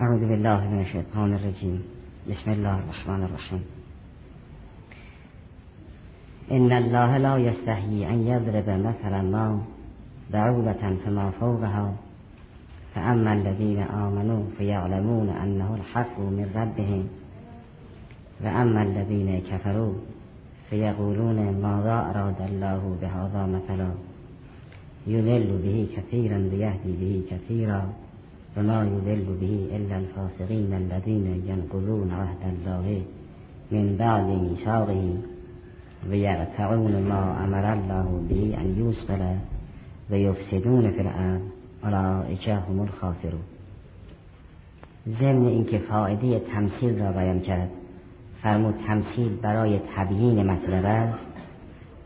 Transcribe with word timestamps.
أعوذ 0.00 0.28
بالله 0.28 0.68
من 0.68 0.80
الشيطان 0.80 1.34
الرجيم. 1.34 1.82
بسم 2.30 2.50
الله 2.50 2.78
الرحمن 2.78 3.22
الرحيم. 3.22 3.64
إن 6.50 6.72
الله 6.72 7.16
لا 7.16 7.36
يستحيي 7.36 8.08
أن 8.08 8.18
يضرب 8.26 8.68
مثلا 8.68 9.22
ما 9.22 9.60
بعوضة 10.32 10.96
فما 11.04 11.30
فوقها. 11.30 11.92
فأما 12.94 13.32
الذين 13.32 13.78
آمنوا 13.78 14.42
فيعلمون 14.58 15.28
أنه 15.28 15.74
الحق 15.74 16.18
من 16.20 16.46
ربهم. 16.54 17.04
وأما 18.44 18.82
الذين 18.82 19.40
كفروا 19.50 19.94
فيقولون 20.70 21.38
ماذا 21.62 21.96
أراد 22.10 22.40
الله 22.50 22.96
بهذا 23.02 23.46
مثلا. 23.46 23.90
يذل 25.06 25.60
به 25.64 25.88
كثيرا 25.96 26.38
ويهدي 26.52 26.92
به 27.00 27.22
كثيرا. 27.30 27.92
وما 28.56 28.84
يذل 28.84 29.26
به 29.40 29.76
إلا 29.76 29.96
الفاسقين 29.96 30.72
الذين 30.72 31.42
ينقضون 31.46 32.10
عهد 32.10 32.42
الله 32.52 33.02
من 33.70 33.96
بعد 33.96 34.26
ميثاقه 34.26 35.16
ويقطعون 36.10 37.02
ما 37.08 37.44
أمر 37.44 37.72
الله 37.72 38.22
به 38.30 38.56
أن 38.60 38.78
يوصل 38.78 39.22
ويفسدون 40.10 40.90
في 40.90 41.00
الأرض 41.00 41.40
أولئك 41.84 42.48
هم 42.48 42.80
الخاسرون. 42.80 43.42
ضمن 45.20 45.46
اینکه 45.46 45.78
فایده 45.78 46.38
تمثیل 46.38 47.02
را 47.02 47.12
بیان 47.12 47.40
کرد 47.40 47.70
فرمود 48.42 48.74
تمثیل 48.86 49.36
برای 49.42 49.80
تبیین 49.96 50.46
مطلب 50.50 50.84
است. 50.84 51.30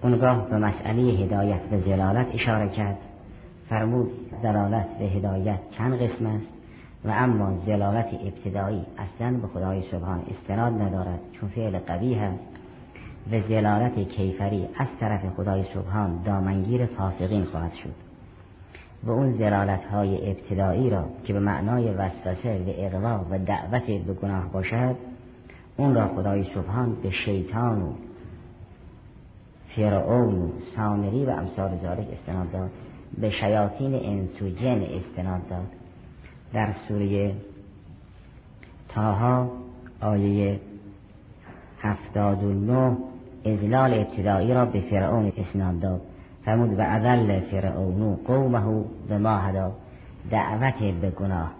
اونگاه 0.03 0.51
به 0.51 0.59
مسئله 0.59 1.03
هدایت 1.03 1.61
و 1.73 1.81
زلالت 1.81 2.37
فرمود 3.75 4.11
زلالت 4.43 4.87
و 5.01 5.05
هدایت 5.05 5.59
چند 5.71 5.95
قسم 5.95 6.27
است؟ 6.27 6.47
و 7.05 7.11
اما 7.11 7.59
زلالت 7.67 8.09
ابتدایی 8.15 8.87
اصلا 8.99 9.39
به 9.39 9.47
خدای 9.47 9.83
سبحان 9.91 10.23
استناد 10.31 10.83
ندارد 10.83 11.21
چون 11.33 11.49
فعل 11.49 11.79
قوی 11.79 12.15
هست 12.15 12.45
و 13.33 13.41
زلالت 13.49 14.09
کیفری 14.09 14.69
از 14.79 14.87
طرف 15.01 15.21
خدای 15.37 15.65
سبحان 15.75 16.23
دامنگیر 16.23 16.87
فاسقین 16.87 17.45
خواهد 17.45 17.73
شد. 17.73 17.95
و 19.05 19.11
اون 19.11 19.33
زلالت 19.33 19.85
های 19.85 20.31
ابتدایی 20.31 20.91
را 20.91 21.05
که 21.25 21.33
به 21.33 21.41
معنای 21.41 21.91
وسوسه 21.91 22.59
و 22.59 22.73
اقوا 22.77 23.25
و 23.31 23.39
دعوت 23.39 23.87
به 23.87 24.15
گناه 24.15 24.53
باشد 24.53 24.97
اون 25.77 25.95
را 25.95 26.09
خدای 26.09 26.45
سبحان 26.55 26.97
به 27.03 27.11
شیطان 27.11 27.83
و 27.83 27.93
فرعون 29.77 30.35
و 30.35 30.49
سامری 30.77 31.25
و 31.25 31.31
امثال 31.31 31.79
ذالک 31.83 32.07
استناد 32.13 32.53
داد. 32.53 32.71
به 33.19 33.31
شیاطین 33.31 33.95
انس 33.95 34.43
و 34.43 34.49
جن 34.49 34.83
استناد 34.83 35.49
داد. 35.49 35.67
در 36.53 36.75
سوره 36.89 37.33
تاها 38.89 39.51
آیه 40.01 40.61
هفتاد 41.81 42.45
و 42.45 42.53
نه 42.53 42.97
ازلال 43.45 43.95
ابتدایی 43.95 44.55
را 44.55 44.65
به 44.65 44.81
فرعون 44.81 45.33
اسناد 45.37 45.81
داد. 45.81 46.01
فرمود 46.45 46.79
و 46.79 46.83
اذل 46.83 47.41
فرعون 47.41 48.17
قومه 48.17 48.85
به 49.09 49.19
ما 49.19 49.39
هدا. 49.39 49.73
دعوت 50.31 50.79
به 51.01 51.11
گناه 51.11 51.51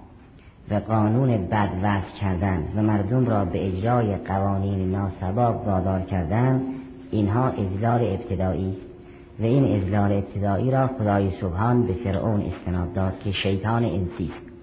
و 0.71 0.75
قانون 0.75 1.47
بد 1.47 1.71
وضع 1.83 2.19
کردن 2.21 2.69
و 2.77 2.83
مردم 2.83 3.27
را 3.27 3.45
به 3.45 3.69
اجرای 3.69 4.17
قوانین 4.17 4.91
ناسباب 4.91 5.67
وادار 5.67 6.01
کردن 6.01 6.63
اینها 7.11 7.49
ازلال 7.49 8.01
ابتدایی 8.01 8.71
است. 8.71 8.94
و 9.41 9.45
این 9.45 9.77
ازلال 9.77 10.13
ابتدایی 10.13 10.71
را 10.71 10.87
خدای 10.87 11.31
سبحان 11.41 11.87
به 11.87 11.93
فرعون 11.93 12.43
استناد 12.43 12.93
داد 12.93 13.19
که 13.19 13.33
شیطان 13.33 13.85
انسی 13.85 14.33
است. 14.35 14.55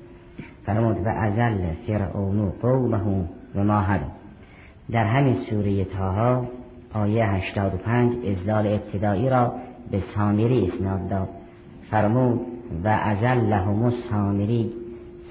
فرمود 0.66 0.98
و 1.06 1.10
ازل 1.10 1.58
فرعون 1.88 2.50
قومه 2.62 3.26
و 3.56 3.64
ما 3.64 3.86
در 4.92 5.06
همین 5.06 5.36
سوره 5.50 5.86
تاها 5.86 6.48
آیه 6.94 7.26
85 7.26 8.26
ازلال 8.26 8.68
ابتدایی 8.68 9.30
را 9.30 9.54
به 9.92 10.04
سامری 10.16 10.68
اسناد 10.68 11.10
داد. 11.10 11.30
فرمود 11.92 12.40
و 12.84 12.88
ازل 12.88 13.40
لهم 13.50 13.94
سامری 14.10 14.74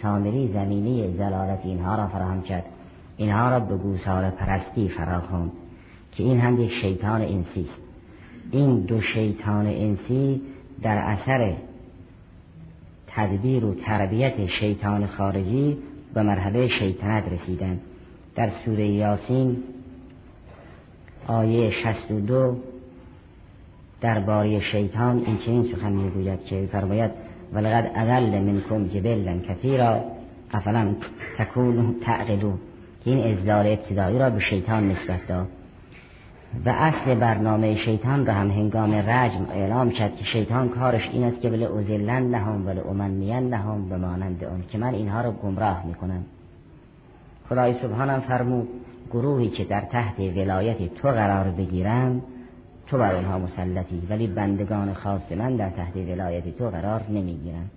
سامری 0.02 0.50
زمینی 0.54 1.14
زلالت 1.16 1.60
اینها 1.64 1.96
را 1.96 2.06
فراهم 2.06 2.42
کرد. 2.42 2.64
اینها 3.16 3.50
را 3.50 3.60
به 3.60 3.76
گوسار 3.76 4.30
پرستی 4.30 4.88
فراخوند 4.88 5.52
که 6.12 6.22
این 6.22 6.40
هم 6.40 6.60
یک 6.60 6.70
شیطان 6.82 7.22
انسی 7.22 7.60
است. 7.60 7.79
این 8.50 8.80
دو 8.80 9.00
شیطان 9.00 9.66
انسی 9.66 10.40
در 10.82 10.98
اثر 10.98 11.56
تدبیر 13.06 13.64
و 13.64 13.74
تربیت 13.74 14.46
شیطان 14.46 15.06
خارجی 15.06 15.76
به 16.14 16.22
مرحله 16.22 16.68
شیطنت 16.68 17.24
رسیدند 17.32 17.80
در 18.36 18.50
سوره 18.64 18.86
یاسین 18.86 19.56
آیه 21.26 21.70
62 21.70 22.56
درباره 24.00 24.60
شیطان 24.72 25.18
این 25.26 25.38
چنین 25.38 25.72
سخن 25.72 25.92
می‌گوید 25.92 26.44
که 26.44 26.68
فرماید 26.72 27.10
ولقد 27.52 27.90
اذل 27.94 28.40
منکم 28.40 28.88
جبلا 28.88 29.38
کثیرا 29.38 30.04
افلم 30.52 30.96
تکونوا 31.38 31.94
تعقلون. 32.00 32.58
که 33.04 33.10
این 33.10 33.38
ازدار 33.38 33.66
ابتدایی 33.66 34.18
را 34.18 34.30
به 34.30 34.40
شیطان 34.40 34.88
نسبت 34.88 35.26
داد. 35.28 35.48
و 36.66 36.68
اصل 36.68 37.14
برنامه 37.14 37.76
شیطان 37.84 38.26
را 38.26 38.34
هم 38.34 38.50
هنگام 38.50 38.94
رجم 38.94 39.46
اعلام 39.52 39.90
کرد 39.90 40.16
که 40.16 40.24
شیطان 40.24 40.68
کارش 40.68 41.08
این 41.12 41.24
است 41.24 41.40
که 41.40 41.50
بله 41.50 41.76
ازلن 41.78 42.30
نهم 42.30 42.66
ولی 42.66 42.80
امنین 42.80 43.54
نهم 43.54 43.88
به 43.88 43.96
مانند 43.96 44.44
اون 44.44 44.62
که 44.68 44.78
من 44.78 44.94
اینها 44.94 45.20
را 45.20 45.32
گمراه 45.32 45.86
می‌کنم. 45.86 46.24
خدای 47.48 47.74
سبحانم 47.82 48.20
فرمود 48.20 48.68
گروهی 49.10 49.48
که 49.48 49.64
در 49.64 49.80
تحت 49.80 50.20
ولایت 50.20 50.94
تو 50.94 51.08
قرار 51.08 51.50
بگیرند 51.50 52.22
تو 52.86 52.98
بر 52.98 53.14
آنها 53.14 53.38
مسلطی 53.38 54.02
ولی 54.10 54.26
بندگان 54.26 54.94
خاص 54.94 55.32
من 55.32 55.56
در 55.56 55.70
تحت 55.70 55.96
ولایت 55.96 56.58
تو 56.58 56.70
قرار 56.70 57.02
نمی‌گیرند 57.08 57.70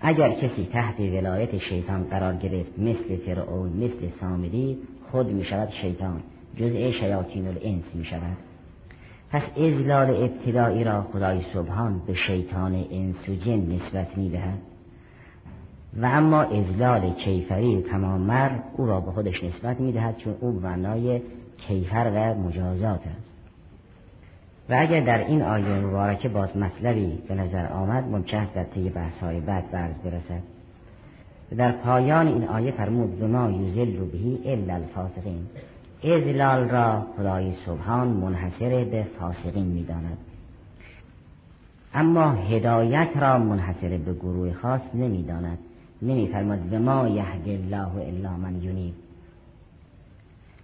اگر 0.00 0.30
کسی 0.30 0.68
تحت 0.72 1.00
ولایت 1.00 1.58
شیطان 1.58 2.04
قرار 2.04 2.34
گرفت 2.34 2.78
مثل 2.78 3.16
فرعون 3.26 3.68
مثل 3.68 4.08
سامری 4.20 4.78
خود 5.10 5.32
می 5.32 5.44
شود 5.44 5.68
شیطان. 5.82 6.20
جزء 6.56 6.90
شیاطین 6.90 7.48
الانس 7.48 7.84
می 7.94 8.04
شود 8.04 8.36
پس 9.30 9.42
ازلال 9.56 10.10
ابتدایی 10.10 10.84
را 10.84 11.02
خدای 11.02 11.40
سبحان 11.54 12.02
به 12.06 12.14
شیطان 12.14 12.74
انس 12.90 13.28
و 13.28 13.34
جن 13.34 13.72
نسبت 13.72 14.18
می 14.18 14.30
دهد 14.30 14.58
و 15.96 16.06
اما 16.06 16.42
ازلال 16.42 17.10
کیفری 17.10 17.82
تمام 17.90 18.20
مر 18.20 18.50
او 18.76 18.86
را 18.86 19.00
به 19.00 19.10
خودش 19.10 19.44
نسبت 19.44 19.80
می 19.80 19.92
دهد 19.92 20.16
چون 20.16 20.34
او 20.40 20.50
معنای 20.52 21.20
کیفر 21.68 22.12
و 22.14 22.34
مجازات 22.34 23.00
است. 23.00 23.32
و 24.70 24.76
اگر 24.78 25.00
در 25.00 25.18
این 25.18 25.42
آیه 25.42 25.66
مبارکه 25.66 26.28
باز 26.28 26.56
مطلبی 26.56 27.18
به 27.28 27.34
نظر 27.34 27.66
آمد 27.66 28.04
ممکن 28.04 28.36
است 28.36 28.54
در 28.54 28.64
طی 28.64 28.90
بحث‌های 28.90 29.40
بعد 29.40 29.70
برز 29.70 29.94
برسد. 30.04 30.42
در 31.56 31.72
پایان 31.72 32.26
این 32.26 32.44
آیه 32.44 32.70
فرمود 32.70 33.18
به 33.18 33.26
ما 33.26 33.50
یوزل 33.50 34.04
بهی 34.04 34.38
الا 34.44 34.74
الفاسقین. 34.74 35.46
ازلال 36.04 36.68
را 36.68 37.06
خدای 37.16 37.52
سبحان 37.66 38.08
منحصر 38.08 38.84
به 38.84 39.06
فاسقین 39.18 39.66
می‌داند. 39.66 40.18
اما 41.94 42.32
هدایت 42.32 43.08
را 43.16 43.38
منحصر 43.38 43.98
به 43.98 44.12
گروه 44.12 44.52
خاص 44.52 44.80
نمی‌داند. 44.94 45.58
نمیفرماد 46.02 46.58
به 46.58 46.78
ما 46.78 47.08
یهد 47.08 47.48
الله 47.48 47.94
الا 47.94 48.36
من 48.36 48.62
یونیب 48.62 48.94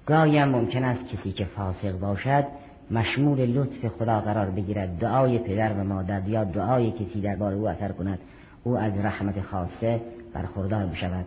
گاهی 0.07 0.45
ممکن 0.45 0.85
است 0.85 1.01
کسی 1.09 1.33
که 1.33 1.45
فاسق 1.45 1.99
باشد 1.99 2.45
مشمول 2.91 3.39
لطف 3.39 3.87
خدا 3.99 4.21
قرار 4.21 4.51
بگیرد 4.51 4.99
دعای 4.99 5.39
پدر 5.39 5.73
و 5.73 5.85
مادر 5.85 6.29
یا 6.29 6.45
دعای 6.45 6.91
کسی 6.91 7.21
درباره 7.21 7.57
او 7.57 7.69
اثر 7.69 7.93
کند. 7.93 8.19
او 8.65 8.79
از 8.79 8.93
رحمت 8.99 9.41
خاصه 9.41 10.01
برخوردار 10.35 10.87
بشود 10.87 11.27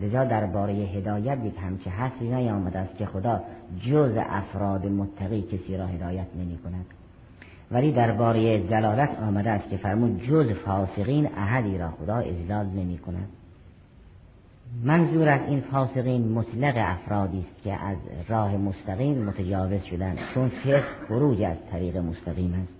لذا 0.00 0.24
درباره 0.24 0.72
هدایت 0.72 1.38
یک 1.44 1.54
همچه 1.58 1.90
حسی 1.90 2.24
نیامده 2.34 2.78
است 2.78 2.96
که 2.96 3.06
خدا 3.06 3.40
جز 3.86 4.12
افراد 4.16 4.86
متقی 4.86 5.42
کسی 5.42 5.76
را 5.76 5.86
هدایت 5.86 6.26
نمی 6.38 6.58
کند. 6.58 6.86
ولی 7.70 7.92
درباره 7.92 8.68
زلالت 8.68 9.10
آمده 9.22 9.50
است 9.50 9.70
که 9.70 9.76
فرمود 9.76 10.22
جز 10.22 10.50
فاسقین 10.50 11.28
احدی 11.36 11.78
را 11.78 11.90
خدا 11.90 12.16
ازلال 12.16 12.66
نمی 12.66 12.98
کند. 12.98 13.28
منظور 14.84 15.28
از 15.28 15.40
این 15.48 15.60
فاسقین 15.60 16.32
مطلق 16.32 16.74
افرادی 16.76 17.38
است 17.38 17.62
که 17.64 17.72
از 17.72 17.96
راه 18.28 18.56
مستقیم 18.56 19.24
متجاوز 19.24 19.82
شدند 19.82 20.18
چون 20.34 20.48
فسق 20.48 20.84
خروج 21.08 21.42
از 21.42 21.56
طریق 21.72 21.96
مستقیم 21.96 22.54
است. 22.62 22.72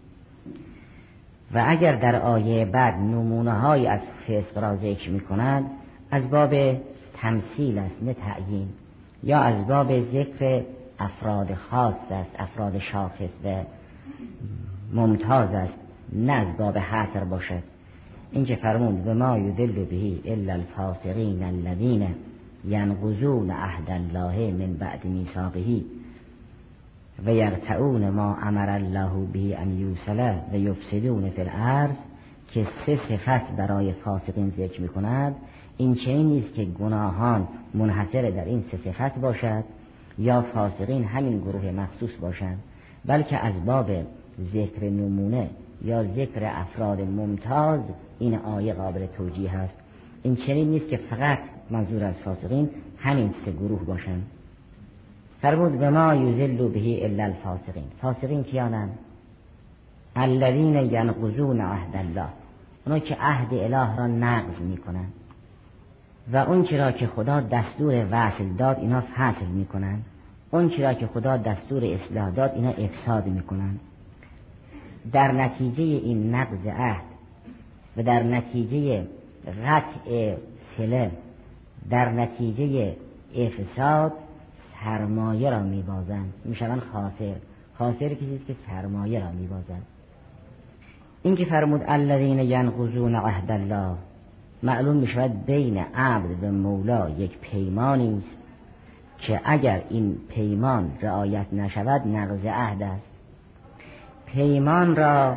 و 1.54 1.64
اگر 1.66 1.96
در 1.96 2.16
آیه 2.16 2.64
بعد 2.64 2.94
نمونه 2.94 3.52
های 3.52 3.86
از 3.86 4.00
فسق 4.00 4.58
را 4.58 4.76
ذکر 4.76 5.10
می 5.10 5.20
کند 5.20 5.64
از 6.10 6.30
باب 6.30 6.54
تمثیل 7.20 7.78
است 7.78 8.02
نه 8.02 8.14
تعیین. 8.14 8.68
یا 9.22 9.38
از 9.40 9.66
باب 9.66 10.00
ذکر 10.12 10.62
افراد 10.98 11.54
خاص 11.54 11.94
است 12.10 12.30
افراد 12.38 12.78
شاخص 12.78 13.30
و 13.44 13.62
ممتاز 14.92 15.50
است 15.50 15.74
نه 16.12 16.32
از 16.32 16.56
باب 16.56 16.78
حصر 16.78 17.24
باشد. 17.24 17.62
این 18.32 18.44
که 18.44 18.56
فرمود؟ 18.56 19.06
و 19.06 19.14
ما 19.14 19.38
یدل 19.38 19.84
بهی 19.84 20.20
الا 20.24 20.52
الفاسقین 20.52 21.42
الذین 21.42 22.14
ینقضون 22.68 23.50
عهد 23.50 23.90
الله 23.90 24.52
من 24.52 24.74
بعد 24.74 25.04
میثاقه 25.04 25.82
و 27.26 27.34
یقطعون 27.34 28.10
ما 28.10 28.36
امر 28.42 28.70
الله 28.70 29.26
به 29.32 29.58
ان 29.58 29.78
یوصله 29.78 30.40
و 30.52 30.56
یفسدون 30.56 31.30
فی 31.30 31.40
الارض 31.40 31.96
که 32.52 32.66
سه 32.86 33.00
صفت 33.08 33.56
برای 33.56 33.92
فاسقین 33.92 34.52
ذکر 34.58 34.80
می 34.80 34.88
کند 34.88 35.34
این 35.80 35.94
چه 35.94 36.22
نیست 36.22 36.54
که 36.54 36.64
گناهان 36.64 37.48
منحصر 37.74 38.30
در 38.30 38.44
این 38.44 38.64
سه 38.70 38.78
صفت 38.84 39.18
باشد 39.18 39.64
یا 40.18 40.42
فاسقین 40.42 41.04
همین 41.04 41.38
گروه 41.38 41.70
مخصوص 41.70 42.10
باشند 42.20 42.58
بلکه 43.04 43.36
از 43.36 43.64
باب 43.64 43.90
ذکر 44.52 44.84
نمونه 44.84 45.50
یا 45.84 46.04
ذکر 46.04 46.44
افراد 46.44 47.00
ممتاز 47.00 47.80
این 48.18 48.34
آیه 48.34 48.72
قابل 48.72 49.06
توجیه 49.06 49.50
هست. 49.50 49.72
این 50.22 50.36
چنین 50.36 50.68
نیست 50.68 50.88
که 50.88 50.96
فقط 50.96 51.38
منظور 51.70 52.04
از 52.04 52.14
فاسقین 52.14 52.70
همین 52.98 53.34
سه 53.44 53.52
گروه 53.52 53.84
باشند. 53.84 54.26
فرمود 55.42 55.78
به 55.78 55.90
ما 55.90 56.14
یوزلو 56.14 56.68
بهی 56.68 57.04
الا 57.04 57.24
الفاسقین. 57.24 57.84
فاسقین 58.02 58.44
کیانند؟ 58.44 58.98
الذین 60.16 60.74
ینقضون 60.74 61.60
عهد 61.60 61.96
الله. 61.96 62.28
اونا 62.86 62.98
که 62.98 63.16
عهد 63.20 63.54
اله 63.54 63.96
را 63.96 64.06
نقض 64.06 64.60
می‌کنند. 64.60 65.12
و 66.32 66.36
اون 66.36 66.66
را 66.66 66.92
که 66.92 67.06
خدا 67.06 67.40
دستور 67.40 68.06
وصل 68.10 68.48
داد 68.58 68.78
اینا 68.78 69.02
فصل 69.16 69.46
می‌کنند 69.46 70.04
اون 70.50 70.70
را 70.78 70.94
که 70.94 71.06
خدا 71.06 71.36
دستور 71.36 71.84
اصلاح 71.84 72.30
داد 72.30 72.52
اینا 72.54 72.70
افساد 72.70 73.26
می‌کنند 73.26 73.80
در 75.12 75.32
نتیجه 75.32 75.82
این 75.82 76.34
نقض 76.34 76.66
عهد 76.66 77.02
و 77.96 78.02
در 78.02 78.22
نتیجه 78.22 79.06
قطع 79.66 80.34
سله 80.76 81.10
در 81.90 82.12
نتیجه 82.12 82.96
افساد 83.36 84.12
سرمایه 84.84 85.50
را 85.50 85.62
میبازند. 85.62 86.32
می‌شوند 86.44 86.82
خاسر 86.92 87.34
خاسر 87.78 88.08
کسی 88.08 88.40
که 88.46 88.54
سرمایه 88.66 89.20
را 89.20 89.32
میبازند 89.32 89.82
این 91.22 91.36
که 91.36 91.44
فرمود 91.44 91.82
الذین 91.86 92.38
ینقضون 92.38 93.14
عهد 93.14 93.50
الله. 93.50 93.96
معلوم 94.62 94.96
می 94.96 95.06
شود 95.06 95.46
بین 95.46 95.78
عبد 95.94 96.44
و 96.44 96.52
مولا 96.52 97.10
یک 97.10 97.38
پیمانی 97.38 98.18
است 98.18 98.36
که 99.18 99.40
اگر 99.44 99.82
این 99.90 100.18
پیمان 100.28 100.92
رعایت 101.02 101.46
نشود 101.52 102.08
نقض 102.08 102.44
عهد 102.44 102.82
است. 102.82 103.06
پیمان 104.26 104.96
را 104.96 105.36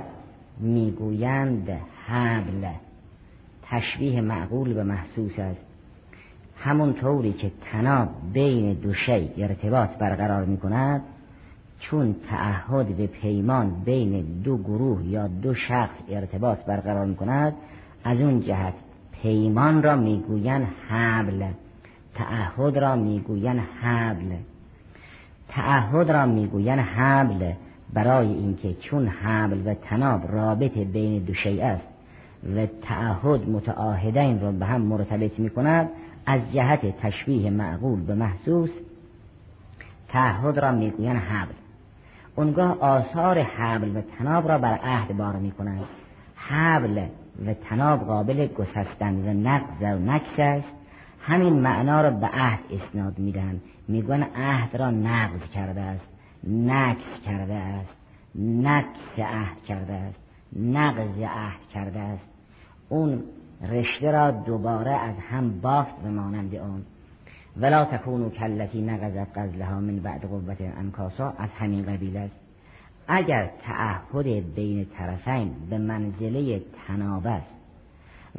می‌گویند 0.60 1.70
حبل 2.06 2.68
تشبیه 3.64 4.22
معقول 4.22 4.74
به 4.74 4.84
محسوس 4.84 5.40
است. 5.40 5.62
همون 6.58 6.94
طوری 6.94 7.34
که 7.34 7.52
تناب 7.72 8.10
بین 8.34 8.74
دو 8.74 8.94
شی 8.94 9.30
ارتباط 9.38 9.90
برقرار 9.98 10.46
می 10.46 10.58
کند 10.58 11.02
چون 11.80 12.16
تعهد 12.30 12.98
به 12.98 13.08
پیمان 13.08 13.84
بین 13.86 14.42
دو 14.44 14.58
گروه 14.58 15.04
یا 15.04 15.28
دو 15.28 15.54
شخص 15.54 15.96
ارتباط 16.10 16.66
برقرار 16.66 17.06
می 17.06 17.16
کند 17.16 17.54
از 18.04 18.22
اون 18.22 18.42
جهت 18.42 18.74
پیمان 19.24 19.84
را 19.84 19.96
می‌گوین 19.96 20.68
حبل 20.90 21.46
تعهد 22.16 22.78
را 22.78 22.96
می‌گوین 22.96 23.60
حبل. 23.60 24.36
تعهد 25.50 26.12
را 26.12 26.26
می‌گوین 26.26 26.80
حبل 26.80 27.52
برای 27.94 28.28
اینکه 28.28 28.74
چون 28.74 29.08
حبل 29.08 29.68
و 29.68 29.74
تناب 29.74 30.32
رابط 30.32 30.78
بین 30.78 31.24
دو 31.24 31.34
شیء 31.34 31.66
است 31.66 31.88
و 32.56 32.66
تعهد 32.66 33.50
متعاهدین 33.50 34.42
را 34.42 34.52
به 34.52 34.66
هم 34.66 34.82
مرتبط 34.82 35.40
می 35.40 35.50
کند 35.50 35.90
از 36.26 36.42
جهت 36.54 37.00
تشبیه 37.02 37.50
معقول 37.50 38.02
به 38.02 38.16
محسوس 38.16 38.72
تعهد 40.08 40.60
را 40.60 40.72
می‌گوین 40.72 41.16
حبل. 41.16 41.54
اونگاه 42.36 42.80
آثار 42.80 43.40
حبل 43.40 43.98
و 43.98 44.02
تناب 44.02 44.48
را 44.48 44.58
بر 44.58 44.80
عهد 44.84 45.18
بار 45.18 45.36
می 45.36 45.54
حبل 46.36 47.02
و 47.46 47.54
تناب 47.54 48.00
قابل 48.00 48.48
گسستن 48.48 49.16
و 49.16 49.34
نقض 49.34 49.82
و 49.82 50.00
نکس 50.00 50.40
است 50.40 50.74
همین 51.22 51.54
معنا 51.54 52.02
را 52.02 52.10
به 52.10 52.28
عهد 52.28 52.60
اسناد 52.72 53.20
میدن. 53.20 53.62
میگن 53.88 54.24
عهد 54.24 54.76
را 54.76 54.92
نقض 54.92 55.50
کرده 55.54 55.82
است 55.82 56.06
نکس 56.48 57.26
کرده 57.26 57.54
است 57.54 57.96
نکس 58.36 59.20
عهد 59.20 59.64
کرده 59.68 59.94
است 59.94 60.20
نقض 60.56 61.20
عهد 61.20 61.70
کرده 61.74 62.00
است. 62.00 62.26
اون 62.90 63.24
رشته 63.70 64.12
را 64.12 64.32
دوباره 64.32 64.92
از 64.92 65.16
هم 65.30 65.60
بافت 65.62 65.96
به 66.04 66.10
مانند 66.10 66.56
اون 66.56 66.84
ولا 67.58 67.86
تکونو 67.86 68.30
کلتی 68.30 68.82
نقضت 68.82 69.38
قزلها 69.38 69.80
من 69.80 69.96
بعد 69.96 70.22
قوت 70.22 70.58
انکاسا 70.62 71.34
از 71.38 71.50
همین 71.50 71.86
قبیل 71.86 72.18
است. 72.18 72.43
اگر 73.08 73.50
تعهد 73.62 74.56
بین 74.56 74.86
طرفین 74.98 75.52
به 75.70 75.78
منزله 75.78 76.62
تناب 76.88 77.28
است 77.28 77.48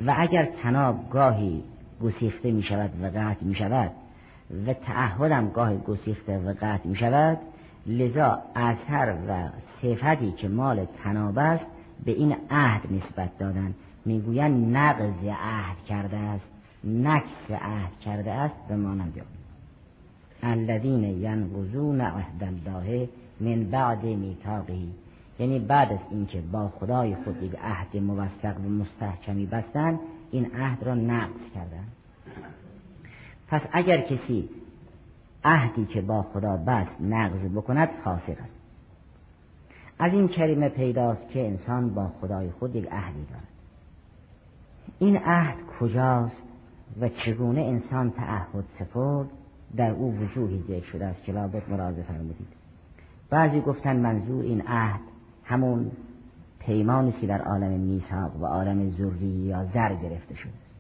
و 0.07 0.15
اگر 0.19 0.49
تناب 0.63 1.11
گاهی 1.11 1.63
گسیخته 2.03 2.51
می 2.51 2.63
شود 2.63 2.91
و 3.03 3.07
قطع 3.07 3.45
می 3.45 3.55
شود 3.55 3.91
و 4.67 4.73
تعهدم 4.73 5.49
گاهی 5.51 5.79
گسیخته 5.79 6.39
و 6.39 6.55
قطع 6.61 6.89
می 6.89 6.97
شود 6.97 7.39
لذا 7.87 8.43
اثر 8.57 9.15
و 9.29 9.49
صفتی 9.83 10.33
که 10.33 10.49
مال 10.49 10.87
تناب 11.05 11.39
است 11.39 11.65
به 12.05 12.13
این 12.13 12.37
عهد 12.51 12.81
نسبت 12.93 13.39
دادن. 13.39 13.75
می‌گویند 14.05 14.77
نقض 14.77 15.25
عهد 15.25 15.85
کرده 15.89 16.17
است 16.17 16.45
نکس 16.85 17.51
عهد 17.51 18.01
کرده 18.05 18.31
است 18.31 18.55
به 18.69 18.77
مانند 18.77 19.21
الذین 20.43 21.05
ینقضون 21.05 22.01
عهد 22.01 22.45
الله 22.45 23.09
من 23.41 23.65
بعد 23.65 24.05
میثاقه. 24.05 24.79
یعنی 25.39 25.59
بعد 25.59 25.93
از 25.93 25.99
اینکه 26.11 26.41
با 26.41 26.69
خدای 26.69 27.17
خود 27.25 27.43
یک 27.43 27.55
عهد 27.63 27.97
موثق 27.97 28.59
و 28.59 28.69
مستحکمی 28.69 29.47
بستن 29.47 29.99
این 30.31 30.51
عهد 30.55 30.83
را 30.83 30.95
نقض 30.95 31.41
کردن. 31.55 31.85
پس 33.49 33.61
اگر 33.73 34.01
کسی 34.01 34.49
عهدی 35.45 35.85
که 35.85 36.01
با 36.01 36.23
خدا 36.23 36.57
بست 36.57 37.01
نقض 37.01 37.39
بکند 37.55 37.89
فاسق 38.05 38.41
است. 38.43 38.55
از 39.99 40.13
این 40.13 40.29
کلمه 40.29 40.69
پیداست 40.69 41.29
که 41.29 41.47
انسان 41.47 41.95
با 41.95 42.11
خدای 42.21 42.51
خود 42.51 42.77
یک 42.77 42.89
عهدی 42.91 43.25
دارد. 43.31 43.49
این 44.99 45.17
عهد 45.17 45.57
کجاست 45.81 46.43
و 47.01 47.09
چگونه 47.09 47.61
انسان 47.61 48.11
تعهد 48.11 48.65
سپرد؟ 48.79 49.29
در 49.77 49.91
او 49.91 50.15
وجوهی 50.15 50.59
ذکر 50.59 50.87
شده 50.87 51.07
است 51.07 51.25
که 51.25 51.33
لابد 51.33 51.71
مراجعه 51.71 52.03
فرمودید. 52.03 52.64
بعضی 53.35 53.61
گفتن 53.61 53.97
منظور 53.97 54.45
این 54.45 54.63
عهد 54.67 55.01
همون 55.45 55.91
پیمانی 56.59 57.13
که 57.13 57.27
در 57.27 57.43
عالم 57.43 57.81
میثاق 57.81 58.43
و 58.43 58.47
عالم 58.47 58.91
زوری 58.91 59.27
یا 59.27 59.65
زر 59.65 59.95
گرفته 59.95 60.35
شده 60.35 60.53
است. 60.53 60.71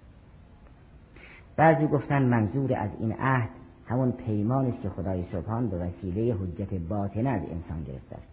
بعضی 1.57 1.87
گفتن 1.87 2.23
منظور 2.23 2.75
از 2.75 2.91
این 3.01 3.13
عهد 3.13 3.49
همون 3.87 4.13
پیمانی 4.13 4.69
است 4.69 4.83
که 4.83 4.89
خدای 4.89 5.25
سبحان 5.33 5.69
به 5.69 5.79
وسیله 5.79 6.35
حجت 6.35 6.75
باطنه 6.75 7.29
از 7.29 7.41
انسان 7.43 7.85
گرفته 7.85 8.17
است. 8.17 8.27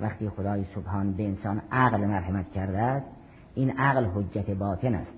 وقتی 0.00 0.28
خدای 0.28 0.64
سبحان 0.74 1.12
به 1.12 1.26
انسان 1.26 1.62
عقل 1.72 2.00
مرحمت 2.00 2.50
کرده 2.52 2.78
است 2.78 3.06
این 3.54 3.70
عقل 3.70 4.04
حجت 4.04 4.50
باطن 4.50 4.94
است. 4.94 5.12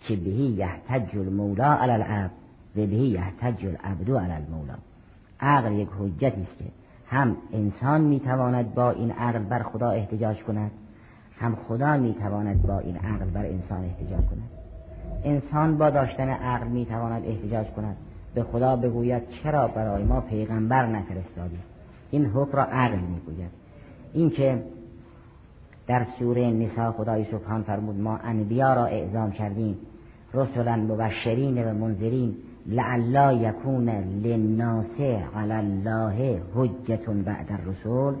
که 0.00 0.16
بهی 0.16 0.46
یحتج 0.46 1.18
المولا 1.18 1.74
علی 1.74 1.92
العبد 1.92 2.30
و 2.76 2.86
بهی 2.86 3.08
یحتج 3.08 3.66
العبد 3.66 4.10
علی 4.10 4.32
المولا. 4.32 4.74
عقل 5.40 5.72
یک 5.72 5.88
حجتی 6.00 6.42
است 6.42 6.58
که 6.58 6.64
هم 7.08 7.36
انسان 7.52 8.00
می‌تواند 8.00 8.74
با 8.74 8.90
این 8.90 9.10
عقل 9.10 9.38
بر 9.38 9.62
خدا 9.62 9.90
احتجاج 9.90 10.42
کند 10.42 10.70
هم 11.38 11.56
خدا 11.68 11.96
می‌تواند 11.96 12.62
با 12.62 12.78
این 12.78 12.96
عقل 12.96 13.24
بر 13.24 13.46
انسان 13.46 13.84
احتجاج 13.84 14.20
کند. 14.20 14.50
انسان 15.24 15.78
با 15.78 15.90
داشتن 15.90 16.28
عقل 16.28 16.66
می‌تواند 16.66 17.24
احتجاج 17.26 17.66
کند. 17.66 17.96
به 18.34 18.42
خدا 18.42 18.76
بگوید 18.76 19.22
چرا 19.28 19.68
برای 19.68 20.04
ما 20.04 20.20
پیغمبر 20.20 20.86
نفرستادی؟ 20.86 21.58
این 22.10 22.26
حکم 22.26 22.56
را 22.56 22.64
عقل 22.64 22.98
می‌گوید. 22.98 23.50
اینکه 24.12 24.62
در 25.86 26.06
سوره 26.18 26.50
نساء 26.50 26.92
خدای 26.92 27.24
سبحان 27.24 27.62
فرمود 27.62 28.00
ما 28.00 28.16
انبیا 28.16 28.74
را 28.74 28.86
اعزام 28.86 29.30
کردیم 29.30 29.76
رسلا 30.34 30.76
مبشرین 30.76 31.64
و 31.64 31.74
منذرین 31.74 32.36
لعلا 32.68 33.32
یکون 33.32 33.88
للناس 34.22 35.00
علی 35.36 35.52
الله 35.52 36.42
حجت 36.54 37.10
بعد 37.10 37.46
الرسول 37.50 38.14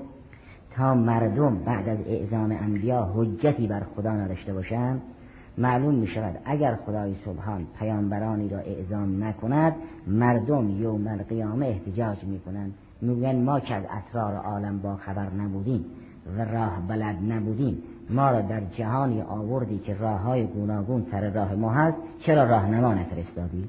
تا 0.70 0.94
مردم 0.94 1.58
بعد 1.58 1.88
از 1.88 1.98
اعزام 2.06 2.56
انبیا 2.60 3.12
حجتی 3.14 3.66
بر 3.66 3.82
خدا 3.96 4.12
نداشته 4.12 4.52
باشند. 4.52 5.02
معلوم 5.58 5.94
می 5.94 6.06
شود 6.06 6.38
اگر 6.44 6.74
خدای 6.74 7.14
سبحان 7.24 7.66
پیامبرانی 7.78 8.48
را 8.48 8.58
اعزام 8.58 9.24
نکند 9.24 9.72
مردم 10.06 10.70
یوم 10.70 11.08
القیامه 11.08 11.66
احتجاج 11.66 12.24
می 12.24 12.40
کنند 12.40 12.74
میگن 13.00 13.36
ما 13.36 13.60
که 13.60 13.74
از 13.74 13.84
اسرار 13.90 14.34
عالم 14.34 14.78
با 14.78 14.96
خبر 14.96 15.30
نبودیم 15.30 15.84
و 16.38 16.44
راه 16.44 16.82
بلد 16.88 17.16
نبودیم. 17.32 17.82
ما 18.10 18.30
را 18.30 18.40
در 18.40 18.60
جهانی 18.60 19.22
آوردی 19.22 19.78
که 19.78 19.94
راه 19.94 20.20
های 20.20 20.46
گوناگون 20.46 21.06
سر 21.10 21.30
راه 21.30 21.54
ما 21.54 21.70
هست 21.72 21.96
چرا 22.20 22.44
راهنما 22.44 22.94
نفرستادی؟ 22.94 23.68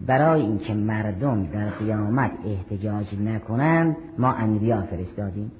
برای 0.00 0.40
اینکه 0.40 0.74
مردم 0.74 1.46
در 1.46 1.70
قیامت 1.70 2.30
احتجاج 2.46 3.06
نکنند 3.20 3.96
ما 4.18 4.32
انبیا 4.32 4.82
فرستادیم. 4.82 5.52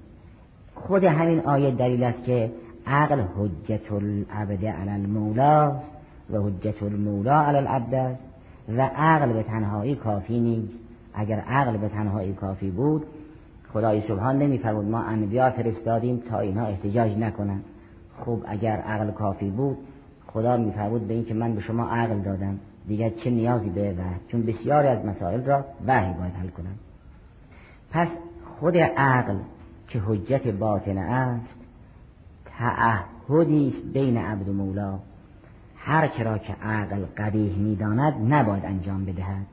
خود 0.74 1.04
همین 1.04 1.40
آیه 1.40 1.70
دلیل 1.70 2.04
است 2.04 2.24
که 2.24 2.52
عقل 2.86 3.20
حجت 3.20 3.92
العبد 3.92 4.64
علی 4.64 4.90
المولاست 4.90 5.90
و 6.30 6.38
حجت 6.42 6.82
المولا 6.82 7.42
علی 7.42 7.58
العبد 7.58 7.94
است 7.94 8.20
و 8.68 8.82
عقل 8.82 9.32
به 9.32 9.42
تنهایی 9.42 9.94
کافی 9.94 10.40
نیست. 10.40 10.78
اگر 11.14 11.38
عقل 11.38 11.76
به 11.76 11.88
تنهایی 11.88 12.32
کافی 12.32 12.70
بود 12.70 13.06
خدای 13.72 14.00
سبحان 14.00 14.38
نمیفرمود 14.38 14.84
ما 14.84 15.02
انبیا 15.02 15.50
فرستادیم 15.50 16.22
تا 16.30 16.38
اینها 16.38 16.66
احتجاج 16.66 17.18
نکنند. 17.18 17.64
خب 18.20 18.38
اگر 18.46 18.76
عقل 18.76 19.10
کافی 19.10 19.50
بود 19.50 19.76
خدا 20.26 20.56
میفرمود 20.56 21.08
به 21.08 21.14
اینکه 21.14 21.34
من 21.34 21.54
به 21.54 21.60
شما 21.60 21.88
عقل 21.88 22.18
دادم 22.18 22.58
دیگر 22.88 23.10
چه 23.10 23.30
نیازی 23.30 23.70
به 23.70 23.92
وحی 23.92 24.20
چون 24.28 24.42
بسیاری 24.42 24.88
از 24.88 25.04
مسائل 25.04 25.44
را 25.44 25.64
وحی 25.86 26.12
باید 26.12 26.34
حل 26.34 26.48
کنم. 26.48 26.74
پس 27.90 28.08
خود 28.60 28.76
عقل 28.76 29.36
که 29.88 30.00
حجت 30.06 30.46
باطنه 30.46 31.00
است 31.00 31.56
تعهدی 32.44 33.68
است 33.68 33.92
بین 33.92 34.16
عبد 34.16 34.48
و 34.48 34.52
مولا. 34.52 34.98
هر 35.76 36.08
چرا 36.08 36.38
که 36.38 36.52
عقل 36.52 37.04
قبیح 37.16 37.58
می‌داند 37.58 38.34
نباید 38.34 38.64
انجام 38.64 39.04
بدهد. 39.04 39.46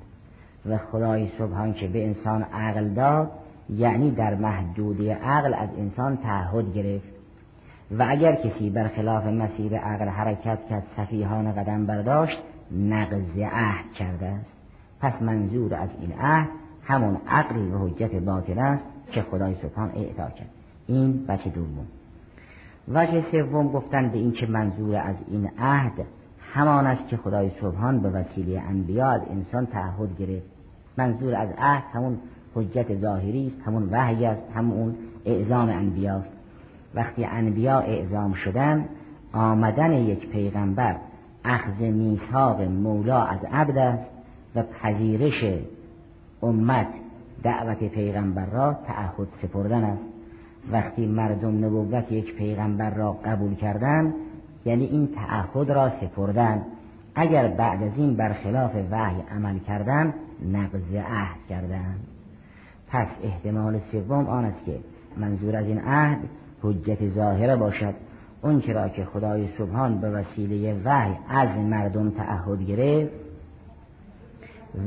و 0.65 0.77
خدای 0.77 1.29
سبحان 1.37 1.73
که 1.73 1.87
به 1.87 2.05
انسان 2.05 2.43
عقل 2.43 2.89
داد 2.89 3.31
یعنی 3.69 4.11
در 4.11 4.35
محدوده 4.35 5.15
عقل 5.15 5.53
از 5.53 5.69
انسان 5.77 6.17
تعهد 6.17 6.73
گرفت. 6.73 7.12
و 7.99 8.05
اگر 8.09 8.35
کسی 8.35 8.69
بر 8.69 8.87
خلاف 8.87 9.25
مسیر 9.25 9.77
عقل 9.77 10.07
حرکت 10.07 10.59
کرد 10.69 10.83
صفیحان 10.97 11.51
قدم 11.51 11.85
برداشت 11.85 12.37
نقض 12.71 13.37
عهد 13.37 13.91
کرده 13.93 14.25
است. 14.25 14.51
پس 14.99 15.21
منظور 15.21 15.75
از 15.75 15.89
این 16.01 16.11
عهد 16.19 16.49
همون 16.83 17.17
عقل 17.27 17.57
و 17.57 17.87
حجت 17.87 18.15
باطل 18.15 18.59
است 18.59 18.83
که 19.11 19.21
خدای 19.21 19.55
سبحان 19.61 19.91
اعطا 19.95 20.29
کرد. 20.29 20.49
این 20.87 21.25
بچه 21.25 21.49
دوم. 21.49 21.87
وجه 22.87 23.23
سوم 23.31 23.67
گفتن 23.67 24.09
به 24.09 24.17
این 24.17 24.31
که 24.31 24.45
منظور 24.45 24.95
از 24.95 25.15
این 25.27 25.49
عهد 25.59 26.05
همان 26.53 26.87
است 26.87 27.07
که 27.07 27.17
خدای 27.17 27.51
سبحان 27.61 27.99
به 27.99 28.09
وسیله 28.09 28.61
انبیا 28.61 29.09
از 29.09 29.21
انسان 29.29 29.65
تعهد 29.65 30.17
گرفت. 30.17 30.45
منظور 30.97 31.35
از 31.35 31.49
عهد 31.57 31.83
همون 31.93 32.17
حجت 32.55 32.95
ظاهری 32.95 33.47
است 33.47 33.67
همون 33.67 33.89
وحی 33.91 34.25
است 34.25 34.41
همون 34.55 34.95
اعزام 35.25 35.69
انبیاست 35.69 36.42
وقتی 36.95 37.25
انبیا 37.25 37.79
اعزام 37.79 38.33
شدن 38.33 38.85
آمدن 39.33 39.91
یک 39.93 40.29
پیغمبر 40.29 40.95
اخذ 41.45 41.81
میثاق 41.81 42.61
مولا 42.61 43.23
از 43.23 43.39
عبد 43.51 43.77
است 43.77 44.03
و 44.55 44.63
پذیرش 44.63 45.43
امت 46.43 46.87
دعوت 47.43 47.83
پیغمبر 47.83 48.45
را 48.45 48.73
تعهد 48.87 49.27
سپردن 49.41 49.83
است. 49.83 50.03
وقتی 50.71 51.05
مردم 51.05 51.65
نبوت 51.65 52.11
یک 52.11 52.35
پیغمبر 52.35 52.89
را 52.89 53.11
قبول 53.25 53.55
کردن 53.55 54.13
یعنی 54.65 54.85
این 54.85 55.09
تعهد 55.15 55.71
را 55.71 55.89
سپردن. 55.89 56.61
اگر 57.15 57.47
بعد 57.47 57.83
از 57.83 57.91
این 57.97 58.15
برخلاف 58.15 58.71
وحی 58.91 59.21
عمل 59.31 59.59
کردن 59.59 60.13
نقض 60.53 60.95
عهد 60.95 61.37
کردن. 61.49 61.95
پس 62.89 63.07
احتمال 63.23 63.79
سوم 63.91 64.27
آن 64.27 64.45
است 64.45 64.65
که 64.65 64.79
منظور 65.17 65.55
از 65.55 65.65
این 65.65 65.79
عهد 65.79 66.19
حجت 66.63 67.07
ظاهره 67.07 67.55
باشد. 67.55 67.93
اون 68.41 68.61
را 68.67 68.89
که 68.89 69.05
خدای 69.05 69.47
سبحان 69.57 69.97
به 69.97 70.09
وسیله 70.09 70.81
وحی 70.85 71.15
از 71.29 71.49
مردم 71.57 72.09
تعهد 72.09 72.61
گرفت 72.61 73.11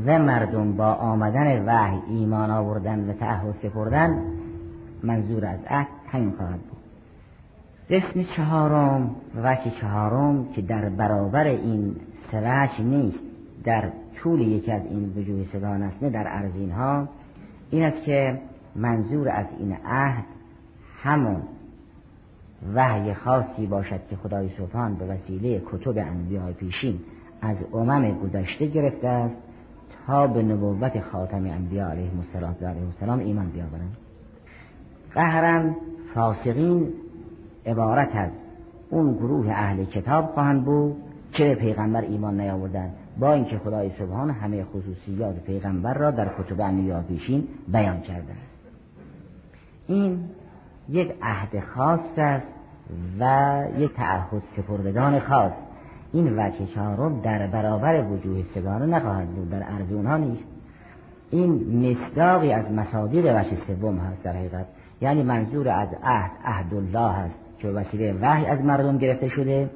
و 0.07 0.19
مردم 0.19 0.73
با 0.73 0.93
آمدن 0.93 1.65
وحی 1.65 1.99
ایمان 2.09 2.51
آوردن 2.51 3.11
و 3.11 3.13
تعهد 3.13 3.55
سپردن 3.63 4.25
منظور 5.03 5.47
از 5.47 5.59
عهد 5.67 5.89
همین 6.09 6.33
خواهد 6.33 6.61
بود. 6.61 6.77
قسم 7.91 8.23
چهارم 8.37 9.11
وجه 9.37 9.71
چهارم 9.81 10.49
که 10.53 10.63
در 10.63 10.89
برابر 10.89 11.45
این 11.45 11.97
سوچ 12.31 12.81
نیست 12.81 13.19
در 13.65 13.91
طول 14.17 14.41
یکی 14.41 14.73
از 14.73 14.83
این 14.85 15.13
وجوه 15.17 15.45
سگان 15.53 15.83
است 15.83 16.03
نه 16.03 16.11
در 16.11 16.25
ارزین 16.27 16.71
ها 16.71 17.09
این 17.71 17.83
است 17.83 18.03
که 18.03 18.41
منظور 18.77 19.29
از 19.29 19.47
این 19.59 19.77
عهد 19.87 20.25
همون 21.03 21.43
وحی 22.75 23.15
خاصی 23.15 23.67
باشد 23.67 24.01
که 24.11 24.17
خدای 24.17 24.49
سبحان 24.59 24.95
به 24.95 25.05
وسیله 25.05 25.63
کتب 25.67 25.99
انبیاء 25.99 26.53
پیشین 26.53 27.01
از 27.43 27.57
امم 27.75 28.19
گذشته 28.19 28.67
گرفته 28.67 29.09
است 29.09 29.37
تا 30.07 30.27
به 30.27 30.43
نبوت 30.43 31.01
خاتم 31.01 31.45
انبیاء 31.45 31.91
علیه 31.91 32.11
السلام 32.87 33.19
ایمان 33.19 33.51
بیاورند. 33.51 33.97
قهرا 35.15 35.71
فاسقین 36.15 36.93
عبارت 37.67 38.17
از 38.17 38.31
اون 38.91 39.15
گروه 39.15 39.51
اهل 39.51 39.85
کتاب 39.85 40.27
خواهند 40.27 40.65
بود 40.65 40.97
که 41.33 41.45
به 41.45 41.55
پیغمبر 41.55 42.01
ایمان 42.01 42.41
نیاوردند. 42.41 42.95
با 43.19 43.33
اینکه 43.33 43.59
خدای 43.59 43.91
سبحان 43.99 44.31
همه 44.31 44.65
خصوصیات 44.65 45.37
پیغمبر 45.37 45.95
را 45.95 46.11
در 46.11 46.29
کتب 46.39 46.61
انبیاء 46.61 47.03
پیشین 47.03 47.49
بیان 47.69 48.01
کرده 48.01 48.33
است. 48.33 48.57
این 49.87 50.19
یک 50.89 51.15
عهد 51.23 51.61
خاص 51.61 52.01
است 52.19 52.47
و 53.21 53.63
یک 53.79 53.95
تعهد 53.95 54.43
سپردگان 54.57 55.19
خاص. 55.19 55.53
این 56.13 56.39
وجه 56.39 56.67
چهارم 56.67 57.21
در 57.21 57.47
برابر 57.47 58.05
وجوه 58.05 58.43
سگانه 58.55 58.87
نخواهد 58.87 59.29
بود 59.29 59.51
در 59.51 59.63
ارزون 59.73 60.07
ها 60.07 60.17
نیست. 60.17 60.45
این 61.31 61.91
مصداقی 61.91 62.53
از 62.53 62.73
مصادیق 62.73 63.25
وجه 63.25 63.57
سوم 63.67 63.99
هست 63.99 64.23
در 64.23 64.33
حقیقت. 64.33 64.67
یعنی 65.01 65.23
منظور 65.23 65.69
از 65.69 65.89
عهد 66.03 66.31
عهد 66.45 66.75
الله 66.75 67.13
هست 67.13 67.39
که 67.59 67.69
وسیله 67.69 68.15
وحی 68.21 68.47
از 68.47 68.61
مردم 68.61 68.99
گرفته 68.99 69.29
شده. 69.29 69.71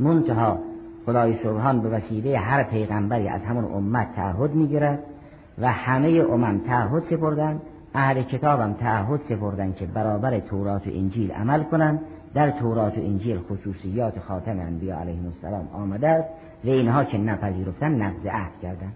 منتها 0.00 0.58
خدای 1.06 1.38
سبحان 1.42 1.80
به 1.80 1.88
وسیله 1.88 2.38
هر 2.38 2.62
پیغمبری 2.62 3.28
از 3.28 3.44
همون 3.44 3.64
امت 3.64 4.14
تعهد 4.16 4.54
می‌گیرد 4.54 4.98
و 5.58 5.72
همه 5.72 6.08
امم 6.30 6.58
تعهد 6.58 7.02
سپردن. 7.10 7.60
اهل 7.94 8.22
کتابم 8.22 8.72
تعهد 8.72 9.20
سپردن 9.28 9.72
که 9.72 9.86
برابر 9.86 10.40
تورات 10.40 10.86
و 10.86 10.90
انجیل 10.90 11.32
عمل 11.32 11.62
کنند 11.62 12.00
در 12.34 12.50
تورات 12.50 12.98
و 12.98 13.00
انجیل 13.00 13.38
خصوصیات 13.38 14.18
خاتم 14.18 14.60
انبیا 14.60 14.98
علیه 14.98 15.24
السلام 15.26 15.68
آمده 15.72 16.08
است 16.08 16.28
و 16.64 16.68
اینها 16.68 17.04
که 17.04 17.18
نپذیرفتن 17.18 18.02
نقض 18.02 18.26
عهد 18.26 18.52
کردند 18.62 18.92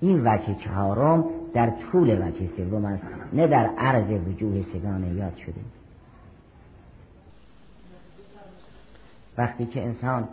این 0.00 0.20
وجه 0.26 0.54
چهارم 0.54 1.24
در 1.54 1.70
طول 1.70 2.28
وجه 2.28 2.48
سوم 2.56 2.84
است 2.84 3.02
نه 3.32 3.46
در 3.46 3.70
عرض 3.78 4.10
وجوه 4.28 4.62
سگانه 4.62 5.08
یاد 5.14 5.36
شده. 5.36 5.60
وقتی 9.38 9.66
که 9.66 9.84
انسان 9.84 10.28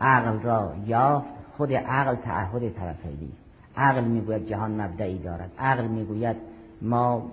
عقل 0.00 0.40
را 0.40 0.74
یافت 0.86 1.26
خود 1.56 1.72
عقل 1.72 2.14
تعهد 2.14 2.60
طرفینی 2.60 3.28
است. 3.32 3.78
عقل 3.78 4.04
می‌گوید 4.04 4.46
جهان 4.46 4.80
مبدعی 4.80 5.18
دارد. 5.18 5.50
عقل 5.58 5.86
می‌گوید 5.86 6.36
ما 6.82 7.30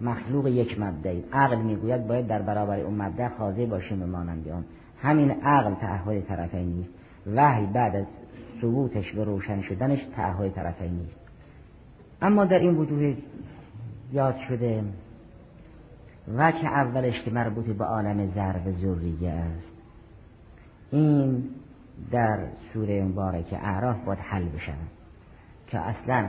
مخلوق 0.00 0.46
یک 0.46 0.80
مبدعی 0.80 1.24
عقل 1.32 1.58
می‌گوید 1.58 2.06
باید 2.06 2.26
در 2.26 2.42
برابر 2.42 2.80
اون 2.80 3.02
مبدع 3.02 3.28
خاضع 3.28 3.66
باشیم 3.66 4.02
و 4.02 4.06
مانند 4.06 4.48
آن. 4.48 4.64
همین 5.02 5.30
عقل 5.30 5.74
تعهد 5.74 6.20
طرفین 6.20 6.66
نیست. 6.66 6.90
وحی 7.34 7.66
بعد 7.66 7.96
از 7.96 8.06
ثبوتش 8.60 9.14
و 9.14 9.24
روشن 9.24 9.62
شدنش 9.62 9.98
تعهد 10.16 10.52
طرفین 10.52 10.92
نیست. 10.92 11.16
اما 12.22 12.44
در 12.44 12.58
این 12.58 12.76
وجوه 12.76 13.16
یاد 14.12 14.36
شده 14.48 14.84
وجه 16.28 16.64
اولش 16.64 17.22
که 17.22 17.30
مربوط 17.30 17.64
به 17.64 17.84
عالم 17.84 18.30
ضرب 18.34 18.70
ذریه 18.70 19.30
است. 19.30 19.72
این 20.92 21.44
در 22.10 22.38
سوره 22.72 23.04
مبارک 23.04 23.52
اعراف 23.52 24.04
باید 24.04 24.18
حل 24.18 24.44
بشود 24.44 24.90
که 25.66 25.78
اصلا 25.78 26.28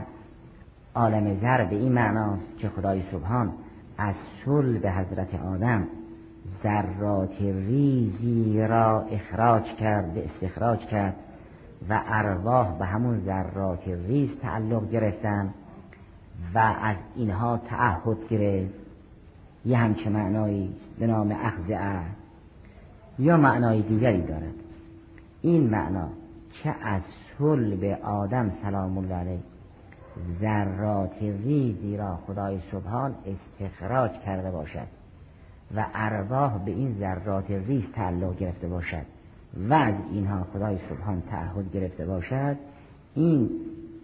عالم 0.94 1.40
زر 1.40 1.64
به 1.64 1.76
این 1.76 1.92
معناست 1.92 2.58
که 2.58 2.68
خدای 2.68 3.02
سبحان 3.12 3.52
از 3.98 4.14
به 4.78 4.92
حضرت 4.92 5.34
آدم 5.34 5.86
ذرات 6.62 7.40
ریزی 7.40 8.60
را 8.60 9.00
اخراج 9.00 9.64
کرد 9.64 10.14
به 10.14 10.24
استخراج 10.24 10.78
کرد 10.78 11.14
و 11.88 12.00
ارواح 12.06 12.78
به 12.78 12.84
همون 12.84 13.20
ذرات 13.24 13.88
ریز 13.88 14.30
تعلق 14.42 14.90
گرفتن 14.90 15.54
و 16.54 16.58
از 16.58 16.96
اینها 17.16 17.58
تعهد 17.58 18.28
گرفت. 18.30 18.74
یه 19.64 19.78
همچه 19.78 20.10
معنایی 20.10 20.74
به 20.98 21.06
نام 21.06 21.32
اخذ 21.32 21.70
یا 23.18 23.36
معنای 23.36 23.82
دیگری 23.82 24.22
دارد. 24.22 24.54
این 25.42 25.70
معنا 25.70 26.08
که 26.62 26.74
از 26.82 27.02
به 27.80 27.98
آدم 28.02 28.52
سلام 28.62 28.98
الله 28.98 29.14
علیه 29.14 29.51
ذرات 30.40 31.22
ریزی 31.22 31.96
را 31.96 32.18
خدای 32.26 32.60
سبحان 32.72 33.14
استخراج 33.26 34.10
کرده 34.10 34.50
باشد 34.50 34.86
و 35.76 35.86
ارواح 35.94 36.58
به 36.64 36.70
این 36.70 36.96
ذرات 36.98 37.50
ریز 37.50 37.84
تعلق 37.94 38.38
گرفته 38.38 38.68
باشد 38.68 39.06
و 39.68 39.74
از 39.74 39.94
اینها 40.12 40.46
خدای 40.52 40.78
سبحان 40.88 41.22
تعهد 41.30 41.72
گرفته 41.72 42.06
باشد 42.06 42.56
این 43.14 43.50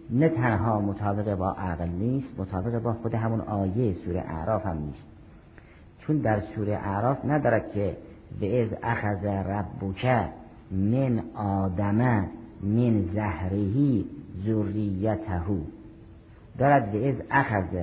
نه 0.09 0.29
تنها 0.29 0.81
مطابق 0.81 1.35
با 1.35 1.51
عقل 1.51 1.87
نیست 1.87 2.39
مطابق 2.39 2.81
با 2.81 2.93
خود 2.93 3.13
همون 3.13 3.41
آیه 3.41 3.93
سوره 3.93 4.19
اعراف 4.19 4.65
هم 4.65 4.77
نیست. 4.77 5.03
چون 5.99 6.17
در 6.17 6.39
سوره 6.39 6.73
اعراف 6.73 7.25
ندارد 7.25 7.71
که 7.71 7.97
به 8.39 8.61
از 8.63 8.69
اخذ 8.83 9.25
ربک 9.25 10.29
من 10.71 11.23
آدم 11.35 12.27
من 12.63 13.05
زهرهی 13.13 14.05
ذریته 14.45 15.41
دارد 16.59 16.91
به 16.91 17.09
از 17.09 17.15
اخذ 17.31 17.75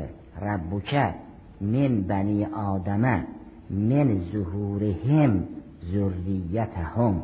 ربک 0.43 1.15
من 1.61 2.03
بنی 2.03 2.45
آدم 2.45 3.25
من 3.71 4.19
ظهورهم 4.33 5.45
ذریتهم. 5.93 7.23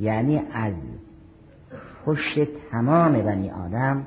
یعنی 0.00 0.42
از 0.52 0.72
پشت 2.06 2.48
تمام 2.70 3.12
بنی 3.12 3.50
آدم 3.50 4.06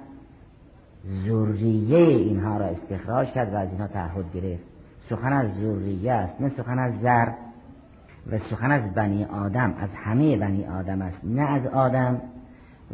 ذریه 1.26 1.98
اینها 1.98 2.58
را 2.58 2.66
استخراج 2.66 3.28
کرد 3.28 3.54
و 3.54 3.58
از 3.58 3.70
اینها 3.70 3.88
تعهد 3.88 4.34
گرفت. 4.34 4.64
سخن 5.10 5.34
از 5.34 5.50
ذریه 5.62 6.12
است 6.12 6.42
نه 6.42 6.52
سخن 6.58 6.80
از 6.80 6.94
زر 7.02 7.28
و 8.32 8.38
سخن 8.38 8.72
از 8.72 8.94
بنی 8.94 9.26
آدم. 9.26 9.74
از 9.80 9.90
همه 9.96 10.38
بنی 10.38 10.66
آدم 10.66 11.02
است 11.02 11.20
نه 11.24 11.42
از 11.42 11.68
آدم. 11.68 12.22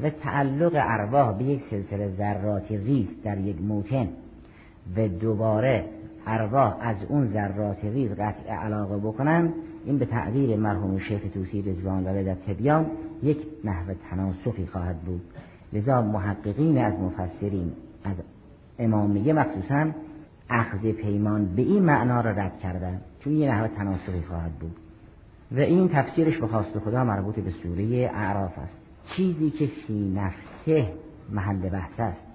و 0.03 0.09
تعلق 0.09 0.71
ارواح 0.75 1.37
به 1.37 1.43
یک 1.43 1.61
سلسله 1.69 2.09
ذرات 2.17 2.71
ریز 2.71 3.07
در 3.23 3.37
یک 3.37 3.61
موتن 3.61 4.07
و 4.97 5.07
دوباره 5.07 5.85
ارواح 6.27 6.77
از 6.81 6.97
اون 7.09 7.27
ذرات 7.27 7.85
ریز 7.85 8.11
قطع 8.11 8.53
علاقه 8.53 8.97
بکنن 8.97 9.53
این 9.85 9.97
به 9.97 10.05
تعبیر 10.05 10.57
مرحوم 10.57 10.99
شیخ 10.99 11.21
توسی 11.33 11.61
رضوان 11.61 12.07
الله 12.07 12.23
در 12.23 12.53
تبیان 12.53 12.85
یک 13.23 13.37
نحو 13.63 13.93
تناسخی 14.09 14.65
خواهد 14.65 14.99
بود. 14.99 15.21
لذا 15.73 16.01
محققین 16.01 16.77
از 16.77 16.99
مفسرین 16.99 17.71
از 18.03 18.15
امامیه 18.79 19.33
مخصوصا 19.33 19.87
اخذ 20.49 20.91
پیمان 20.91 21.45
به 21.55 21.61
این 21.61 21.83
معنا 21.83 22.21
را 22.21 22.31
رد 22.31 22.59
کردن 22.59 23.01
چون 23.19 23.33
یه 23.33 23.51
نحو 23.51 23.67
تناسخی 23.67 24.21
خواهد 24.21 24.51
بود. 24.51 24.75
و 25.51 25.59
این 25.59 25.89
تفسیرش 25.89 26.37
به 26.37 26.47
خواست 26.47 26.79
خدا 26.79 27.03
مربوط 27.03 27.35
به 27.35 27.51
سوره 27.51 28.11
اعراف 28.13 28.59
است. 28.59 28.86
چیزی 29.15 29.49
که 29.49 29.67
فی 29.67 30.13
نفسه 30.15 30.93
محل 31.29 31.69
بحث 31.69 31.99
است 31.99 32.27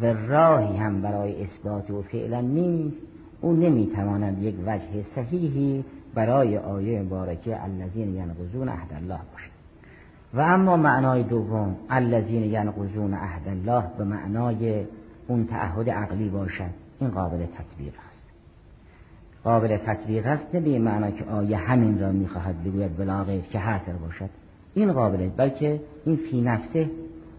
و 0.00 0.06
راهی 0.06 0.76
هم 0.76 1.02
برای 1.02 1.44
اثبات 1.44 1.90
و 1.90 2.02
فعلا 2.02 2.40
نیست 2.40 2.96
او 3.40 3.52
نمی‌تواند 3.52 4.42
یک 4.42 4.54
وجه 4.66 5.04
صحیحی 5.14 5.84
برای 6.14 6.58
آیه 6.58 7.02
مبارکه 7.02 7.64
الذین 7.64 8.14
ینقضون 8.14 8.68
عهد 8.68 8.92
الله 8.92 9.20
باشد. 9.32 9.50
و 10.34 10.40
اما 10.40 10.76
معنای 10.76 11.22
دوم 11.22 11.76
الذین 11.90 12.42
ینقضون 12.42 13.14
عهد 13.14 13.48
الله 13.48 13.84
به 13.98 14.04
معنای 14.04 14.84
اون 15.28 15.46
تعهد 15.46 15.90
عقلی 15.90 16.28
باشد 16.28 16.70
این 17.00 17.10
قابل 17.10 17.46
تطبیق 17.46 17.94
است. 18.08 18.22
قابل 19.44 19.76
تطبیق 19.76 20.26
است 20.26 20.54
نه 20.54 20.60
به 20.60 20.78
معنا 20.78 21.10
که 21.10 21.24
آیه 21.24 21.56
همین 21.56 22.00
را 22.00 22.12
می‌خواهد 22.12 22.64
بگوید 22.64 22.96
بلاغه 22.96 23.40
که 23.40 23.58
حاصل 23.58 23.92
باشد. 23.92 24.30
این 24.80 24.92
قابله 24.92 25.28
بلکه 25.28 25.80
این 26.04 26.16
فی 26.16 26.40
نفسه 26.40 26.90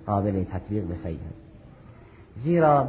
قابل 0.06 0.44
تطبیق 0.44 0.84
به 0.84 0.96
زیرا 2.44 2.88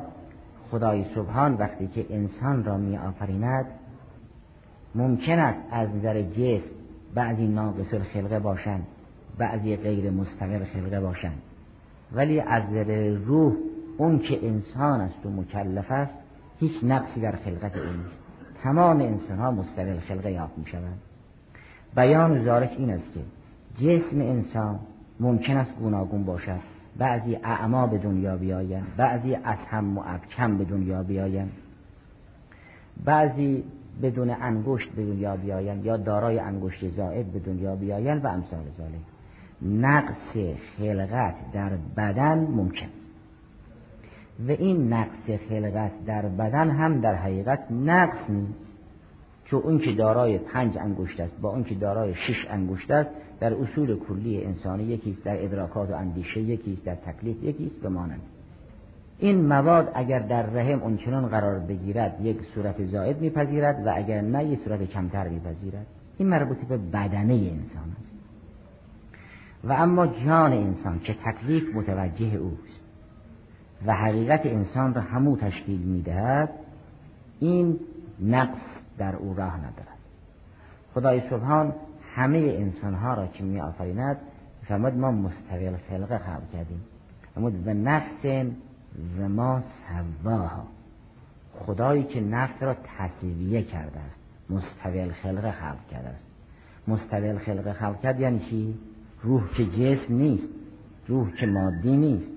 خدای 0.70 1.04
سبحان 1.14 1.54
وقتی 1.54 1.86
که 1.86 2.06
انسان 2.10 2.64
را 2.64 2.76
می 2.76 2.96
آفریند 2.96 3.66
ممکن 4.94 5.38
است 5.38 5.60
از 5.70 5.88
نظر 5.96 6.22
جسم 6.22 6.70
بعضی 7.14 7.46
ناقص 7.46 7.94
الخلقه 7.94 8.38
باشند 8.38 8.86
بعضی 9.38 9.76
غیر 9.76 10.10
مستقل 10.10 10.64
خلقه 10.64 11.00
باشند. 11.00 11.42
ولی 12.12 12.40
از 12.40 12.62
نظر 12.62 13.08
روح 13.08 13.54
اون 13.98 14.18
که 14.18 14.46
انسان 14.46 15.00
است 15.00 15.26
و 15.26 15.30
مکلف 15.30 15.90
است 15.90 16.14
هیچ 16.60 16.72
نقصی 16.84 17.20
در 17.20 17.36
خلقت 17.36 17.76
او 17.76 17.84
نیست. 17.84 18.18
تمام 18.62 19.00
انسان 19.00 19.38
ها 19.38 19.50
مستقل 19.50 19.98
خلقه 19.98 20.32
یافت 20.32 20.58
می 20.58 20.66
شوند 20.66 21.00
بیان 21.96 22.44
ذالک 22.44 22.70
این 22.78 22.90
است 22.90 23.12
که 23.14 23.20
جسم 23.76 24.20
انسان 24.20 24.80
ممکن 25.20 25.56
است 25.56 25.76
گوناگون 25.78 26.24
باشد. 26.24 26.60
بعضی 26.98 27.36
اعما 27.36 27.86
به 27.86 27.98
دنیا 27.98 28.36
بیایند 28.36 28.96
بعضی 28.96 29.34
از 29.34 29.58
هم 29.70 29.98
و 29.98 30.02
ابکم 30.06 30.58
به 30.58 30.64
دنیا 30.64 31.02
بیایند. 31.02 31.52
بعضی 33.04 33.64
بدون 34.02 34.30
انگشت 34.30 34.88
به 34.88 35.04
دنیا 35.04 35.36
بیایند 35.36 35.84
یا 35.84 35.96
دارای 35.96 36.38
انگشت 36.38 36.88
زائد 36.88 37.26
به 37.26 37.38
دنیا 37.38 37.76
بیایند 37.76 38.24
و 38.24 38.28
امثال 38.28 38.64
ذالک 38.78 39.02
نقص 39.62 40.56
خلقت 40.78 41.34
در 41.52 41.70
بدن 41.96 42.38
ممکن 42.38 42.86
است. 42.86 43.12
و 44.48 44.50
این 44.50 44.92
نقص 44.92 45.30
خلقت 45.48 46.04
در 46.06 46.22
بدن 46.22 46.70
هم 46.70 47.00
در 47.00 47.14
حقیقت 47.14 47.70
نقص 47.70 48.30
نیست. 48.30 48.72
چون 49.44 49.62
اون 49.62 49.78
که 49.78 49.92
دارای 49.92 50.38
پنج 50.38 50.78
انگشت 50.78 51.20
است 51.20 51.40
با 51.40 51.50
اون 51.50 51.64
که 51.64 51.74
دارای 51.74 52.14
شش 52.14 52.46
انگشت 52.50 52.90
است 52.90 53.10
در 53.42 53.54
اصول 53.54 53.98
کلی 53.98 54.44
انسانی 54.44 54.84
یکیست 54.84 55.24
در 55.24 55.44
ادراکات 55.44 55.90
و 55.90 55.94
اندیشه 55.94 56.40
یکیست 56.40 56.84
در 56.84 56.94
تکلیف 56.94 57.42
یکیست 57.42 57.74
به 57.82 57.88
مانند. 57.88 58.20
این 59.18 59.46
مواد 59.46 59.92
اگر 59.94 60.18
در 60.18 60.42
رحم 60.42 60.82
اونچنان 60.82 61.28
قرار 61.28 61.58
بگیرد 61.58 62.20
یک 62.22 62.36
صورت 62.54 62.86
زائد 62.86 63.20
میپذیرد 63.20 63.86
و 63.86 63.92
اگر 63.94 64.20
نه 64.20 64.44
یک 64.44 64.58
صورت 64.64 64.82
کمتر 64.82 65.28
میپذیرد. 65.28 65.86
این 66.18 66.28
مربوط 66.28 66.56
به 66.56 66.76
بدنه 66.76 67.34
انسان 67.34 67.96
است. 68.00 68.12
و 69.64 69.72
اما 69.72 70.06
جان 70.06 70.52
انسان 70.52 71.00
که 71.00 71.14
تکلیف 71.24 71.74
متوجه 71.74 72.34
اوست 72.34 72.82
و 73.86 73.94
حقیقت 73.94 74.46
انسان 74.46 74.94
را 74.94 75.02
همو 75.02 75.36
تشکیل 75.36 75.80
می‌دهد 75.80 76.50
این 77.40 77.78
نقص 78.20 78.60
در 78.98 79.16
او 79.16 79.34
راه 79.34 79.56
ندارد. 79.56 79.98
خدای 80.94 81.22
سبحان 81.30 81.74
همه 82.14 82.38
انسان 82.38 82.94
ها 82.94 83.14
را 83.14 83.26
که 83.26 83.44
می 83.44 83.60
آفریند 83.60 84.16
فرمود 84.68 84.94
ما 84.94 85.10
مستقل 85.10 85.76
خلقه 85.88 86.18
خلق 86.18 86.50
کردیم 86.52 86.80
فرمود 87.34 87.64
به 87.64 87.74
نفس 87.74 88.24
و 89.18 89.28
ما 89.28 89.62
سواها 90.22 90.66
خدایی 91.58 92.02
که 92.02 92.20
نفس 92.20 92.62
را 92.62 92.76
تصویه 92.98 93.62
کرده 93.62 94.00
است 94.00 94.16
مستقل 94.50 95.10
خلقه 95.10 95.50
خلق 95.50 95.88
کرده 95.90 96.08
است 96.08 96.24
مستقل 96.88 97.38
خلقه 97.38 97.72
خلق 97.72 98.00
کرد 98.00 98.20
یعنی 98.20 98.38
چی؟ 98.38 98.74
روح 99.22 99.42
که 99.56 99.64
جسم 99.66 100.14
نیست 100.14 100.48
روح 101.08 101.30
که 101.36 101.46
مادی 101.46 101.96
نیست 101.96 102.28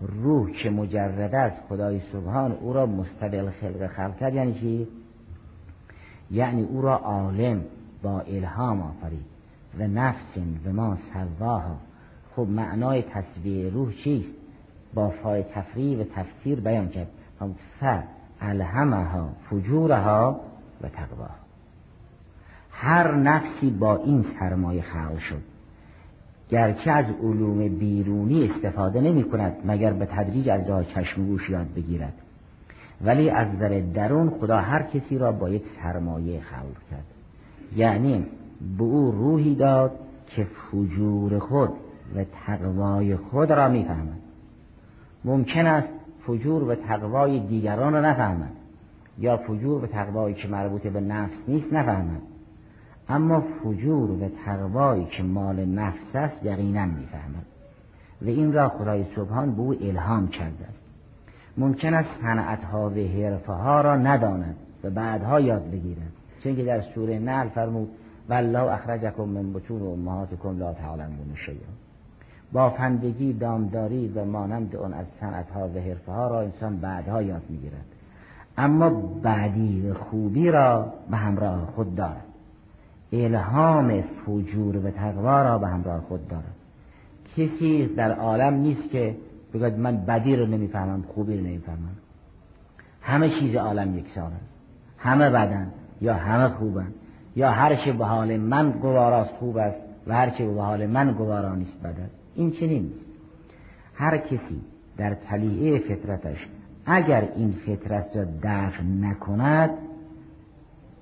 روح 0.00 0.50
که 0.50 0.70
مجرد 0.70 1.34
است 1.34 1.62
خدای 1.68 2.00
سبحان 2.12 2.52
او 2.52 2.72
را 2.72 2.86
مستقل 2.86 3.50
خلقه 3.50 3.88
خلق 3.88 4.16
کرد 4.16 4.34
یعنی 4.34 4.54
چی؟ 4.54 4.88
یعنی 6.30 6.62
او 6.62 6.82
را 6.82 6.96
عالم 6.96 7.64
با 8.02 8.20
الهام 8.20 8.80
آفرید. 8.80 9.24
و 9.78 9.86
نفس 9.86 10.38
و 10.66 10.72
ما 10.72 10.98
سواها. 11.12 11.76
خب 12.36 12.46
معنای 12.48 13.02
تصویر 13.02 13.72
روح 13.72 13.92
چیست؟ 13.92 14.34
با 14.94 15.10
فای 15.10 15.42
تفریح 15.42 15.98
و 15.98 16.04
تفسیر 16.04 16.60
بیان 16.60 16.88
کرد. 16.88 17.08
ف 17.80 17.84
الهمها 18.40 19.28
فجورها 19.50 20.40
و 20.82 20.88
تقواها. 20.88 21.34
هر 22.70 23.14
نفسی 23.14 23.70
با 23.70 23.96
این 23.96 24.24
سرمایه 24.40 24.82
خلق 24.82 25.18
شد. 25.18 25.42
گرچه 26.48 26.90
از 26.90 27.04
علوم 27.22 27.68
بیرونی 27.68 28.50
استفاده 28.50 29.00
نمی 29.00 29.24
کند 29.24 29.56
مگر 29.64 29.92
به 29.92 30.06
تدریج 30.06 30.48
از 30.48 30.68
راه 30.68 30.84
چشم 30.84 31.26
گوش 31.26 31.50
یاد 31.50 31.74
بگیرد. 31.74 32.12
ولی 33.04 33.30
از 33.30 33.48
نظر 33.54 33.80
درون 33.94 34.30
خدا 34.30 34.60
هر 34.60 34.82
کسی 34.82 35.18
را 35.18 35.32
با 35.32 35.50
یک 35.50 35.62
سرمایه 35.82 36.40
خلق 36.40 36.90
کرد. 36.90 37.19
یعنی 37.76 38.26
به 38.78 38.84
او 38.84 39.10
روحی 39.10 39.54
داد 39.54 39.92
که 40.26 40.44
فجور 40.44 41.38
خود 41.38 41.70
و 42.16 42.24
تقوای 42.46 43.16
خود 43.16 43.52
را 43.52 43.68
می‌فهمد. 43.68 44.20
ممکن 45.24 45.66
است 45.66 45.88
فجور 46.26 46.62
و 46.62 46.74
تقوای 46.74 47.40
دیگران 47.40 47.92
را 47.92 48.00
نفهمد 48.00 48.52
یا 49.18 49.36
فجور 49.36 49.84
و 49.84 49.86
تقوایی 49.86 50.34
که 50.34 50.48
مربوط 50.48 50.86
به 50.86 51.00
نفس 51.00 51.36
نیست 51.48 51.72
نفهمد. 51.72 52.22
اما 53.08 53.40
فجور 53.40 54.10
و 54.10 54.28
تقوایی 54.44 55.04
که 55.04 55.22
مال 55.22 55.64
نفس 55.64 56.14
است 56.14 56.44
یقینا 56.44 56.84
می‌فهمد 56.84 57.46
و 58.22 58.28
این 58.28 58.52
را 58.52 58.68
خدای 58.68 59.04
سبحان 59.16 59.54
به 59.54 59.60
او 59.60 59.74
الهام 59.80 60.28
کرده 60.28 60.64
است. 60.64 60.80
ممکن 61.58 61.94
است 61.94 62.08
صنعتها 62.22 62.90
و 62.90 62.94
حرفه 62.94 63.52
ها 63.52 63.80
را 63.80 63.96
نداند 63.96 64.56
و 64.84 64.90
بعدها 64.90 65.40
یاد 65.40 65.70
بگیرد. 65.70 66.12
چون 66.44 66.56
که 66.56 66.64
در 66.64 66.80
سوره 66.80 67.18
نحل 67.18 67.48
فرمود 67.48 67.88
والله 68.28 68.72
اخرجکم 68.72 69.24
من 69.24 69.52
بطون 69.52 69.82
امهاتکم 69.82 70.58
لا 70.58 70.72
تعلمون 70.72 71.34
شیئا. 71.34 71.70
بافندگی 72.52 73.32
دامداری 73.32 74.08
و 74.08 74.24
مانند 74.24 74.76
اون 74.76 74.92
از 74.92 75.06
صنعتها 75.20 75.68
و 75.68 75.78
حرفه 75.78 76.12
ها 76.12 76.28
را 76.28 76.40
انسان 76.40 76.76
بعدها 76.76 77.22
یاد 77.22 77.42
می‌گیرد. 77.48 77.84
اما 78.58 78.90
بعدی 79.22 79.88
و 79.88 79.94
خوبی 79.94 80.50
را 80.50 80.92
به 81.10 81.16
همراه 81.16 81.66
خود 81.66 81.94
دارد. 81.94 82.24
الهام 83.12 84.02
فجور 84.02 84.76
و 84.76 84.90
تقوا 84.90 85.42
را 85.42 85.58
به 85.58 85.66
همراه 85.66 86.00
خود 86.00 86.28
دارد. 86.28 86.54
کسی 87.36 87.86
در 87.86 88.12
عالم 88.12 88.54
نیست 88.54 88.90
که 88.90 89.16
بگوید 89.54 89.78
من 89.78 89.96
بدی 89.96 90.36
رو 90.36 90.46
نمی‌فهمم 90.46 91.02
خوبی 91.02 91.36
رو 91.36 91.44
نمی‌فهمم. 91.44 91.96
همه 93.02 93.30
چیز 93.40 93.56
عالم 93.56 93.98
یکسان 93.98 94.32
است. 94.32 94.50
همه 94.98 95.30
بدن. 95.30 95.72
یا 96.00 96.14
همه 96.14 96.48
خوبن. 96.48 96.92
یا 97.36 97.50
هر 97.50 97.76
چه 97.76 97.92
به 97.92 98.04
حال 98.04 98.36
من 98.36 98.70
گواراست 98.70 99.30
خوب 99.30 99.56
است 99.56 99.78
و 100.06 100.14
هر 100.14 100.30
چه 100.30 100.46
به 100.46 100.62
حال 100.62 100.86
من 100.86 101.12
گوارا 101.12 101.54
نیست 101.54 101.82
بد 101.82 102.10
این 102.34 102.50
چنین 102.50 102.82
نیست. 102.82 103.04
هر 103.94 104.18
کسی 104.18 104.60
در 104.96 105.14
طلیعه 105.14 105.78
فطرتش 105.78 106.46
اگر 106.86 107.28
این 107.36 107.52
فطرت 107.52 108.16
را 108.16 108.24
دفع 108.42 108.82
نکند 108.82 109.70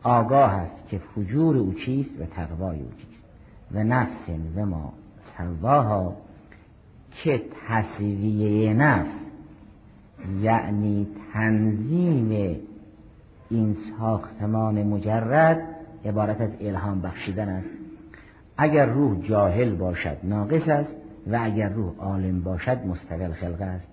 آگاه 0.02 0.52
است 0.52 0.88
که 0.88 0.98
فجور 0.98 1.56
او 1.56 1.72
چیست 1.72 2.20
و 2.20 2.24
تقوای 2.24 2.80
او 2.80 2.90
چیست. 2.96 3.24
و 3.72 3.84
نفس 3.84 4.28
و 4.56 4.66
ما 4.66 4.92
سواها 5.38 6.16
که 7.11 7.42
تصویه 7.68 8.74
نفس 8.74 9.11
یعنی 10.42 11.06
تنظیم 11.32 12.56
این 13.50 13.76
ساختمان 13.98 14.82
مجرد 14.82 15.62
عبارت 16.04 16.40
از 16.40 16.50
الهام 16.61 17.00
بخشیدن 17.00 17.48
است. 17.48 17.68
اگر 18.56 18.87
روح 18.87 19.20
جاهل 19.28 19.74
باشد 19.74 20.16
ناقص 20.22 20.68
است 20.68 20.94
و 21.26 21.38
اگر 21.42 21.68
روح 21.68 21.92
عالم 21.98 22.40
باشد 22.40 22.87
مستقل 22.87 23.32
خلقه 23.32 23.64
است. 23.64 23.88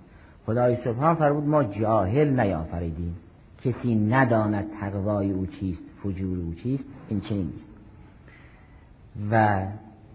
خدای 0.45 0.77
سبحان 0.83 1.15
فرمود 1.15 1.43
ما 1.43 1.63
جاهل 1.63 2.39
نیافریدیم. 2.39 3.15
کسی 3.63 3.95
نداند 3.95 4.65
تقوای 4.79 5.31
او 5.31 5.45
چیست 5.45 5.83
فجور 6.03 6.39
او 6.39 6.53
چیست 6.53 6.83
این 7.09 7.19
چنین 7.19 7.45
نیست. 7.45 7.65
و 9.31 9.65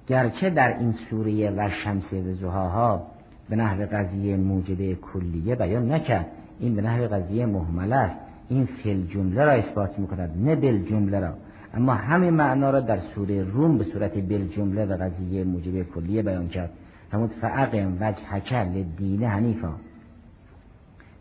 گرچه 0.06 0.50
در 0.50 0.78
این 0.78 0.92
سوره 0.92 1.50
و 1.50 1.70
شمسه 1.84 2.22
و 2.22 2.34
زهاها 2.34 3.06
به 3.48 3.56
نحو 3.56 3.86
قضیه 3.92 4.36
موجبه 4.36 4.94
کلیه 4.94 5.54
بیان 5.54 5.92
نکرد 5.92 6.26
این 6.60 6.76
به 6.76 6.82
نحو 6.82 7.14
قضیه 7.14 7.46
محمله 7.46 7.96
است. 7.96 8.29
این 8.50 8.66
فل 8.66 9.06
جمله 9.06 9.44
را 9.44 9.52
اثبات 9.52 9.98
می‌کند 9.98 10.30
نه 10.44 10.56
بل 10.56 10.78
جمله 10.78 11.20
را. 11.20 11.32
اما 11.74 11.94
همه 11.94 12.30
معنا 12.30 12.70
را 12.70 12.80
در 12.80 12.98
سوره 12.98 13.42
روم 13.42 13.78
به 13.78 13.84
صورت 13.84 14.14
بل 14.28 14.46
جمله 14.48 14.86
و 14.86 14.96
قضیه 14.96 15.44
موجبه 15.44 15.84
کلیه 15.84 16.22
بیان 16.22 16.48
کرد. 16.48 16.70
همون 17.12 17.28
فعقم 17.40 17.96
وجه 18.00 18.26
حکر 18.30 18.64
لدین 18.64 19.22
حنیفا 19.22 19.72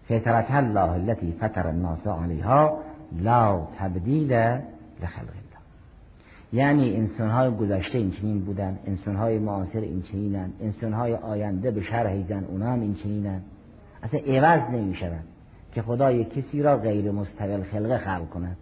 فطرت 0.07 0.51
الله 0.51 0.91
التي 0.91 1.31
فطر 1.31 1.67
الناس 1.67 2.07
علیها 2.07 2.79
لا 3.21 3.67
تبدیل 3.79 4.33
لخلق 5.03 5.29
الله. 5.29 5.59
یعنی 6.53 6.95
انسانهای 6.95 7.51
گذشته 7.51 7.97
این 7.97 8.11
چنین 8.11 8.39
بودن 8.39 8.79
انسانهای 8.87 9.39
معاصر 9.39 9.79
این 9.79 10.01
چنینن 10.01 10.49
انسانهای 10.61 11.15
آینده 11.15 11.71
به 11.71 11.81
شرح 11.81 12.23
زن 12.23 12.43
اونا 12.43 12.71
هم 12.71 12.81
این 12.81 12.95
چنینن 12.95 13.41
اصلا 14.03 14.19
عوض 14.19 14.69
نمی 14.71 14.95
شود 14.95 15.23
که 15.71 15.81
خدای 15.81 16.23
کسی 16.25 16.61
را 16.61 16.77
غیر 16.77 17.11
مستقل 17.11 17.63
خلقه 17.63 17.97
خلق 17.97 18.29
کند. 18.29 18.57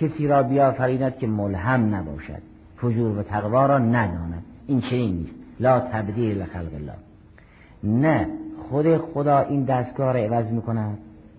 کسی 0.00 0.26
را 0.26 0.42
بیافریند 0.42 1.18
که 1.18 1.26
ملهم 1.26 1.94
نباشد. 1.94 2.42
فجور 2.76 3.18
و 3.18 3.22
تقوا 3.22 3.66
را 3.66 3.78
نداند. 3.78 4.42
این 4.66 4.80
چنین 4.80 5.16
نیست. 5.16 5.34
لا 5.60 5.80
تبدیل 5.80 6.42
لخلق 6.42 6.74
الله. 6.74 6.94
نه 7.84 8.28
خود 8.70 8.96
خدا 8.96 9.38
این 9.38 9.64
دستگاه 9.64 10.12
را 10.12 10.18
عوض 10.18 10.52
می‌کند 10.52 10.98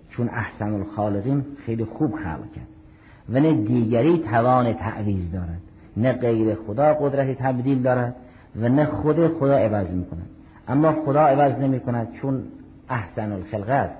چون 0.10 0.30
احسن 0.30 0.74
الخالقین 0.74 1.46
خیلی 1.66 1.86
خوب 1.86 2.16
خلق 2.16 2.52
کرد. 2.56 2.68
و 3.30 3.40
نه 3.40 3.54
دیگری 3.54 4.18
توان 4.18 4.74
تعویز 4.74 5.32
دارد. 5.32 5.62
نه 5.98 6.14
غیر 6.14 6.56
خدا 6.56 6.94
قدرت 6.94 7.38
تبدیل 7.38 7.82
دارد 7.82 8.16
و 8.62 8.70
نه 8.70 8.86
خود 8.86 9.28
خدا 9.28 9.58
عوض 9.58 9.94
می‌کند. 9.94 10.30
اما 10.68 10.92
خدا 11.06 11.22
عوض 11.22 11.60
نمی 11.60 11.80
کند 11.80 12.14
چون 12.22 12.44
احسن 12.90 13.32
الخلقه 13.32 13.74
است. 13.74 13.96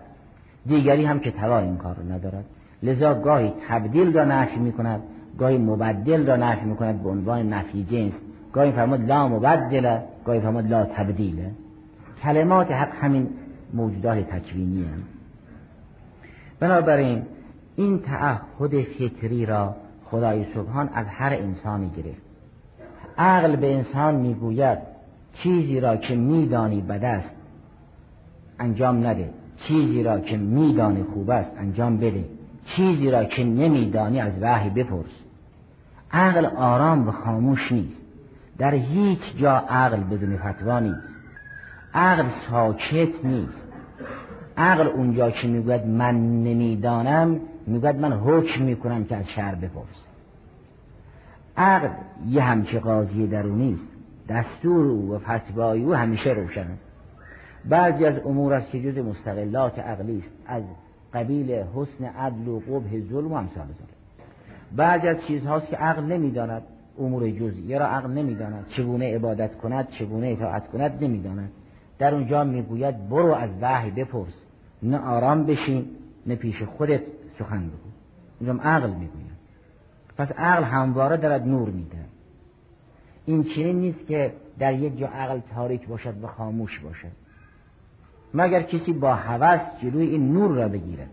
دیگری 0.70 1.06
هم 1.06 1.20
که 1.20 1.32
توان 1.32 1.64
این 1.64 1.78
کار 1.78 1.96
رو 1.96 2.12
ندارد. 2.12 2.46
لذا 2.84 3.14
گاهی 3.14 3.54
تبدیل 3.70 4.14
را 4.14 4.26
نفی 4.26 4.60
می 4.60 4.72
کند 4.72 5.02
گاهی 5.38 5.58
مبدل 5.58 6.28
را 6.28 6.36
نفی 6.36 6.66
می 6.66 6.76
کند 6.76 7.04
به 7.04 7.10
عنوان 7.10 7.54
نفی 7.54 7.84
جنس. 7.84 8.14
گاهی 8.54 8.72
فرمود 8.72 9.02
لا 9.02 9.28
مبدل 9.28 10.00
گاهی 10.26 10.40
فرمود 10.40 10.68
لا 10.68 10.86
تبدیله 10.86 11.52
کلمات 12.24 12.72
حق 12.72 12.96
همین 13.02 13.30
موجودات 13.74 14.30
تکوینی 14.30 14.84
هم. 14.84 15.04
بنابراین 16.60 17.22
این 17.76 18.00
تعهد 18.00 18.82
فطری 18.82 19.46
را 19.46 19.76
خدای 20.06 20.46
سبحان 20.54 20.90
از 20.94 21.06
هر 21.08 21.34
انسانی 21.34 21.92
گرفت. 21.98 22.22
عقل 23.18 23.56
به 23.56 23.76
انسان 23.76 24.16
می‌گوید 24.16 24.78
چیزی 25.34 25.80
را 25.80 25.98
که 25.98 26.16
میدانی 26.16 26.82
بد 26.82 27.04
است 27.04 27.36
انجام 28.60 29.08
نده. 29.08 29.30
چیزی 29.68 30.04
را 30.04 30.20
که 30.20 30.38
میدانی 30.38 31.04
خوب 31.04 31.30
است 31.30 31.52
انجام 31.58 31.98
بده 31.98 32.26
چیزی 32.66 33.12
را 33.12 33.24
که 33.26 33.44
نمیدانی 33.44 34.22
از 34.22 34.34
وحی 34.42 34.70
بپرس. 34.70 35.12
عقل 36.12 36.46
آرام 36.46 37.08
و 37.08 37.12
خاموش 37.12 37.72
نیست. 37.72 38.02
در 38.58 38.74
هیچ 38.74 39.20
جا 39.38 39.52
عقل 39.58 39.98
بدون 39.98 40.38
فتوا 40.38 40.80
نیست. 40.80 41.16
عقل 41.94 42.24
ساکت 42.50 43.26
نیست. 43.26 43.68
عقل 44.58 44.88
اونجا 44.88 45.32
که 45.32 45.48
می‌گوید 45.48 45.88
من 45.88 46.44
نمی‌دانم 46.44 47.40
می‌گوید 47.68 47.96
من 47.96 48.14
حکم 48.14 48.64
می‌کنم 48.64 49.04
که 49.04 49.16
از 49.16 49.30
شهر 49.30 49.56
بپرس. 49.56 50.06
عقل 51.58 51.90
یه 52.28 52.42
همچه 52.42 52.80
قاضی 52.80 53.28
درونی 53.28 53.74
است. 53.74 54.00
دستور 54.30 54.86
او 54.86 55.14
و 55.14 55.20
فتوای 55.20 55.84
او 55.84 55.94
همیشه 55.94 56.30
روشن 56.30 56.62
است. 56.62 56.89
بعضی 57.66 58.06
از 58.06 58.20
امور 58.26 58.54
است 58.54 58.72
که 58.72 58.82
جز 58.82 58.98
مستقلات 58.98 59.80
عقلی 59.80 60.18
است. 60.18 60.30
از 60.46 60.64
قبیل 61.14 61.52
حسن 61.52 62.06
عدل 62.06 62.48
و 62.48 62.60
قبه 62.60 63.02
ظلم 63.12 63.32
و 63.32 63.36
امثال 63.36 63.66
ظلم. 63.66 63.88
بعضی 64.76 65.08
از 65.08 65.18
چیزهاست 65.28 65.68
که 65.68 65.76
عقل 65.76 66.04
نمی‌داند. 66.04 66.62
امور 67.00 67.30
جزئیه 67.30 67.78
را 67.78 67.86
عقل 67.86 68.12
نمی‌داند. 68.12 68.66
چگونه 68.70 69.16
عبادت 69.16 69.56
کند 69.56 69.90
چگونه 69.90 70.28
اطاعت 70.28 70.68
کند 70.68 71.04
نمی‌داند. 71.04 71.52
در 72.00 72.16
اونجا 72.16 72.44
می‌گوید 72.44 73.10
برو 73.10 73.34
از 73.34 73.50
وحی 73.62 73.92
بپرس. 73.92 74.42
نه 74.84 74.98
آرام 74.98 75.46
بشین 75.46 75.86
نه 76.26 76.36
پیش 76.36 76.64
خودت 76.64 77.02
سخن 77.40 77.68
بگو. 77.68 77.78
اونجا 78.40 78.64
عقل 78.64 78.90
می‌گوید. 78.90 79.40
پس 80.18 80.32
عقل 80.32 80.64
همواره 80.64 81.18
دارد 81.18 81.48
نور 81.48 81.70
میده 81.70 81.98
این 83.26 83.44
چنین 83.44 83.80
نیست 83.80 84.08
که 84.08 84.34
در 84.60 84.74
یک 84.74 84.98
جا 84.98 85.08
عقل 85.08 85.40
تاریک 85.56 85.88
باشد 85.88 86.24
و 86.24 86.28
خاموش 86.28 86.80
باشد. 86.80 87.12
مگر 88.34 88.62
کسی 88.62 88.94
با 88.94 89.16
هوس 89.16 89.62
جلوی 89.82 90.08
این 90.08 90.34
نور 90.34 90.52
را 90.52 90.68
بگیرد؟ 90.68 91.10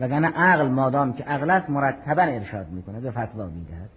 وگرنه 0.00 0.28
عقل 0.28 0.68
مادام 0.68 1.12
که 1.12 1.24
عقل 1.24 1.50
است 1.50 1.70
مرتبا 1.70 2.22
ارشاد 2.22 2.68
می‌کند 2.68 3.04
و 3.04 3.10
فتوا 3.10 3.46
می‌دهد. 3.46 3.90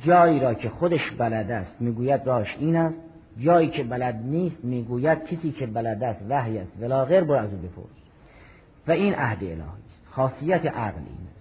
جایی 0.00 0.40
را 0.40 0.54
که 0.54 0.68
خودش 0.68 1.10
بلد 1.10 1.50
است 1.50 1.76
می‌گوید 1.80 2.26
راش 2.26 2.56
این 2.58 2.76
است. 2.76 3.00
جایی 3.38 3.68
که 3.68 3.84
بلد 3.84 4.14
نیست 4.24 4.64
می‌گوید 4.64 5.24
کسی 5.24 5.52
که 5.52 5.66
بلد 5.66 6.02
است 6.02 6.20
وحی 6.28 6.58
است. 6.58 6.72
ولا 6.80 7.04
غیر 7.04 7.24
برو 7.24 7.34
از 7.34 7.50
او 7.52 7.58
بپرس. 7.58 8.00
و 8.88 8.92
این 8.92 9.14
عهد 9.14 9.42
الهی 9.42 9.60
است. 9.60 10.06
خاصیت 10.10 10.66
عقل 10.66 10.98
این 10.98 11.28
است. 11.30 11.40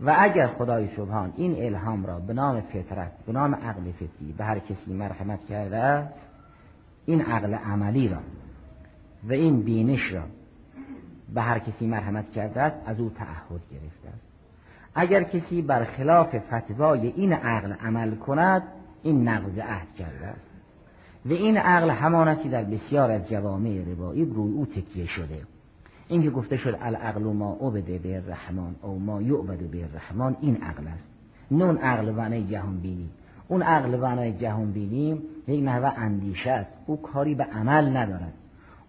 و 0.00 0.14
اگر 0.18 0.46
خدای 0.46 0.88
سبحان 0.96 1.32
این 1.36 1.64
الهام 1.66 2.06
را 2.06 2.18
به 2.18 2.32
نام 2.32 2.60
فطرت 2.60 3.12
به 3.26 3.32
نام 3.32 3.54
عقل 3.54 3.92
فطری 3.92 4.34
به 4.38 4.44
هر 4.44 4.58
کسی 4.58 4.92
مرحمت 4.92 5.46
کرده 5.48 5.76
است 5.76 6.14
این 7.06 7.20
عقل 7.20 7.54
عملی 7.54 8.08
را 8.08 8.18
و 9.28 9.32
این 9.32 9.62
بینش 9.62 10.12
را 10.12 10.22
به 11.34 11.42
هر 11.42 11.58
کسی 11.58 11.86
مرحمت 11.86 12.32
کرده 12.32 12.62
است 12.62 12.76
از 12.86 13.00
او 13.00 13.10
تعهد 13.10 13.60
گرفته 13.70 14.08
است. 14.08 14.24
اگر 14.94 15.22
کسی 15.22 15.62
بر 15.62 15.84
خلاف 15.84 16.36
فتوای 16.52 17.06
این 17.06 17.32
عقل 17.32 17.72
عمل 17.72 18.14
کند 18.14 18.62
این 19.02 19.28
نقض 19.28 19.58
عهد 19.58 19.94
کرده 19.98 20.26
است. 20.26 20.50
و 21.26 21.32
این 21.32 21.56
عقل 21.56 21.90
همانستی 21.90 22.48
در 22.48 22.64
بسیار 22.64 23.10
از 23.10 23.28
جوامع 23.28 23.84
روایی 23.96 24.24
روی 24.24 24.52
او 24.52 24.66
تکیه 24.66 25.06
شده. 25.06 25.40
این 26.08 26.22
که 26.22 26.30
گفته 26.30 26.56
شد 26.56 26.78
العقل 26.80 27.22
ما 27.22 27.58
عبد 27.60 28.02
به 28.02 28.22
رحمان 28.28 28.74
او 28.82 28.98
ما 28.98 29.22
یعبد 29.22 29.58
به 29.58 29.88
رحمان 29.94 30.36
این 30.40 30.56
عقل 30.56 30.86
است. 30.86 31.08
نه 31.50 31.64
اون 31.64 31.76
عقل 31.76 32.08
ونای 32.08 32.44
جهان 32.44 32.80
بینی. 32.80 33.10
اون 33.48 33.62
عقل 33.62 33.94
ونای 33.94 34.32
جهان 34.32 34.72
بینی 34.72 35.22
یک 35.48 35.64
نحوه 35.64 35.98
اندیشه 35.98 36.50
است. 36.50 36.72
او 36.86 37.02
کاری 37.02 37.34
به 37.34 37.44
عمل 37.44 37.96
ندارد. 37.96 38.32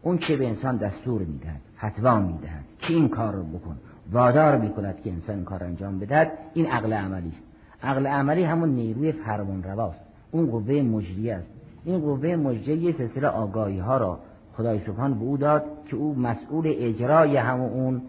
اون 0.05 0.17
که 0.17 0.37
به 0.37 0.47
انسان 0.47 0.77
دستور 0.77 1.21
می‌دهد 1.21 1.61
فتوا 1.77 2.19
می‌دهد 2.19 2.63
که 2.79 2.93
این 2.93 3.09
کار 3.09 3.33
رو 3.33 3.43
بکن. 3.43 3.77
وادار 4.11 4.57
می‌کند 4.57 5.01
که 5.03 5.11
انسان 5.11 5.43
کار 5.43 5.63
انجام 5.63 5.99
بدهد. 5.99 6.31
این 6.53 6.65
عقل 6.65 6.93
عملی 6.93 7.29
است. 7.29 7.43
عقل 7.83 8.07
عملی 8.07 8.43
همون 8.43 8.69
نیروی 8.69 9.11
فرمان 9.11 9.63
رواست 9.63 10.03
اون 10.31 10.45
قوه 10.45 10.81
مجریه 10.81 11.35
است. 11.35 11.49
این 11.85 11.99
قوه 11.99 12.35
مجریه 12.35 12.77
یه 12.77 12.91
سلسله 12.97 13.27
آگاهی 13.27 13.79
ها 13.79 13.97
را 13.97 14.19
خدای 14.57 14.79
سبحان 14.79 15.13
به 15.13 15.25
او 15.25 15.37
داد 15.37 15.63
که 15.85 15.95
او 15.95 16.15
مسئول 16.15 16.73
اجرای 16.77 17.37
همون 17.37 18.01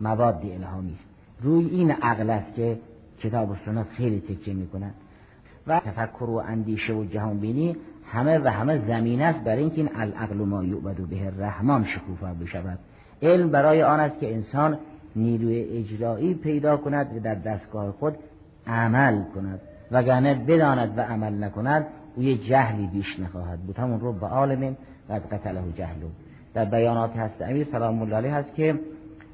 مواد 0.00 0.42
الهامی 0.44 0.92
است. 0.92 1.04
روی 1.42 1.68
این 1.68 1.90
عقل 1.90 2.30
است 2.30 2.54
که 2.54 2.78
کتاب 3.20 3.50
و 3.50 3.54
سنت 3.64 3.88
خیلی 3.88 4.20
تکیه 4.20 4.54
می‌کنند 4.54 4.94
و 5.66 5.80
تفکر 5.80 6.24
و 6.24 6.36
اندیشه 6.36 6.92
و 6.92 7.04
جهان 7.04 7.38
بینی 7.38 7.76
همه 8.12 8.38
و 8.38 8.48
همه 8.48 8.86
زمین 8.86 9.22
است 9.22 9.44
برای 9.44 9.58
اینکه 9.58 9.76
این 9.76 9.90
العقل 9.94 10.36
ما 10.36 10.64
یعبد 10.64 10.96
به 10.96 11.44
رحمان 11.44 11.84
شکوفا 11.84 12.34
بشود. 12.40 12.78
علم 13.22 13.50
برای 13.50 13.82
آن 13.82 14.00
است 14.00 14.20
که 14.20 14.34
انسان 14.34 14.78
نیروی 15.16 15.60
اجرایی 15.62 16.34
پیدا 16.34 16.76
کند 16.76 17.16
و 17.16 17.20
در 17.20 17.34
دستگاه 17.34 17.90
خود 17.90 18.14
عمل 18.66 19.22
کند. 19.34 19.60
وگرنه 19.90 20.34
بداند 20.34 20.98
و 20.98 21.00
عمل 21.00 21.44
نکند 21.44 21.86
او 22.16 22.22
یه 22.22 22.38
جهلی 22.38 22.86
بیش 22.86 23.20
نخواهد 23.20 23.58
بود. 23.58 23.78
همون 23.78 24.00
رو 24.00 24.12
به 24.12 24.26
عالم 24.26 24.76
قد 25.10 25.22
قتله 25.34 25.72
جهلو. 25.74 26.08
در 26.54 26.64
بیانات 26.64 27.16
هست 27.16 27.42
امیر 27.42 27.64
سلام 27.64 28.02
الله 28.02 28.16
علیه 28.16 28.34
هست 28.34 28.54
که 28.54 28.80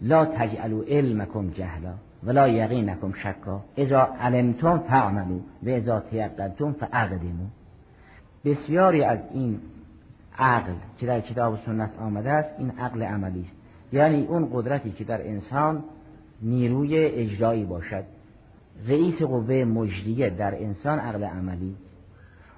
لا 0.02 0.24
تجعلوا 0.24 0.82
علمکم 0.88 1.50
جهلا 1.50 1.94
ولا 2.24 2.48
یقینکم 2.48 3.12
شکا. 3.12 3.60
اذا 3.76 4.08
علمتم 4.20 4.78
فعملوا 4.78 5.38
و 5.62 5.68
اذا 5.68 6.00
تیقنتم 6.00 6.72
فعقدموا 6.72 7.46
بسیاری 8.44 9.04
از 9.04 9.18
این 9.34 9.60
عقل 10.38 10.72
که 10.98 11.06
در 11.06 11.20
کتاب 11.20 11.58
سنت 11.66 11.90
آمده 11.98 12.30
است 12.30 12.50
این 12.58 12.70
عقل 12.70 13.02
عملی 13.02 13.40
است. 13.40 13.56
یعنی 13.92 14.26
اون 14.26 14.48
قدرتی 14.52 14.90
که 14.90 15.04
در 15.04 15.28
انسان 15.28 15.84
نیروی 16.42 16.98
اجرایی 16.98 17.64
باشد. 17.64 18.04
رئیس 18.88 19.22
قوه 19.22 19.64
مجریه 19.64 20.30
در 20.30 20.62
انسان 20.62 20.98
عقل 20.98 21.24
عملی 21.24 21.76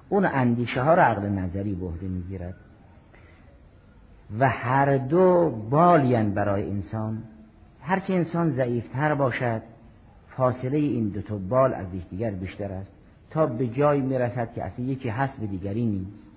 اون 0.09 0.25
اندیشه 0.25 0.81
ها 0.81 0.93
را 0.93 1.03
عقل 1.03 1.29
نظری 1.29 1.75
به 1.75 1.85
عهده 1.85 2.07
می‌گیرد. 2.07 2.55
و 4.39 4.49
هر 4.49 4.97
دو 4.97 5.49
بالین 5.69 6.33
برای 6.33 6.69
انسان. 6.69 7.23
هرچه 7.81 8.13
انسان 8.13 8.51
ضعیفتر 8.51 9.15
باشد 9.15 9.61
فاصله 10.27 10.77
این 10.77 11.09
دو 11.09 11.21
تا 11.21 11.37
بال 11.37 11.73
از 11.73 11.93
یکدیگر 11.93 12.31
بیشتر 12.31 12.71
است. 12.71 13.00
تا 13.31 13.45
به 13.45 13.67
جای 13.67 14.01
می‌رسد 14.01 14.53
که 14.53 14.63
اصلا 14.63 14.85
یکی 14.85 15.09
هست 15.09 15.33
به 15.37 15.47
دیگری 15.47 15.85
نیست. 15.85 16.27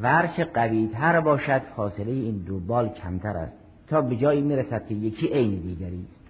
و 0.00 0.08
هرچه 0.08 0.44
قویتر 0.44 1.20
باشد 1.20 1.62
فاصله 1.76 2.10
این 2.10 2.38
دو 2.38 2.60
بال 2.60 2.88
کمتر 2.88 3.36
است. 3.36 3.56
تا 3.86 4.00
به 4.00 4.16
جایی 4.16 4.42
می‌رسد 4.42 4.86
که 4.86 4.94
یکی 4.94 5.26
عین 5.26 5.60
دیگری 5.60 6.06
است. 6.10 6.20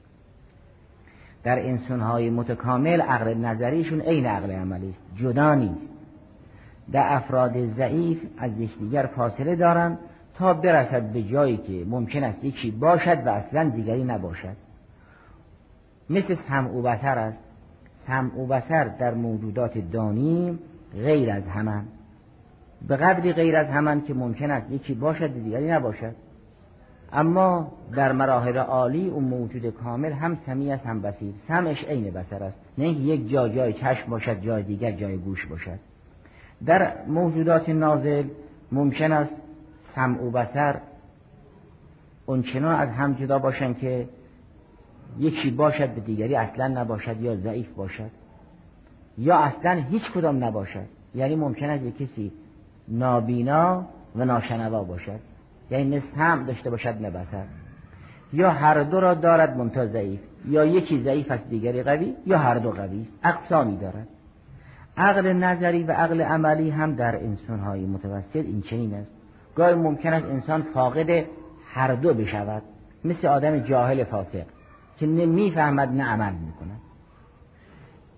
در 1.45 1.59
انسانهای 1.59 2.31
متکامل 2.31 3.01
عقل 3.01 3.35
نظریشون 3.35 4.01
عین 4.01 4.27
عقل 4.27 4.51
عملی 4.51 4.91
است. 4.91 5.03
جدا 5.17 5.55
نیست. 5.55 5.91
در 6.93 7.17
افراد 7.17 7.67
ضعیف 7.67 8.19
از 8.39 8.61
یکدیگر 8.61 9.11
فاصله 9.17 9.57
دارند 9.57 9.99
تا 10.35 10.55
برسد 10.55 11.13
به 11.13 11.23
جایی 11.23 11.57
که 11.57 11.85
ممکن 11.87 12.25
است 12.25 12.45
یکی 12.45 12.71
باشد 12.71 13.27
و 13.27 13.29
اصلا 13.29 13.69
دیگری 13.69 14.05
نباشد. 14.05 14.57
مثل 16.11 16.37
سمع 16.49 16.71
و 16.71 16.83
بسر 16.83 17.19
است. 17.19 17.44
سمع 18.07 18.39
و 18.39 18.47
بسر 18.47 18.85
در 18.85 19.15
موجودات 19.15 19.79
دانی 19.79 20.59
غیر 20.93 21.31
از 21.31 21.49
همان. 21.49 21.85
به 22.89 22.97
قدری 22.97 23.33
غیر 23.33 23.57
از 23.57 23.67
همان 23.67 24.03
که 24.03 24.15
ممکن 24.15 24.51
است 24.51 24.71
یکی 24.71 24.95
باشد 24.95 25.35
دیگری 25.35 25.71
نباشد. 25.71 26.15
اما 27.13 27.73
در 27.97 28.13
مراحل 28.13 28.57
عالی 28.57 29.09
اون 29.09 29.25
موجود 29.25 29.71
کامل 29.71 30.13
هم 30.13 30.39
سمی 30.47 30.73
است 30.73 30.87
هم 30.87 31.03
بسیر 31.03 31.35
سمعش 31.49 31.85
عین 31.85 32.11
بسر 32.11 32.43
است. 32.43 32.57
نه 32.79 32.89
یک 32.89 33.31
جا 33.31 33.49
جای 33.49 33.73
چشم 33.73 34.11
باشد 34.11 34.41
جای 34.41 34.63
دیگر 34.63 34.93
جای 34.93 35.17
گوش 35.17 35.47
باشد. 35.47 35.79
در 36.67 36.93
موجودات 37.07 37.69
نازل 37.69 38.25
ممکن 38.73 39.13
است 39.13 39.35
سمع 39.95 40.23
و 40.23 40.31
بسر 40.31 40.77
اونچنان 42.27 42.75
از 42.75 42.89
هم 42.89 43.13
جدا 43.13 43.39
باشند 43.39 43.79
که 43.79 44.09
یکی 45.19 45.51
باشد 45.51 45.89
به 45.95 46.01
دیگری 46.01 46.37
اصلا 46.37 46.69
نباشد 46.69 47.21
یا 47.21 47.37
ضعیف 47.37 47.73
باشد 47.73 48.11
یا 49.19 49.37
اصلا 49.37 49.73
هیچ 49.73 50.13
کدام 50.13 50.45
نباشد. 50.45 50.87
یعنی 51.15 51.37
ممکن 51.37 51.71
است 51.71 51.85
یک 51.85 51.99
کسی 51.99 52.33
نابینا 52.89 53.85
و 54.17 54.25
ناشنوا 54.25 54.85
باشد. 54.85 55.21
یعنی 55.71 55.85
نه 55.85 56.03
سمع 56.17 56.45
داشته 56.45 56.71
باشد 56.71 57.03
نه 57.03 57.11
بسر 57.11 57.45
یا 58.33 58.51
هر 58.51 58.83
دو 58.83 59.01
را 59.01 59.15
دارد 59.15 59.57
منتها 59.57 59.87
ضعیف 59.87 60.21
یا 60.49 60.65
یکی 60.65 61.03
ضعیف 61.03 61.31
است 61.31 61.49
دیگری 61.49 61.83
قوی 61.83 62.15
یا 62.27 62.39
هر 62.39 62.55
دو 62.55 62.71
قوی 62.71 63.01
است. 63.01 63.13
اقسامی 63.23 63.77
دارد. 63.77 64.09
عقل 64.97 65.33
نظری 65.33 65.85
و 65.85 65.93
عقل 65.93 66.21
عملی 66.21 66.71
هم 66.71 66.95
در 66.95 67.17
انسانهای 67.17 67.87
متوسط 67.87 68.37
این 68.37 68.63
چنین 68.63 68.95
است. 68.95 69.11
گاهی 69.57 69.75
ممکن 69.75 70.13
است 70.13 70.27
انسان 70.27 70.63
فاقد 70.63 71.25
هر 71.75 71.95
دو 71.95 72.15
بشود 72.15 72.63
مثل 73.05 73.27
آدم 73.29 73.59
جاهل 73.59 74.05
فاسق. 74.05 74.47
که 74.97 75.07
نمی‌فهمد 75.07 75.89
نه 75.89 76.05
عمل 76.05 76.33
می‌کند 76.33 76.81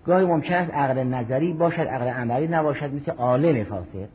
گاهی 0.05 0.25
ممکن 0.25 0.53
است 0.53 0.73
عقل 0.73 1.03
نظری 1.03 1.53
باشد 1.53 1.81
عقل 1.81 2.07
عملی 2.07 2.47
نباشد 2.47 2.93
مثل 2.93 3.11
عالم 3.11 3.63
فاسق. 3.63 4.07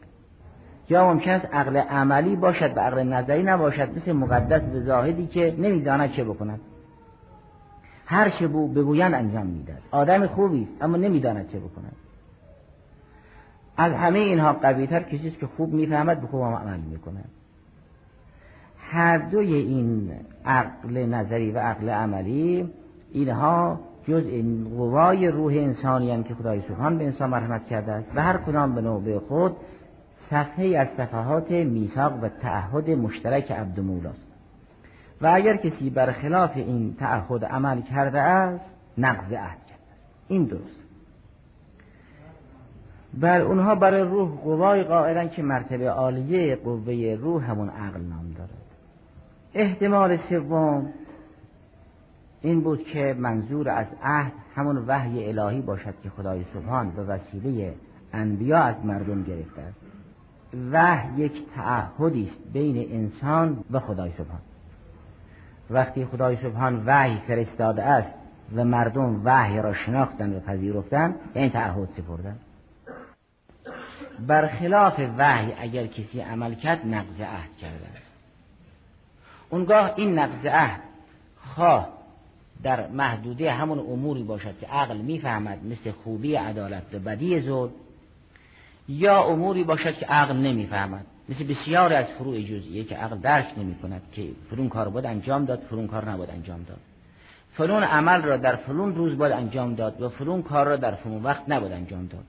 یا 0.89 1.13
ممکن 1.13 1.31
است 1.31 1.45
عقل 1.53 1.77
عملی 1.77 2.37
باشد 2.37 2.77
و 2.77 2.81
عقل 2.81 3.03
نظری 3.03 3.43
نباشد 3.43 3.97
مثل 3.97 4.13
مقدس 4.13 4.63
به 4.63 4.81
زاهدی 4.81 5.27
که 5.27 5.55
نمی‌داند 5.59 6.13
چه 6.13 6.25
بکند. 6.25 6.61
هر 8.07 8.31
چه 8.31 8.47
بو 8.47 8.69
بگویند 8.69 9.15
انجام 9.15 9.47
می‌دهد. 9.47 9.83
آدم 9.91 10.27
خوبی 10.27 10.63
است 10.63 10.73
اما 10.83 10.97
نمی‌داند 10.97 11.49
چه 11.49 11.59
بکند. 11.59 11.97
از 13.77 13.93
همه 13.93 14.19
اینها 14.19 14.53
قویتر 14.53 15.03
کسی 15.03 15.29
است 15.29 15.39
که 15.39 15.47
خوب 15.47 15.73
می‌فهمد 15.73 16.21
به 16.21 16.27
خوب 16.27 16.43
عمل 16.43 16.81
می‌کند 16.81 17.31
هر 18.93 19.19
دوی 19.19 19.55
این 19.55 20.13
عقل 20.47 21.07
نظری 21.07 21.51
و 21.51 21.59
عقل 21.59 21.89
عملی 21.89 22.71
اینها 23.13 23.81
جز 24.09 24.27
این 24.27 24.65
قوای 24.77 25.29
روح 25.29 25.53
انسانی 25.53 26.23
که 26.23 26.35
خدای 26.35 26.61
سبحان 26.69 26.99
به 26.99 27.05
انسان 27.05 27.31
مرحمت 27.31 27.67
کرده 27.67 27.93
است. 27.93 28.09
و 28.15 28.23
هر 28.23 28.37
کدام 28.37 28.75
به 28.75 28.81
نوبه 28.81 29.19
خود 29.19 29.57
صفحه 30.31 30.79
از 30.79 30.89
صفحات 30.97 31.51
میثاق 31.51 32.23
و 32.23 32.29
تعهد 32.29 32.91
مشترک 32.91 33.53
عبد 33.53 33.81
مولاست. 33.81 34.27
و 35.21 35.27
اگر 35.35 35.57
کسی 35.57 35.91
برخلاف 35.91 36.57
این 36.57 36.95
تعهد 36.95 37.45
عمل 37.45 37.81
کرده 37.81 38.21
است 38.21 38.65
نقض 38.99 39.33
عهد 39.33 39.59
کرده 39.67 39.93
است. 39.93 40.29
این 40.29 40.45
درست. 40.45 40.83
بر 43.15 43.41
اونها 43.41 43.75
برای 43.75 44.03
روح 44.03 44.31
قوای 44.31 44.83
قائلن 44.83 45.29
که 45.29 45.43
مرتبه 45.43 45.91
عالیه 45.91 46.57
قوه 46.57 47.19
روح 47.21 47.51
همون 47.51 47.69
عقل 47.69 48.01
نام 48.01 48.33
دارد 48.39 48.62
احتمال 49.55 50.17
سوم 50.17 50.93
این 52.41 52.61
بود 52.61 52.85
که 52.85 53.17
منظور 53.19 53.69
از 53.69 53.87
عهد 54.03 54.33
همون 54.55 54.85
وحی 54.87 55.29
الهی 55.29 55.61
باشد 55.61 55.95
که 56.03 56.11
خدای 56.11 56.45
سبحان 56.55 56.91
به 56.91 57.03
وسیله 57.05 57.75
انبیا 58.13 58.59
از 58.59 58.85
مردم 58.85 59.23
گرفته 59.23 59.63
است. 59.63 59.77
وحی 60.73 61.23
یک 61.23 61.33
تعهدی 61.55 62.25
است 62.25 62.53
بین 62.53 62.93
انسان 62.93 63.65
و 63.71 63.81
خدای 63.81 64.11
سبحان. 64.11 64.41
وقتی 65.71 66.05
خدای 66.05 66.37
سبحان 66.37 66.83
وحی 66.87 67.19
فرستاده 67.27 67.83
است 67.83 68.13
و 68.57 68.65
مردم 68.65 69.21
وحی 69.25 69.63
را 69.63 69.75
شناختن 69.75 70.37
و 70.37 70.41
پذیرفتن 70.41 71.15
این 71.35 71.51
تعهد 71.51 71.89
سپردن. 71.97 72.37
برخلاف 74.27 75.01
وحی 75.19 75.53
اگر 75.61 75.87
کسی 75.87 76.21
عمل 76.21 76.55
کرد 76.55 76.87
نقض 76.87 77.21
عهد 77.21 77.57
کرده 77.61 77.87
است. 77.97 78.12
اونگاه 79.53 79.93
این 79.97 80.19
نقض 80.19 80.47
عهد 80.47 80.81
خواه 81.37 81.89
در 82.63 82.87
محدوده 82.87 83.53
همون 83.53 83.79
اموری 83.79 84.23
باشد 84.23 84.59
که 84.61 84.67
عقل 84.67 84.97
می‌فهمد 84.97 85.59
مثل 85.65 85.91
خوبی 85.91 86.35
عدالت 86.35 86.83
و 86.95 86.99
بدی 86.99 87.41
ظلم 87.41 87.71
یا 88.89 89.23
اموری 89.23 89.65
باشد 89.65 89.95
که 89.95 90.07
عقل 90.07 90.37
نمی‌فهمد. 90.37 91.07
مثل 91.29 91.45
بسیاری 91.45 91.95
از 91.95 92.07
فروع 92.19 92.41
جزئیه 92.41 92.85
که 92.85 92.97
عقل 92.97 93.19
درک 93.19 93.59
نمی 93.59 93.75
کند 93.75 94.03
که 94.13 94.29
فلون 94.51 94.69
کار 94.69 94.89
باید 94.89 95.07
انجام 95.07 95.45
داد 95.45 95.59
فلون 95.71 95.87
کار 95.87 96.11
نباید 96.11 96.31
انجام 96.31 96.63
داد. 96.69 96.81
فلون 97.53 97.83
عمل 97.83 98.23
را 98.23 98.37
در 98.37 98.57
فلون 98.57 98.95
روز 98.95 99.19
باید 99.19 99.33
انجام 99.33 99.75
داد 99.75 100.03
و 100.03 100.09
فلون 100.09 100.43
کار 100.43 100.67
را 100.67 100.77
در 100.77 100.95
فلون 100.95 101.23
وقت 101.23 101.43
نباید 101.49 101.73
انجام 101.73 102.07
داد. 102.07 102.25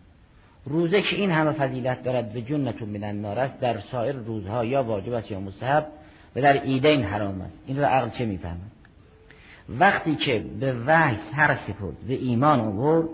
روزه 0.66 1.02
که 1.02 1.16
این 1.16 1.32
همه 1.32 1.52
فضیلت 1.52 2.04
دارد 2.04 2.34
به 2.34 2.42
جنة 2.42 2.89
من 2.90 3.04
النار 3.04 3.40
است 3.40 3.60
در 3.60 3.80
سایر 3.80 4.16
روزها 4.16 4.66
یا 4.66 4.84
واجب 4.84 5.14
است 5.14 5.32
یا 5.32 5.40
مستحب 5.40 5.88
و 6.36 6.41
در 6.41 6.63
عیدین 6.63 7.04
حرام 7.04 7.41
است. 7.41 7.58
این 7.67 7.78
را 7.78 7.88
عقل 7.88 8.10
چه 8.10 8.26
می‌فهمد 8.26 8.72
وقتی 9.69 10.15
که 10.15 10.46
به 10.60 10.74
وحی 10.74 11.17
سر 11.36 11.58
سپرد 11.67 12.00
به 12.08 12.13
ایمان 12.13 12.60
آورد 12.60 13.10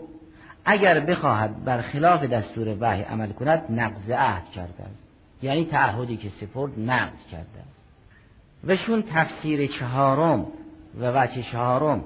اگر 0.66 1.00
بخواهد 1.00 1.64
بر 1.64 1.82
خلاف 1.82 2.24
دستور 2.24 2.78
وحی 2.80 3.02
عمل 3.02 3.32
کند 3.32 3.64
نقض 3.70 4.12
عهد 4.12 4.52
کرده 4.56 4.84
است. 4.84 5.04
یعنی 5.42 5.66
تعهدی 5.66 6.18
که 6.18 6.30
سپرد 6.30 6.80
نقض 6.80 7.28
کرده 7.32 7.60
است. 7.60 7.80
و 8.68 8.76
چون 8.76 9.04
تفسیر 9.14 9.68
چهارم 9.68 10.46
و 11.00 11.12
وجه 11.12 11.42
چهارم 11.42 12.04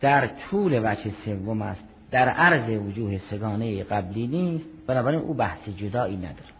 در 0.00 0.26
طول 0.26 0.80
وجه 0.84 1.10
سوم 1.24 1.62
است 1.62 1.84
در 2.10 2.28
عرض 2.28 2.68
وجوه 2.68 3.18
سگانه 3.18 3.84
قبلی 3.84 4.26
نیست 4.26 4.64
بنابراین 4.86 5.20
او 5.20 5.34
بحث 5.34 5.68
جدایی 5.68 6.16
نداره. 6.16 6.50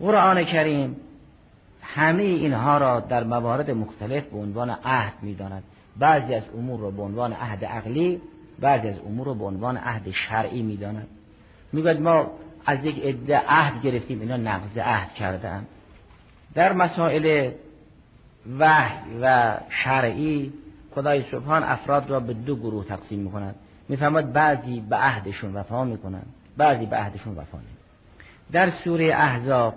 قرآن 0.00 0.44
کریم 0.44 0.96
همه 1.94 2.22
اینها 2.22 2.78
را 2.78 3.00
در 3.00 3.24
موارد 3.24 3.70
مختلف 3.70 4.24
به 4.24 4.38
عنوان 4.38 4.70
عهد 4.70 5.12
می‌داند. 5.22 5.62
بعضی 5.98 6.34
از 6.34 6.42
امور 6.58 6.80
را 6.80 6.90
به 6.90 7.02
عنوان 7.02 7.32
عهد 7.32 7.64
عقلی 7.64 8.20
بعضی 8.60 8.88
از 8.88 8.98
امور 9.06 9.26
را 9.26 9.34
به 9.34 9.44
عنوان 9.44 9.76
عهد 9.76 10.10
شرعی 10.10 10.62
می‌داند. 10.62 11.06
می‌گوید 11.72 12.00
ما 12.00 12.30
از 12.66 12.84
یک 12.84 13.04
عده 13.04 13.38
عهد 13.48 13.82
گرفتیم 13.82 14.20
اینا 14.20 14.36
نقض 14.36 14.78
عهد 14.78 15.14
کردن 15.14 15.66
در 16.54 16.72
مسائل 16.72 17.50
وحی 18.58 19.18
و 19.22 19.56
شرعی 19.84 20.52
خدای 20.94 21.24
سبحان 21.30 21.62
افراد 21.62 22.10
را 22.10 22.20
به 22.20 22.34
دو 22.34 22.56
گروه 22.56 22.84
تقسیم 22.84 23.18
می‌کنند 23.20 23.54
می‌فهمد 23.88 24.32
بعضی 24.32 24.80
به 24.80 24.96
عهدشون 24.96 25.54
وفا 25.54 25.84
می‌کنند 25.84 26.26
بعضی 26.56 26.86
به 26.86 26.96
عهدشون 26.96 27.32
وفا 27.32 27.58
نمی‌کنند. 27.58 27.76
در 28.52 28.70
سوره 28.70 29.04
احزاب 29.04 29.74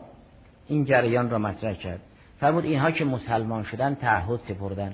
این 0.69 0.86
جریان 0.86 1.29
را 1.29 1.38
مطرح 1.38 1.73
کرد. 1.73 1.99
فرمود 2.39 2.65
اینها 2.65 2.91
که 2.91 3.05
مسلمان 3.05 3.63
شدن 3.63 3.95
تعهد 3.95 4.39
سپردن 4.47 4.93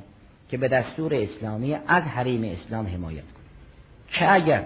که 0.49 0.57
به 0.57 0.67
دستور 0.67 1.13
اسلامی 1.15 1.77
از 1.87 2.03
حریم 2.03 2.43
اسلام 2.43 2.87
حمایت 2.87 3.23
کنند. 3.23 3.45
که 4.07 4.33
اگر 4.33 4.65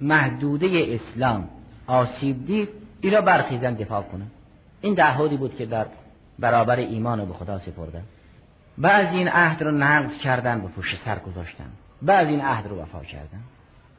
محدوده 0.00 0.68
اسلام 0.88 1.48
آسیب 1.86 2.46
دید 2.46 2.68
اینا 3.00 3.20
برخیزن 3.20 3.74
دفاع 3.74 4.02
کنن. 4.02 4.26
این 4.80 4.96
تعهدی 4.96 5.36
بود 5.36 5.56
که 5.56 5.66
در 5.66 5.86
برابر 6.38 6.76
ایمان 6.76 7.20
و 7.20 7.26
به 7.26 7.34
خدا 7.34 7.58
سپردن. 7.58 8.02
بعض 8.78 9.14
این 9.14 9.28
عهد 9.28 9.62
رو 9.62 9.70
نقض 9.70 10.18
کردن 10.18 10.60
و 10.60 10.68
پشت 10.68 10.96
سر 11.04 11.18
گذاشتن. 11.18 11.70
بعض 12.02 12.26
این 12.26 12.40
عهد 12.40 12.66
رو 12.66 12.82
وفا 12.82 13.04
کردن. 13.04 13.40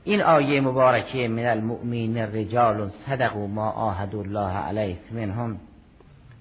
این 0.04 0.22
آیه 0.22 0.62
مبارکه 0.62 1.28
من 1.28 1.46
المؤمنین 1.46 2.18
رجال 2.18 2.90
صدقوا 3.06 3.48
ما 3.48 3.70
عاهدوا 3.70 4.22
الله 4.22 4.52
علیه 4.52 4.98
منهم. 5.12 5.60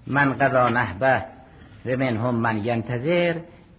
من 0.07 0.33
قضا 0.33 0.69
نحبه 0.69 1.25
و 1.87 1.97
منهم 1.97 2.35
من 2.35 2.65
ینتظر. 2.65 3.35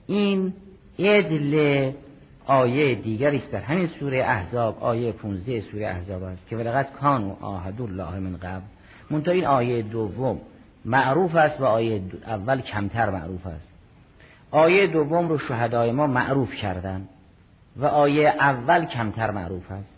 این 0.07 0.53
ادل 0.99 1.91
آیه 2.45 2.95
دیگری 2.95 3.37
است 3.37 3.51
در 3.51 3.59
همین 3.59 3.87
سوره 3.87 4.23
احزاب 4.23 4.83
آیه 4.83 5.11
15 5.11 5.61
سوره 5.61 5.87
احزاب 5.87 6.23
است 6.23 6.47
که 6.47 6.57
ولقد 6.57 6.91
کانوا 7.01 7.37
عاهدوا 7.41 7.85
الله 7.85 8.19
من 8.19 8.37
قبل. 8.37 8.61
منتها 9.11 9.33
این 9.33 9.45
آیه 9.45 9.81
دوم 9.81 10.41
معروف 10.85 11.35
است 11.35 11.61
و 11.61 11.65
آیه 11.65 12.01
اول 12.27 12.61
کمتر 12.61 13.09
معروف 13.09 13.47
است. 13.47 13.67
آیه 14.51 14.87
دوم 14.87 15.29
رو 15.29 15.37
شهدای 15.37 15.91
ما 15.91 16.07
معروف 16.07 16.53
کردن 16.53 17.07
و 17.77 17.85
آیه 17.85 18.29
اول 18.29 18.85
کمتر 18.85 19.31
معروف 19.31 19.71
است. 19.71 19.93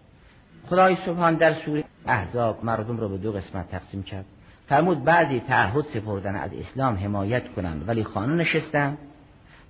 خدای 0.69 0.97
سبحان 1.05 1.35
در 1.35 1.53
سوره 1.53 1.83
احزاب 2.05 2.65
مردم 2.65 2.97
رو 2.97 3.09
به 3.09 3.17
دو 3.17 3.31
قسمت 3.31 3.71
تقسیم 3.71 4.03
کرد. 4.03 4.25
فرمود 4.67 5.03
بعضی 5.03 5.39
تعهد 5.39 5.85
سپردن 5.93 6.35
از 6.35 6.51
اسلام 6.53 6.95
حمایت 6.95 7.53
کنند 7.53 7.87
ولی 7.87 8.03
خانه 8.03 8.33
نشستن. 8.33 8.97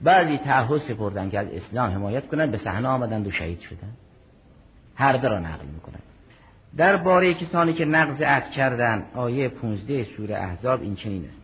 بعضی 0.02 0.38
تعهد 0.38 0.82
سپردن 0.82 1.30
که 1.30 1.40
از 1.40 1.48
اسلام 1.48 1.92
حمایت 1.92 2.28
کنند 2.28 2.52
به 2.52 2.58
صحنه 2.58 2.88
آمدند 2.88 3.28
و 3.28 3.32
شهید 3.32 3.60
شدن. 3.60 3.92
هر 4.96 5.18
دو 5.18 5.28
را 5.28 5.40
نقل 5.40 5.66
می‌کنند. 5.66 6.04
در 6.78 6.98
باره 6.98 7.34
کسانی 7.34 7.74
که 7.74 7.86
نقض 7.86 8.22
عهد 8.22 8.52
کردن 8.52 9.06
آیه 9.16 9.50
15 9.50 10.08
سوره 10.18 10.36
احزاب 10.36 10.82
این 10.82 10.96
چنین 10.96 11.26
است. 11.26 11.42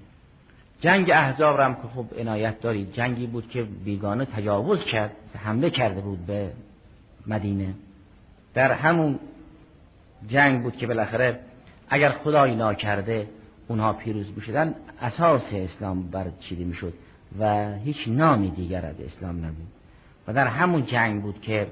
جنگ 0.82 1.12
احزاب 1.12 1.60
هم 1.60 1.76
که 1.76 1.82
خب 1.96 2.06
عنایت 2.20 2.62
دارید 2.62 2.94
جنگی 2.94 3.28
بود 3.28 3.50
که 3.50 3.64
بیگانه 3.64 4.26
تجاوز 4.26 4.84
کرد 4.84 5.12
حمله 5.44 5.70
کرده 5.70 6.02
بود 6.02 6.26
به 6.26 6.52
مدینه. 7.28 7.74
در 8.54 8.72
همون 8.72 9.20
جنگ 10.28 10.64
بود 10.64 10.78
که 10.78 10.88
بالاخره 10.88 11.40
اگر 11.90 12.10
خدای 12.10 12.56
ناکرده 12.56 13.28
اونها 13.72 13.94
پیروز 13.94 14.32
بشدن 14.36 14.76
اساس 15.02 15.42
اسلام 15.54 16.02
برچیده 16.08 16.64
می‌شد 16.64 16.94
و 17.40 17.74
هیچ 17.76 18.08
نامی 18.08 18.50
دیگر 18.50 18.86
از 18.86 18.96
اسلام 19.02 19.46
نبود. 19.46 19.68
و 20.28 20.34
در 20.34 20.48
همون 20.48 20.86
جنگ 20.86 21.22
بود 21.22 21.42
که 21.42 21.68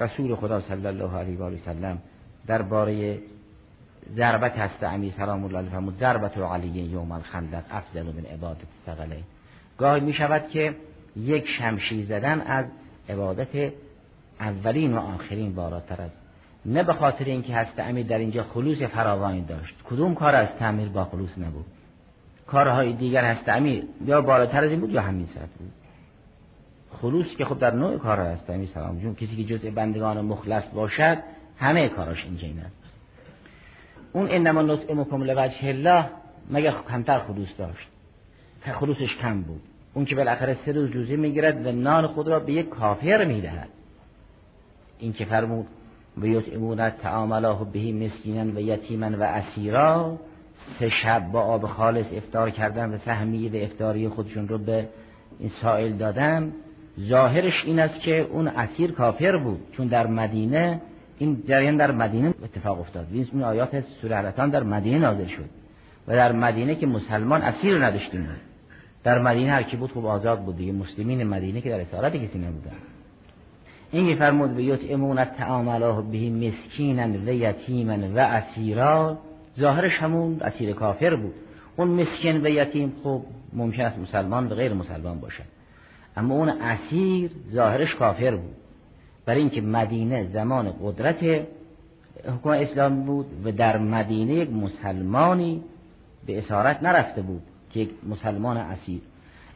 رسول 0.00 0.34
خدا 0.34 0.60
صلی 0.60 0.86
الله 0.86 1.16
علیه 1.16 1.38
و 1.38 1.42
آله 1.42 1.58
سلم 1.64 1.98
درباره 2.46 3.18
ضربت 4.16 4.58
هست 4.58 4.82
امی 4.82 5.14
سلام 5.16 5.44
الله 5.44 5.58
علیه 5.58 5.70
فرمود 5.70 5.98
ضربت 5.98 6.38
علی 6.38 6.68
یوم 6.68 7.12
الخندق 7.12 7.64
افضل 7.70 8.02
من 8.02 8.24
عبادت 8.34 8.60
سقله 8.86 9.22
گاهی 9.78 10.00
می 10.00 10.12
شود 10.12 10.48
که 10.48 10.74
یک 11.16 11.48
شمشیر 11.58 12.06
زدن 12.06 12.40
از 12.40 12.64
عبادت 13.08 13.72
اولین 14.40 14.94
و 14.94 14.98
آخرین 14.98 15.54
بالاتر 15.54 16.02
است 16.02 16.17
نه 16.68 16.82
به 16.82 16.92
خاطر 16.92 17.24
اینکه 17.24 17.54
هست 17.54 17.78
امیر 17.78 18.06
در 18.06 18.18
اینجا 18.18 18.42
خلوص 18.42 18.82
فراوانی 18.82 19.40
داشت. 19.40 19.74
کدوم 19.84 20.14
کار 20.14 20.34
از 20.34 20.48
تعمیر 20.58 20.88
با 20.88 21.04
خلوص 21.04 21.38
نبود؟ 21.38 21.66
کارهای 22.46 22.92
دیگر 22.92 23.24
هست 23.24 23.48
امیر. 23.48 23.84
یا 24.04 24.20
بالاتر 24.20 24.64
از 24.64 24.70
این 24.70 24.80
بود 24.80 24.90
یا 24.90 25.02
همین 25.02 25.26
سطح 25.26 25.58
بود؟ 25.58 25.72
خلوص 27.02 27.26
که 27.26 27.44
خب 27.44 27.58
در 27.58 27.74
نوع 27.74 27.98
کار 27.98 28.20
هست 28.20 28.50
امیر 28.50 28.68
سلام 28.74 28.98
جون. 28.98 29.14
کسی 29.14 29.44
که 29.44 29.58
جزء 29.58 29.70
بندگان 29.70 30.20
مخلص 30.20 30.62
باشد 30.74 31.18
همه 31.58 31.88
کاراش 31.88 32.24
اینجا 32.24 32.46
این 32.46 32.60
است. 32.60 32.76
اون 34.12 34.30
انما 34.30 34.62
نطعمکم 34.62 35.22
لوجه 35.22 35.68
الله 35.68 36.04
مگر 36.50 36.74
کمتر 36.88 37.18
خلوص 37.18 37.48
داشت؟ 37.58 37.88
خلوصش 38.72 39.16
کم 39.16 39.42
بود. 39.42 39.62
اون 39.94 40.04
که 40.04 40.14
بالاخره 40.14 40.56
سه 40.64 40.72
روز 40.72 40.90
جوزه 40.90 41.16
می‌گیرد 41.16 41.66
و 41.66 41.72
نان 41.72 42.06
خود 42.06 42.28
را 42.28 42.40
به 42.40 42.52
یک 42.52 42.68
کافر 42.68 43.24
می‌دهد. 43.24 43.68
این 44.98 45.12
که 45.12 45.24
فرمود 45.24 45.66
و 46.22 46.26
یطعمون 46.26 46.90
تعامله 46.90 47.56
بهی 47.72 47.92
مسکینا 47.92 48.52
و 48.56 48.60
یتیما 48.60 49.10
و 49.18 49.22
اسیرا. 49.22 50.18
سه 50.78 50.88
شب 50.88 51.30
با 51.32 51.40
آب 51.40 51.66
خالص 51.66 52.06
افتار 52.12 52.50
کردن 52.50 52.94
و 52.94 52.98
سهمیه 52.98 53.50
به 53.50 53.64
افتاری 53.64 54.08
خودشون 54.08 54.48
رو 54.48 54.58
به 54.58 54.88
این 55.38 55.50
سائل 55.62 55.92
دادن 55.92 56.52
ظاهرش 57.00 57.64
این 57.64 57.78
است 57.78 58.00
که 58.00 58.20
اون 58.20 58.48
اسیر 58.48 58.92
کافر 58.92 59.36
بود 59.36 59.60
چون 59.72 59.86
در 59.86 60.06
مدینه 60.06 60.80
این 61.18 61.42
جریان 61.48 61.76
در 61.76 61.90
مدینه 61.90 62.34
اتفاق 62.44 62.80
افتاد. 62.80 63.06
این 63.12 63.42
آیات 63.42 63.80
سوره 63.80 64.32
در 64.36 64.62
مدینه 64.62 64.98
نازل 64.98 65.26
شد 65.26 65.50
و 66.08 66.12
در 66.12 66.32
مدینه 66.32 66.74
که 66.74 66.86
مسلمان 66.86 67.42
اسیر 67.42 67.86
نداشتیم. 67.86 68.28
در 69.04 69.18
مدینه 69.18 69.50
هر 69.50 69.62
کی 69.62 69.76
بود 69.76 69.92
خوب 69.92 70.06
آزاد 70.06 70.40
بود 70.40 70.56
دیگه. 70.56 70.72
مسلمین 70.72 71.24
مدینه 71.24 71.60
که 71.60 71.70
در 71.70 71.80
اسارت 71.80 72.16
کسی 72.16 72.38
نبودن. 72.38 72.76
این 73.90 74.18
فرمود 74.18 74.54
به 74.54 74.62
یطعمون 74.64 75.18
الطعام 75.18 75.68
الله 75.68 76.02
به 76.02 76.30
مسکینا 76.30 77.08
و 77.26 77.28
یتیما 77.28 78.14
و 78.14 78.18
اسیرا. 78.18 79.18
ظاهرش 79.58 79.98
همون 79.98 80.40
اسیر 80.40 80.72
کافر 80.72 81.16
بود. 81.16 81.34
اون 81.76 81.88
مسکین 81.88 82.46
و 82.46 82.48
یتیم 82.48 82.92
خب 83.04 83.22
ممکن 83.52 83.82
است 83.82 83.98
مسلمان 83.98 84.46
و 84.46 84.54
غیر 84.54 84.72
مسلمان 84.72 85.20
باشد. 85.20 85.44
اما 86.16 86.34
اون 86.34 86.48
اسیر 86.48 87.30
ظاهرش 87.52 87.94
کافر 87.94 88.36
بود. 88.36 88.54
برای 89.26 89.40
اینکه 89.40 89.60
مدینه 89.60 90.28
زمان 90.32 90.74
قدرت 90.82 91.46
حکومت 92.24 92.60
اسلام 92.60 93.02
بود 93.02 93.26
و 93.44 93.52
در 93.52 93.78
مدینه 93.78 94.34
یک 94.34 94.50
مسلمانی 94.50 95.62
به 96.26 96.38
اسارت 96.38 96.82
نرفته 96.82 97.22
بود 97.22 97.42
که 97.70 97.80
یک 97.80 97.90
مسلمان 98.08 98.56
اسیر. 98.56 99.00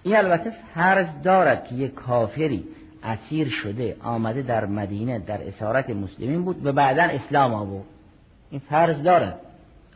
این 0.03 0.17
البته 0.17 0.53
فرض 0.75 1.07
دارد 1.23 1.65
که 1.65 1.75
یک 1.75 1.95
کافری 1.95 2.65
اسیر 3.03 3.49
شده 3.49 3.97
آمده 4.03 4.43
در 4.43 4.67
مدینه 4.67 5.19
در 5.19 5.49
اسارت 5.49 5.91
مسلمین 5.91 6.45
بود 6.45 6.67
و 6.67 6.73
بعدا 6.73 7.03
اسلام 7.03 7.55
آورد. 7.55 7.85
این 8.51 8.61
فرض 8.71 9.03
دارد 9.03 9.41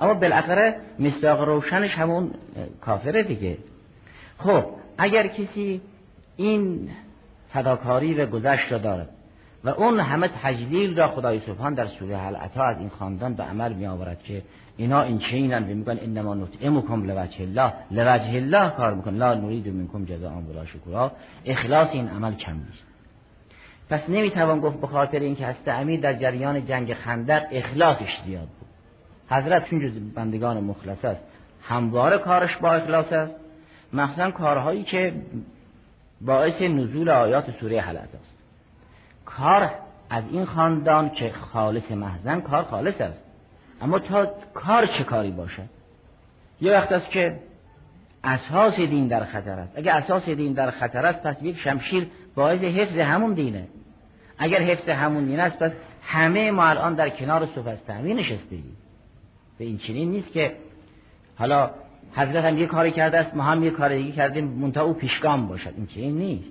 اما 0.00 0.14
بالاخره 0.14 0.76
مصداق 0.98 1.40
روشنش 1.40 1.94
همون 1.94 2.30
کافره 2.80 3.22
دیگه. 3.22 3.58
خب 4.38 4.64
اگر 4.98 5.26
کسی 5.26 5.80
این 6.36 6.88
فداکاری 7.52 8.14
و 8.14 8.26
گذشت 8.26 8.72
را 8.72 8.78
دارد 8.78 9.08
و 9.64 9.68
اون 9.68 10.00
همه 10.00 10.30
تجلیل 10.42 10.98
را 10.98 11.08
خدای 11.08 11.40
سبحان 11.40 11.74
در 11.74 11.86
سوره 11.86 12.16
حلعتا 12.16 12.64
از 12.64 12.78
این 12.78 12.88
خاندان 12.88 13.34
به 13.34 13.42
عمل 13.42 13.72
می 13.72 13.86
آورد 13.86 14.22
که 14.22 14.42
اینا 14.76 15.02
این 15.02 15.18
چینن 15.18 15.62
و 15.62 15.74
میگن 15.74 15.98
انما 16.02 16.34
نطعمکم 16.34 17.04
لوجه 17.04 17.40
الله. 17.40 17.72
لوجه 17.90 18.36
الله 18.36 18.70
کار 18.70 18.94
میکن 18.94 19.14
لا 19.14 19.34
نرید 19.34 19.68
منکم 19.68 20.04
جزاء 20.04 20.32
ولا 20.32 20.66
شکورا. 20.66 21.12
اخلاص 21.44 21.88
این 21.92 22.08
عمل 22.08 22.34
کم 22.34 22.52
نیست. 22.52 22.95
پس 23.90 24.00
نمی‌توان 24.08 24.60
گفت 24.60 24.80
به 24.80 24.86
خاطر 24.86 25.18
اینکه 25.18 25.46
هست 25.46 25.68
امیر 25.68 26.00
در 26.00 26.14
جریان 26.14 26.66
جنگ 26.66 26.94
خندق 26.94 27.42
اخلاصش 27.52 28.20
زیاد 28.24 28.48
بود. 28.48 28.68
حضرت 29.30 29.70
چون 29.70 29.80
جز 29.80 29.98
بندگان 30.14 30.60
مخلص 30.64 31.04
است 31.04 31.20
همواره 31.62 32.18
کارش 32.18 32.56
با 32.56 32.72
اخلاص 32.72 33.12
است. 33.12 33.34
مخصوصا 33.92 34.30
کارهایی 34.30 34.82
که 34.82 35.12
باعث 36.20 36.62
نزول 36.62 37.08
آیات 37.08 37.50
سوره 37.60 37.80
حلقه 37.80 38.00
است. 38.00 38.36
کار 39.24 39.70
از 40.10 40.24
این 40.30 40.44
خاندان 40.44 41.10
که 41.10 41.30
خالص 41.30 41.90
محزن 41.90 42.40
کار 42.40 42.62
خالص 42.62 43.00
است. 43.00 43.22
اما 43.82 43.98
تا 43.98 44.26
کار 44.54 44.86
چه 44.86 45.04
کاری 45.04 45.30
باشد؟ 45.30 45.68
یه 46.60 46.72
وقت 46.72 46.92
است 46.92 47.10
که 47.10 47.38
اساس 48.24 48.76
دین 48.76 49.08
در 49.08 49.24
خطر 49.24 49.58
است. 49.58 49.72
اگر 49.78 49.92
اساس 49.92 50.28
دین 50.28 50.52
در 50.52 50.70
خطر 50.70 51.06
است 51.06 51.22
پس 51.22 51.36
یک 51.42 51.58
شمشیر 51.58 52.10
باعث 52.34 52.60
حفظ 52.60 52.98
همون 52.98 53.34
دینه. 53.34 53.68
اگر 54.38 54.62
حفظ 54.62 54.88
همون 54.88 55.24
دین 55.24 55.40
است 55.40 55.58
پس 55.58 55.72
همه 56.02 56.50
ما 56.50 56.66
الان 56.66 56.94
در 56.94 57.08
کنار 57.08 57.46
صف 57.46 57.66
از 57.66 57.90
نشسته 58.04 58.56
به 59.58 59.64
این 59.64 59.78
چنین 59.78 60.10
نیست 60.10 60.32
که 60.32 60.52
حالا 61.38 61.70
حضرت 62.16 62.44
هم 62.44 62.58
یه 62.58 62.66
کاری 62.66 62.90
کرده 62.90 63.18
است 63.18 63.34
ما 63.34 63.42
هم 63.42 63.64
یه 63.64 63.70
کار 63.70 63.96
دیگه 63.96 64.12
کردیم 64.12 64.44
منتها 64.44 64.84
او 64.84 64.92
پیشگام 64.92 65.48
باشد. 65.48 65.72
این 65.76 65.86
چنین 65.86 66.18
نیست. 66.18 66.50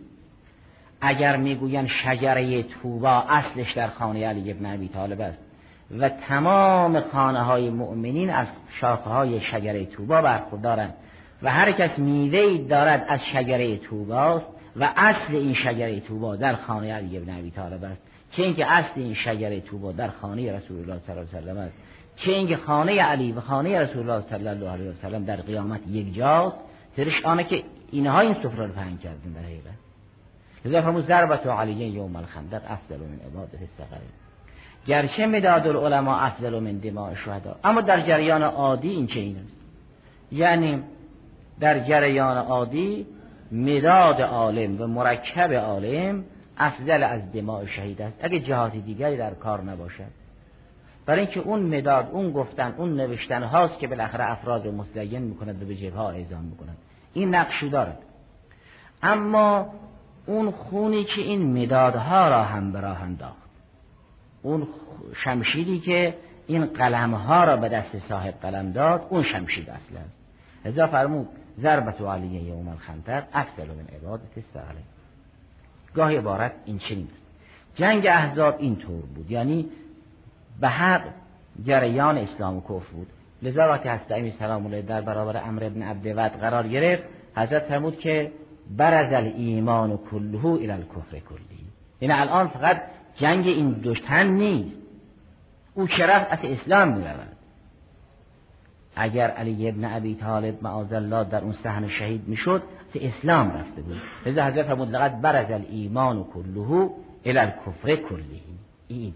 اگر 1.01 1.37
می‌گوین 1.37 1.87
شجره 1.87 2.63
توبا 2.63 3.23
اصلش 3.29 3.71
در 3.71 3.87
خانه 3.87 4.27
علی 4.27 4.51
ابن 4.51 4.65
ابی 4.65 4.87
طالب 4.87 5.21
است 5.21 5.37
و 5.99 6.09
تمام 6.09 6.99
خانه 6.99 7.43
های 7.43 7.69
مؤمنین 7.69 8.29
از 8.29 8.47
شاخه 8.81 9.09
های 9.09 9.41
شجره 9.41 9.85
توبا 9.85 10.21
برخوردارند 10.21 10.93
و 11.43 11.51
هر 11.51 11.71
کس 11.71 11.99
میوه 11.99 12.67
دارد 12.67 13.05
از 13.09 13.19
شجره 13.25 13.77
توباست 13.77 14.54
و 14.75 14.93
اصل 14.95 15.35
این 15.35 15.53
شجره 15.53 15.99
توبا 15.99 16.35
در 16.35 16.55
خانه 16.55 16.93
علی 16.93 17.17
ابن 17.17 17.39
ابی 17.39 17.51
طالب 17.51 17.83
است. 17.83 18.01
چه 18.31 18.43
اینکه 18.43 18.71
اصل 18.71 18.91
این 18.95 19.13
شجره 19.13 19.61
توبا 19.61 19.91
در 19.91 20.07
خانه 20.07 20.53
رسول 20.53 20.77
الله 20.77 20.99
صلی 20.99 21.17
الله 21.17 21.37
علیه 21.37 21.53
و 21.53 21.57
است. 21.57 21.75
چه 22.15 22.31
اینکه 22.31 22.57
خانه 22.57 23.01
علی 23.01 23.31
و 23.31 23.41
خانه 23.41 23.79
رسول 23.79 24.09
الله 24.09 24.25
صلی 24.29 24.47
الله 24.47 24.69
علیه 24.69 24.93
و 25.03 25.19
در 25.25 25.35
قیامت 25.35 25.87
یک 25.87 26.15
جاست 26.15 26.57
ترش 26.97 27.25
آنه 27.25 27.43
که 27.43 27.63
اینها 27.91 28.19
این 28.19 28.33
سفره 28.33 28.67
رو 28.67 28.73
پهن 28.73 28.97
کردن 28.97 29.31
در 29.35 29.41
حقیقت. 29.41 29.85
لذا 30.65 30.81
فرمود 30.81 31.07
ضربت 31.07 31.47
علی 31.47 31.73
یوم 31.73 32.15
الخندق 32.15 32.61
افضل 32.67 32.97
من 32.97 33.19
عبادت 33.27 33.53
الصغیر 33.53 33.99
گرچه 34.87 35.25
مداد 35.25 35.67
العلماء 35.67 36.25
افضل 36.25 36.59
من 36.59 36.77
دماء 36.77 37.15
شهدا. 37.15 37.55
اما 37.63 37.81
در 37.81 38.01
جریان 38.01 38.43
عادی 38.43 38.89
این 38.89 39.07
چه 39.07 39.19
این 39.19 39.37
است. 39.37 39.55
یعنی 40.31 40.83
در 41.59 41.79
جریان 41.79 42.37
عادی 42.37 43.05
مداد 43.51 44.21
عالم 44.21 44.81
و 44.81 44.87
مرکب 44.87 45.53
عالم 45.53 46.23
افضل 46.57 47.03
از 47.03 47.31
دماء 47.31 47.65
شهید 47.65 48.01
است. 48.01 48.17
اگه 48.21 48.39
جهات 48.39 48.75
دیگری 48.75 49.17
در 49.17 49.33
کار 49.33 49.61
نباشد. 49.61 50.25
برای 51.05 51.21
اینکه 51.21 51.39
اون 51.39 51.77
مداد 51.77 52.09
اون 52.11 52.31
گفتن 52.31 52.73
اون 52.77 52.95
نوشتن 52.95 53.43
هاست 53.43 53.79
که 53.79 53.87
بالاخره 53.87 54.31
افراد 54.31 54.65
رو 54.65 54.71
متدین 54.71 55.21
می‌کند 55.21 55.63
و 55.63 55.65
به 55.65 55.97
ها 55.97 56.09
اعزام 56.09 56.43
می‌کند. 56.43 56.77
این 57.13 57.35
نقشو 57.35 57.67
دارد. 57.67 57.97
اما 59.03 59.73
اون 60.25 60.51
خونی 60.51 61.03
که 61.03 61.21
این 61.21 61.63
مدادها 61.63 62.29
را 62.29 62.43
هم 62.43 62.71
به 62.71 62.79
راه 62.79 63.01
انداخت. 63.01 63.49
اون 64.41 64.67
شمشیری 65.23 65.79
که 65.79 66.13
این 66.47 66.65
قلم 66.65 67.13
ها 67.13 67.43
را 67.43 67.57
به 67.57 67.69
دست 67.69 67.99
صاحب 68.09 68.33
قلم 68.41 68.71
داد 68.71 69.07
اون 69.09 69.23
شمشیر 69.23 69.63
اصل 69.63 69.97
است. 69.97 70.15
ازا 70.65 70.87
فرمود 70.87 71.27
ضربت 71.61 72.01
علیه 72.01 72.43
یوم 72.43 72.67
الخندق 72.67 73.23
افضل 73.33 73.67
من 73.67 73.97
عبادت 73.97 74.33
سهله 74.53 74.81
گاهی 75.95 76.17
عبارت 76.17 76.51
این 76.65 76.77
چنین 76.77 77.07
است 77.13 77.25
جنگ 77.75 78.07
احزاب 78.07 78.55
اینطور 78.59 79.01
بود. 79.15 79.31
یعنی 79.31 79.69
به 80.61 80.67
حق 80.67 81.01
جریان 81.63 82.17
اسلام 82.17 82.57
و 82.57 82.61
کفر 82.61 82.93
بود. 82.93 83.07
لذا 83.41 83.69
وقتی 83.69 83.89
حضرت 83.89 84.11
امی 84.11 84.31
سلام 84.31 84.65
الله 84.65 84.81
در 84.81 85.01
برابر 85.01 85.37
امر 85.37 85.63
ابن 85.63 85.81
عبدود 85.81 86.31
قرار 86.31 86.67
گرفت 86.67 87.03
حضرت 87.35 87.63
فرمود 87.63 87.99
که 87.99 88.31
برز 88.77 89.13
ایمان 89.13 89.91
و 89.91 89.97
کلهو 89.97 90.53
الى 90.53 90.71
الکفر 90.71 91.19
کلی. 91.29 91.65
این 91.99 92.11
الان 92.11 92.47
فقط 92.47 92.81
جنگ 93.15 93.47
این 93.47 93.71
دوشتن 93.71 94.27
نیست. 94.27 94.75
او 95.73 95.87
شرف 95.87 96.27
از 96.29 96.39
اسلام 96.43 96.97
می 96.97 97.03
اگر 98.95 99.31
علی 99.31 99.69
ابن 99.69 99.85
ابی 99.85 100.15
طالب 100.15 100.63
معاذ 100.63 100.93
الله 100.93 101.23
در 101.23 101.41
اون 101.41 101.53
صحن 101.53 101.87
شهید 101.87 102.27
می‌شد 102.27 102.63
که 102.93 103.07
اسلام 103.07 103.51
رفته 103.51 103.81
بود. 103.81 103.97
لذا 104.25 104.45
حضرت 104.45 104.65
فرمود 104.65 104.95
لقد 104.95 105.21
برز 105.21 105.61
ایمان 105.69 106.17
و 106.17 106.23
کلهو 106.23 106.89
الى 107.25 107.39
الکفر 107.39 107.95
کلی 107.95 108.41
این 108.87 109.13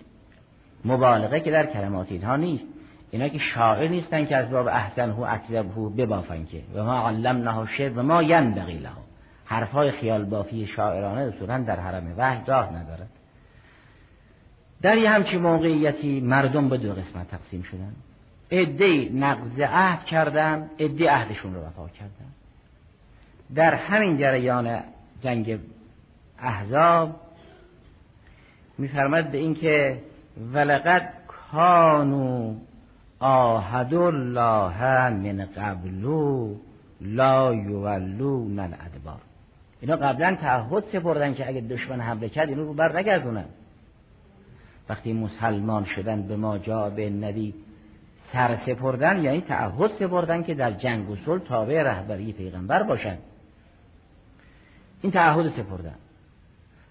مبالغه 0.86 1.40
که 1.40 1.52
در 1.52 1.66
کلمات 1.66 2.12
اینها 2.12 2.36
نیست. 2.36 2.66
اینا 3.12 3.28
که 3.28 3.40
شاعر 3.40 3.88
نیستن 3.88 4.26
که 4.26 4.36
از 4.36 4.50
باب 4.50 4.68
احسن 4.68 5.10
هو 5.10 5.26
اکذب 5.30 5.72
هو 5.78 5.90
ببافن 5.90 6.46
که. 6.46 6.62
و 6.76 6.84
ما 6.84 7.08
علمناه 7.08 7.68
شعر 7.78 8.00
و 8.00 8.04
ما 8.04 8.24
ینبغی 8.24 8.78
له. 8.78 8.90
حرفهای 9.46 9.92
خیال 9.92 10.26
بافی 10.26 10.68
شاعرانه 10.68 11.22
اصولا 11.22 11.58
در 11.58 11.80
حرم 11.80 12.14
وحی 12.18 12.42
راه 12.48 12.70
ندارد. 12.76 13.10
در 14.82 14.98
یه 14.98 15.10
همچی 15.10 15.38
موقعیتی 15.38 16.22
مردم 16.22 16.70
به 16.70 16.78
دو 16.78 16.94
قسمت 16.94 17.28
تقسیم 17.32 17.64
شدن. 17.64 17.94
عده 18.52 19.10
نقض 19.14 19.60
عهد 19.60 20.06
کردن 20.06 20.70
عده 20.80 21.12
عهدشون 21.12 21.56
رو 21.56 21.62
وفا 21.62 21.88
کردن 21.88 22.30
در 23.56 23.76
همین 23.76 24.18
جریان 24.18 24.80
جنگ 25.22 25.60
احزاب 26.40 27.22
میفرمد 28.78 29.32
به 29.32 29.38
اینکه 29.38 30.00
ولقد 30.54 31.14
کانو 31.52 32.56
آهد 33.20 33.94
الله 33.94 35.10
من 35.10 35.46
قبلو 35.58 36.56
لا 37.02 37.54
یولون 37.54 38.60
الادبار. 38.60 39.22
اینا 39.82 39.96
قبلا 39.96 40.36
تعهد 40.36 40.84
سپردن 40.92 41.34
که 41.34 41.48
اگه 41.48 41.62
دشمن 41.62 42.02
حمله 42.02 42.30
کرد 42.30 42.50
اینو 42.50 42.66
رو 42.66 42.74
بر 42.74 43.00
نگردونن. 43.00 43.46
وقتی 44.90 45.14
مسلمان 45.14 45.86
شدن 45.86 46.22
به 46.22 46.36
ما 46.36 46.58
جا 46.58 46.90
به 46.90 47.10
نبی 47.10 47.54
سر 48.34 48.58
سپردن 48.66 49.24
یعنی 49.24 49.42
تعهد 49.42 49.92
سپردن 50.00 50.44
که 50.44 50.54
در 50.54 50.72
جنگ 50.72 51.10
و 51.10 51.16
صلح 51.26 51.44
تابع 51.44 51.84
رهبری 51.84 52.34
پیغمبر 52.34 52.84
باشن 52.84 53.18
این 55.02 55.12
تعهد 55.12 55.50
سپردن. 55.50 55.96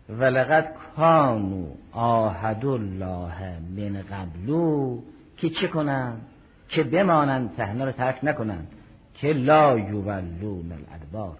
ولقد 0.08 0.74
کانو 0.96 1.66
آهد 1.92 2.66
الله 2.66 3.58
من 3.76 4.02
قبلو 4.02 4.98
که 5.36 5.50
چه 5.50 5.68
کنن 5.68 6.16
که 6.68 6.82
بمانند 6.82 7.50
صحنه 7.56 7.84
رو 7.84 7.92
ترک 7.92 8.18
نکنن 8.22 8.66
که 9.14 9.32
لا 9.32 9.78
یولون 9.78 10.72
الادبار. 10.72 11.36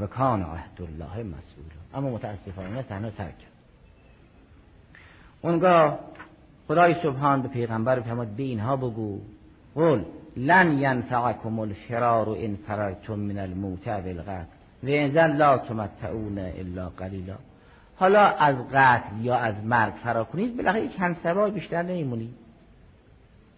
و 0.00 0.06
کان 0.06 0.42
عهد 0.42 0.82
الله 0.82 1.22
مسئول 1.22 1.64
اما 1.94 2.10
متاسفانه 2.10 2.82
صحنه 2.88 3.10
ترک 3.10 3.38
کرد. 3.38 3.52
اونگاه 5.42 5.98
خدای 6.68 6.94
سبحان 7.02 7.42
به 7.42 7.48
پیغمبر 7.48 8.00
فرمود 8.00 8.36
به 8.36 8.42
اینها 8.42 8.76
بگو 8.76 9.20
قل 9.74 10.04
لن 10.36 10.78
ینفعکم 10.78 11.58
الفرار 11.58 12.28
ان 12.28 12.56
فررتم 12.66 13.14
من 13.14 13.38
الموت 13.38 13.88
بالقتل 13.88 14.46
و 14.82 14.86
انزل 14.86 15.36
لا 15.36 15.58
تمتعون 15.58 16.38
الا 16.38 16.88
قلیلا. 16.88 17.34
حالا 17.96 18.20
از 18.20 18.56
قتل 18.72 19.24
یا 19.24 19.36
از 19.36 19.54
مرگ 19.64 19.92
فرار 20.04 20.24
کنید 20.24 20.56
بالاخره 20.56 20.88
چند 20.88 21.16
سبای 21.22 21.50
بیشتر 21.50 21.82
نمیمونید 21.82 22.34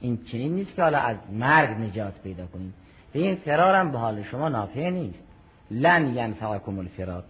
این 0.00 0.18
چنین 0.32 0.54
نیست 0.54 0.74
که 0.74 0.82
حالا 0.82 0.98
از 0.98 1.16
مرگ 1.32 1.70
نجات 1.70 2.14
پیدا 2.22 2.46
کنید. 2.46 2.72
به 3.12 3.20
این 3.20 3.34
فرارم 3.34 3.92
به 3.92 3.98
حال 3.98 4.22
شما 4.22 4.48
نافع 4.48 4.90
نیست. 4.90 5.22
لن 5.70 6.14
ینفعکم 6.16 6.78
الفرار. 6.78 7.24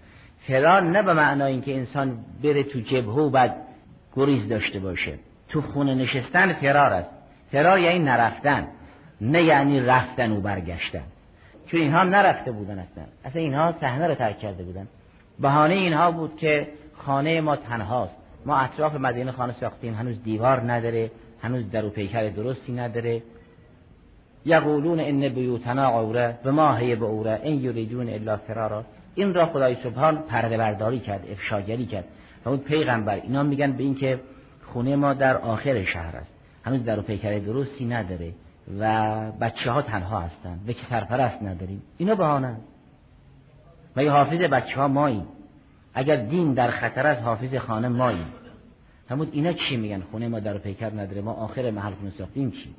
فرار 0.47 0.83
نه 0.83 1.03
به 1.03 1.15
معنای 1.15 1.53
اینکه 1.53 1.77
انسان 1.77 2.19
بره 2.43 2.63
تو 2.63 2.81
جبهه 2.81 3.15
و 3.15 3.31
بعد 3.31 3.57
گریز 4.17 4.49
داشته 4.49 4.81
باشه. 4.81 5.19
تو 5.55 5.63
خونه 5.63 5.95
نشستن 5.95 6.53
فرار 6.53 6.93
است. 6.93 7.11
فرار 7.53 7.79
یعنی 7.79 7.99
نرفتن. 7.99 8.67
نه 9.21 9.43
یعنی 9.43 9.81
رفتن 9.81 10.33
و 10.33 10.41
برگشتن. 10.41 11.03
چون 11.67 11.81
اینها 11.81 12.05
نرفته 12.05 12.53
بودن 12.53 12.79
اصلا. 12.79 13.05
اصلا 13.25 13.43
اینها 13.43 13.75
صحنه 13.81 14.07
رو 14.07 14.15
ترک 14.15 14.39
کرده 14.39 14.65
بودن. 14.65 14.87
بهانه 15.39 15.75
اینها 15.75 16.11
بود 16.11 16.37
که 16.37 16.69
خانه 16.95 17.41
ما 17.41 17.57
تنهاست. 17.57 18.15
ما 18.47 18.57
اطراف 18.57 18.95
مدینه 18.95 19.33
خانه 19.33 19.53
ساختیم. 19.53 19.95
هنوز 19.95 20.23
دیوار 20.23 20.73
نداره. 20.73 21.11
هنوز 21.43 21.71
در 21.71 21.85
و 21.85 21.91
پیکر 21.91 22.29
درستی 22.29 22.73
نداره. 22.73 23.23
یقولون 24.45 25.01
ان 25.01 25.29
بیوتنا 25.29 25.85
عوره 25.85 26.39
و 26.45 26.53
ما 26.53 26.75
هی 26.75 26.95
به 26.95 27.05
اوره 27.05 27.41
این 27.43 27.61
یریدون 27.63 28.09
الا 28.09 28.37
فرارا. 28.37 28.85
این 29.15 29.35
را 29.35 29.47
خدای 29.47 29.77
سبحان 29.85 30.19
پرده 30.19 30.57
برداری 30.57 31.01
کرد 31.01 31.27
افشاگری 31.33 31.87
کرد. 31.87 32.05
و 32.45 32.49
اون 32.49 32.59
پیغمبر. 32.59 33.15
اینا 33.15 33.43
میگن 33.43 33.73
به 33.73 33.83
این 33.83 33.95
که 33.95 34.21
خونه 34.75 34.97
ما 34.97 35.15
در 35.15 35.37
آخر 35.37 35.85
شهر 35.85 36.17
است. 36.17 36.31
هنوز 36.65 36.85
در 36.85 36.99
و 36.99 37.03
پیکر 37.03 37.39
درستی 37.39 37.85
نداره 37.85 38.33
و 38.81 39.13
بچه 39.41 39.71
ها 39.71 39.83
تنها 39.83 40.21
هستن. 40.21 40.61
و 40.69 40.73
که 40.73 40.81
سرپرست 40.91 41.43
نداریم. 41.43 41.83
اینا 41.99 42.15
بهانه 42.15 42.57
و 43.97 44.05
یه 44.05 44.11
حافظ 44.11 44.41
بچه 44.41 44.77
ها 44.77 44.89
ماییم. 44.89 45.27
اگر 45.95 46.17
دین 46.17 46.55
در 46.55 46.71
خطر 46.71 47.07
از 47.07 47.19
حافظ 47.19 47.55
خانه 47.55 47.89
ماییم. 47.89 48.27
همون 49.11 49.29
اینا 49.33 49.53
چی 49.53 49.77
میگن؟ 49.77 50.03
خونه 50.11 50.29
ما 50.29 50.41
در 50.41 50.59
پیکر 50.59 50.91
نداره. 50.91 51.21
ما 51.21 51.33
آخر 51.33 51.71
محل 51.71 51.93
خونه 51.93 52.13
ساختیم 52.19 52.51
چی؟ 52.51 52.75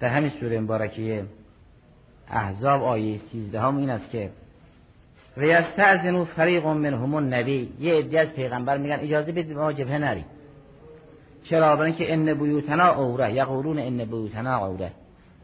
در 0.00 0.08
همین 0.08 0.32
سوره 0.40 0.60
مبارکه 0.60 1.24
احزاب 2.28 2.82
آیه 2.82 3.20
13 3.32 3.60
هم 3.60 3.76
این 3.76 3.90
است 3.90 4.10
که 4.10 4.30
و 5.36 5.42
یستعزنو 5.42 6.24
فریق 6.24 6.66
منهم 6.66 7.14
النبی 7.14 7.72
یه 7.80 7.94
عده 7.94 8.20
از 8.20 8.28
پیغمبر 8.28 8.78
میگن 8.78 8.98
اجازه 9.00 9.32
بدید 9.32 9.56
ما 9.56 9.72
جبهه 9.72 9.98
نریم. 9.98 10.24
چرا 11.44 11.76
برای 11.76 11.86
اینکه 11.86 12.12
ان 12.12 12.34
بیوتنا 12.34 12.94
اوره 12.94 13.34
یقولون 13.34 13.78
ان 13.78 14.04
بیوتنا 14.04 14.66
اوره. 14.66 14.90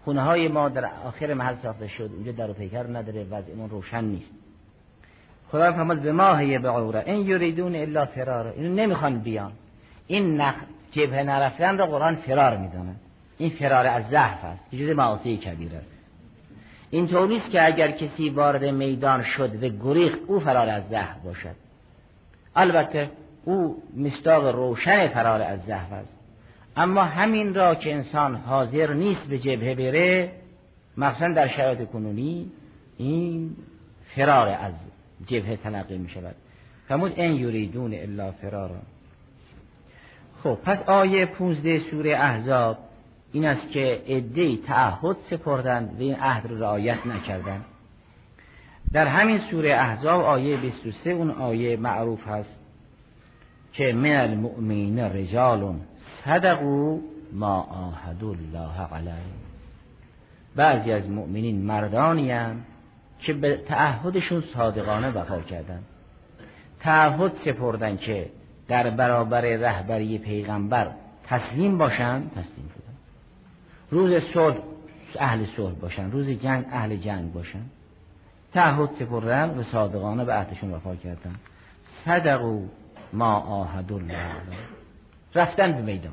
خونه 0.04 0.22
های 0.22 0.48
ما 0.48 0.68
در 0.68 0.90
آخر 1.04 1.34
محل 1.34 1.54
ساخته 1.62 1.88
شد 1.88 2.10
اونجا 2.14 2.32
در 2.32 2.52
پیکر 2.52 2.86
نداره 2.86 3.24
وضعمون 3.24 3.70
روشن 3.70 4.04
نیست. 4.04 4.30
خدا 5.48 5.72
فرمود 5.72 6.02
به 6.02 6.12
ما 6.12 6.36
هی 6.36 6.58
به 6.58 6.68
عوره 6.68 7.02
این 7.06 7.26
یریدون 7.26 7.76
الا 7.76 8.06
فرار. 8.06 8.46
اینو 8.46 8.74
نمی‌خوان 8.74 9.18
بیان. 9.18 9.52
این 10.06 10.40
نخ 10.40 10.54
جبهه 10.92 11.22
نرفتن 11.22 11.78
را 11.78 11.86
قرآن 11.86 12.16
فرار 12.16 12.56
میدانه. 12.56 12.94
این 13.38 13.50
فرار 13.50 13.86
از 13.86 14.04
زحف 14.10 14.44
است 14.44 14.74
جز 14.74 14.88
معاصی 14.88 15.36
کبیر 15.36 15.74
است. 15.76 15.90
این 16.90 17.16
نیست 17.28 17.50
که 17.50 17.66
اگر 17.66 17.90
کسی 17.90 18.30
وارد 18.30 18.64
میدان 18.64 19.22
شد 19.22 19.62
و 19.62 19.68
گریخت 19.68 20.18
او 20.26 20.40
فرار 20.40 20.68
از 20.68 20.82
زحف 20.90 21.16
باشد. 21.24 21.56
البته 22.56 23.10
او 23.46 23.82
مستاق 23.96 24.46
روشن 24.46 25.08
فرار 25.08 25.42
از 25.42 25.58
زحف 25.66 25.92
است. 25.92 26.08
اما 26.76 27.02
همین 27.02 27.54
را 27.54 27.74
که 27.74 27.94
انسان 27.94 28.34
حاضر 28.34 28.92
نیست 28.92 29.26
به 29.26 29.38
جبهه 29.38 29.74
بره 29.74 30.32
مخصوصا 30.96 31.28
در 31.28 31.48
شرایط 31.48 31.88
کنونی 31.88 32.50
این 32.98 33.56
فرار 34.16 34.48
از 34.48 34.72
جبهه 35.26 35.56
تلقی 35.56 35.98
می 35.98 36.08
شود. 36.08 36.34
فرمود 36.88 37.12
این 37.16 37.32
یریدون 37.32 37.94
الا 37.94 38.32
فرارا. 38.32 38.80
خب 40.42 40.58
پس 40.64 40.78
آیه 40.88 41.26
15 41.26 41.78
سوره 41.90 42.16
احزاب 42.16 42.78
این 43.32 43.44
است 43.44 43.70
که 43.70 44.02
عده 44.08 44.56
تعهد 44.56 45.16
سپردن 45.30 45.84
و 45.84 46.00
این 46.00 46.14
عهد 46.14 46.46
را 46.46 46.56
رعایت 46.56 47.06
نکردن 47.06 47.64
در 48.92 49.06
همین 49.06 49.38
سوره 49.38 49.74
احزاب 49.74 50.20
آیه 50.20 50.56
23 50.56 51.10
اون 51.10 51.30
آیه 51.30 51.76
معروف 51.76 52.28
هست. 52.28 52.55
که 53.76 53.92
من 53.92 54.16
المؤمنین 54.16 54.98
رجال 54.98 55.74
صدقوا 56.24 56.98
ما 57.32 57.60
آهد 57.60 58.24
الله 58.24 58.94
علیه. 58.94 59.36
بعضی 60.56 60.92
از 60.92 61.10
مؤمنین 61.10 61.62
مردانی 61.62 62.30
هم 62.30 62.56
که 63.18 63.32
به 63.32 63.56
تعهدشون 63.56 64.44
صادقانه 64.54 65.10
وفا 65.10 65.40
کردن. 65.40 65.82
تعهد 66.80 67.32
سپردن 67.44 67.96
که 67.96 68.30
در 68.68 68.90
برابر 68.90 69.40
رهبری 69.40 70.18
پیغمبر 70.18 70.90
تسلیم 71.26 71.78
باشن 71.78 72.22
تسلیم 72.28 72.70
شدن. 72.74 72.96
روز 73.90 74.22
صلح 74.34 74.58
اهل 75.18 75.44
صلح 75.56 75.74
باشن 75.74 76.10
روز 76.10 76.28
جنگ 76.28 76.64
اهل 76.72 76.96
جنگ 76.96 77.32
باشن. 77.32 77.62
تعهد 78.52 78.90
سپردن 78.98 79.58
و 79.58 79.62
صادقانه 79.62 80.24
به 80.24 80.34
عهدشون 80.34 80.70
وفا 80.70 80.96
کردن. 80.96 81.34
صدقو 82.04 82.66
ما 83.12 83.36
آهد 83.36 83.92
الله. 83.92 84.32
رفتن 85.34 85.72
به 85.72 85.82
میدان. 85.82 86.12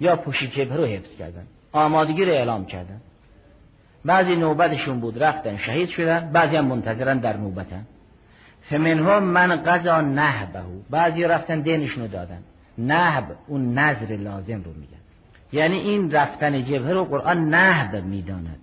یا 0.00 0.16
پوشی 0.16 0.48
جبه 0.48 0.76
رو 0.76 0.84
حفظ 0.84 1.16
کردن. 1.18 1.46
آمادگی 1.72 2.24
رو 2.24 2.32
اعلام 2.32 2.66
کردن. 2.66 3.00
بعضی 4.04 4.36
نوبتشون 4.36 5.00
بود 5.00 5.22
رفتن 5.22 5.56
شهید 5.56 5.88
شدن. 5.88 6.32
بعضی 6.32 6.56
هم 6.56 6.64
منتظرن 6.64 7.18
در 7.18 7.36
نوبتن. 7.36 7.86
فمنها 8.70 9.20
من 9.20 9.56
قضا 9.56 10.00
نهبه 10.00 10.62
بعضی 10.90 11.22
رفتن 11.22 11.60
دینشونو 11.60 12.08
دادن. 12.08 12.42
نهب 12.78 13.24
اون 13.46 13.78
نظر 13.78 14.16
لازم 14.16 14.62
رو 14.62 14.72
میگن. 14.72 15.00
یعنی 15.52 15.78
این 15.78 16.10
رفتن 16.10 16.64
جبهه 16.64 16.90
رو 16.90 17.04
قرآن 17.04 17.48
نهب 17.48 18.04
می‌داند. 18.04 18.60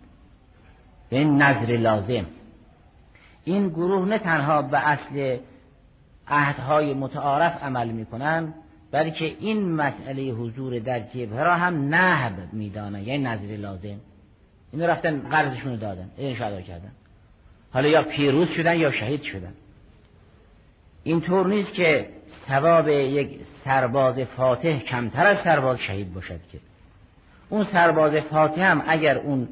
این 1.09 1.41
نظر 1.41 1.77
لازم. 1.77 2.25
این 3.43 3.69
گروه 3.69 4.07
نه 4.07 4.19
تنها 4.19 4.61
به 4.61 4.87
اصل 4.87 5.37
عهدهای 6.29 6.93
متعارف 6.93 7.63
عمل 7.63 7.87
می‌کنن 7.87 8.53
بلکه 8.91 9.25
این 9.39 9.71
مسئله 9.71 10.23
حضور 10.23 10.79
در 10.79 10.99
جبهه 10.99 11.43
را 11.43 11.55
هم 11.55 11.87
نهب 11.87 12.33
میدانه 12.53 13.03
یعنی 13.03 13.23
نظر 13.23 13.57
لازم. 13.57 13.99
این 14.71 14.81
رفتن 14.81 15.19
قرضشون 15.19 15.71
رو 15.71 15.77
دادن. 15.77 16.09
این 16.17 16.43
ادا 16.43 16.61
کردن. 16.61 16.91
حالا 17.73 17.87
یا 17.87 18.03
پیروز 18.03 18.49
شدن 18.49 18.77
یا 18.77 18.91
شهید 18.91 19.21
شدن. 19.21 19.53
اینطور 21.03 21.47
نیست 21.47 21.73
که 21.73 22.09
ثواب 22.47 22.87
یک 22.87 23.39
سرباز 23.65 24.19
فاتح 24.19 24.79
کمتر 24.79 25.25
از 25.25 25.37
سرباز 25.43 25.79
شهید 25.79 26.13
باشد 26.13 26.39
که. 26.51 26.59
اون 27.49 27.63
سرباز 27.63 28.15
فاتح 28.15 28.61
هم 28.61 28.83
اگر 28.87 29.17
اون 29.17 29.47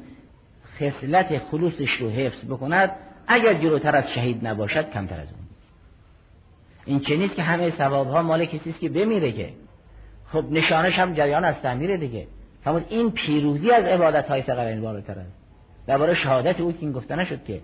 خصلت 0.78 1.38
خلوصش 1.38 1.90
رو 1.90 2.10
حفظ 2.10 2.44
بکند 2.44 2.90
اگر 3.26 3.54
جلوتر 3.54 3.96
از 3.96 4.10
شهید 4.10 4.46
نباشد 4.46 4.90
کمتر 4.90 5.20
از 5.20 5.32
اون. 5.32 5.45
این 6.86 7.00
چه 7.00 7.16
نیست 7.16 7.34
که 7.34 7.42
همه 7.42 7.70
ثواب 7.70 8.10
ها 8.10 8.22
مال 8.22 8.44
کسی 8.44 8.70
است 8.70 8.80
که 8.80 8.88
بمیره 8.88 9.32
که. 9.32 9.48
خب 10.32 10.44
نشانش 10.50 10.98
هم 10.98 11.14
جریان 11.14 11.44
از 11.44 11.60
تعمیره 11.60 11.96
دیگه. 11.96 12.26
فرمود 12.64 12.86
این 12.88 13.10
پیروزی 13.10 13.70
از 13.70 13.84
عبادت 13.84 14.28
های 14.28 14.42
این 14.50 14.80
بالاتر 14.80 15.12
است. 15.12 15.32
درباره 15.86 16.14
شهادت 16.14 16.60
او 16.60 16.72
که 16.72 16.78
این 16.80 16.92
گفته 16.92 17.16
نشد 17.16 17.44
که. 17.44 17.60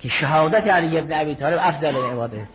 که 0.00 0.08
شهادت 0.08 0.66
علی 0.68 0.98
ابن 0.98 1.20
ابی 1.20 1.34
طالب 1.34 1.58
افضل 1.62 1.90
من 1.90 2.10
عبادت 2.10 2.46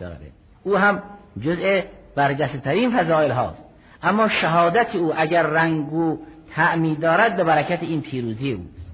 او 0.63 0.77
هم 0.77 1.03
جزء 1.41 1.81
برجسته 2.15 2.57
ترین 2.57 2.99
فضایل 2.99 3.31
هاست. 3.31 3.63
اما 4.03 4.29
شهادت 4.29 4.95
او 4.95 5.13
اگر 5.17 5.43
رنگ 5.43 5.93
و 5.93 6.17
تعمی 6.55 6.95
دارد 6.95 7.35
به 7.35 7.43
برکت 7.43 7.83
این 7.83 8.01
پیروزی 8.01 8.51
اوست. 8.51 8.91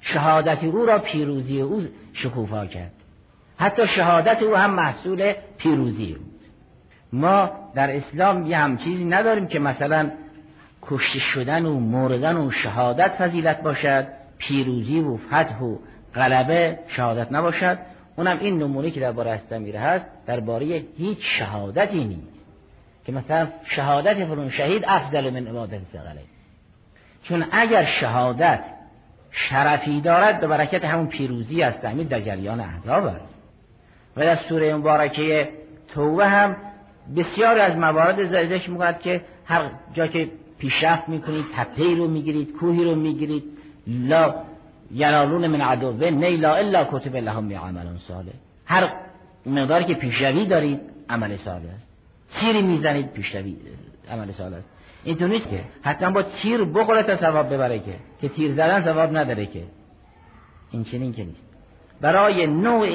شهادت 0.00 0.64
او 0.64 0.86
را 0.86 0.98
پیروزی 0.98 1.60
او 1.60 1.82
شکوفا 2.12 2.66
کرد. 2.66 2.97
حتی 3.58 3.86
شهادت 3.86 4.42
او 4.42 4.56
هم 4.56 4.70
محصول 4.70 5.32
پیروزی 5.58 6.12
اوست 6.12 6.52
ما 7.12 7.50
در 7.74 7.96
اسلام 7.96 8.46
یه 8.46 8.58
هم 8.58 8.76
چیزی 8.76 9.04
نداریم 9.04 9.46
که 9.46 9.58
مثلا 9.58 10.10
کشته 10.82 11.18
شدن 11.18 11.66
و 11.66 11.80
مردن 11.80 12.36
و 12.36 12.50
شهادت 12.50 13.08
فضیلت 13.08 13.62
باشد 13.62 14.06
پیروزی 14.38 15.00
و 15.00 15.16
فتح 15.16 15.58
و 15.58 15.76
غلبه 16.14 16.78
شهادت 16.88 17.32
نباشد. 17.32 17.78
اونم 18.16 18.38
این 18.40 18.58
نمونه 18.58 18.90
که 18.90 19.00
درباره 19.00 19.30
استمیره 19.30 19.80
هست 19.80 20.04
درباره 20.26 20.66
هیچ 20.96 21.18
شهادتی 21.38 22.04
نیست. 22.04 22.38
که 23.04 23.12
مثلا 23.12 23.48
شهادت 23.64 24.24
فلان 24.24 24.50
شهید 24.50 24.84
افضل 24.86 25.30
من 25.30 25.46
عبادت 25.46 25.80
فقله 25.92 26.20
چون 27.22 27.44
اگر 27.50 27.84
شهادت 27.84 28.64
شرفی 29.30 30.00
دارد 30.00 30.40
به 30.40 30.46
برکت 30.46 30.84
همون 30.84 31.06
پیروزی 31.06 31.62
است 31.62 31.84
همین 31.84 32.06
در 32.06 32.20
جریان 32.20 32.60
احزاب 32.60 33.04
است. 33.04 33.27
و 34.18 34.20
در 34.20 34.36
سوره 34.36 34.74
مبارکه 34.74 35.48
توبه 35.94 36.28
هم 36.28 36.56
بسیار 37.16 37.58
از 37.58 37.76
موارد 37.76 38.24
ذکر 38.24 38.70
می‌کند 38.70 39.00
که 39.00 39.20
هر 39.44 39.70
جا 39.94 40.06
که 40.06 40.28
پیشرفت 40.58 41.08
می‌کنید 41.08 41.44
تپه 41.56 41.96
رو 41.96 42.08
می‌گیرید 42.08 42.56
کوهی 42.60 42.84
رو 42.84 42.94
می‌گیرید 42.94 43.44
لا 43.86 44.34
ینالون 44.94 45.46
من 45.46 45.60
عدوه 45.60 46.10
نیلا 46.10 46.54
الا 46.54 46.84
کتب 46.84 47.16
لهم 47.16 47.52
عمل 47.52 47.86
صالح. 48.08 48.32
هر 48.66 48.92
مقداری 49.46 49.84
که 49.84 49.94
پیشروی 49.94 50.46
دارید 50.46 50.80
عمل 51.10 51.36
صالح 51.36 51.74
است. 51.74 51.88
تیری 52.40 52.62
می‌زنید 52.62 53.12
پیشروی 53.12 53.56
عمل 54.10 54.32
صالح 54.32 54.56
است. 54.56 54.68
اینطور 55.04 55.28
نیست 55.28 55.50
که 55.50 55.60
حتما 55.82 56.10
با 56.10 56.22
تیر 56.22 56.64
بخوره 56.64 57.02
تا 57.02 57.16
ثواب 57.16 57.54
ببره 57.54 57.78
که 57.78 57.94
که 58.20 58.28
تیر 58.28 58.52
زدن 58.52 58.84
ثواب 58.84 59.16
نداره 59.16 59.46
که. 59.46 59.62
این 60.70 60.84
چنین 60.84 61.12
که 61.12 61.24
نیست. 61.24 61.42
برای 62.00 62.46
نوع 62.46 62.86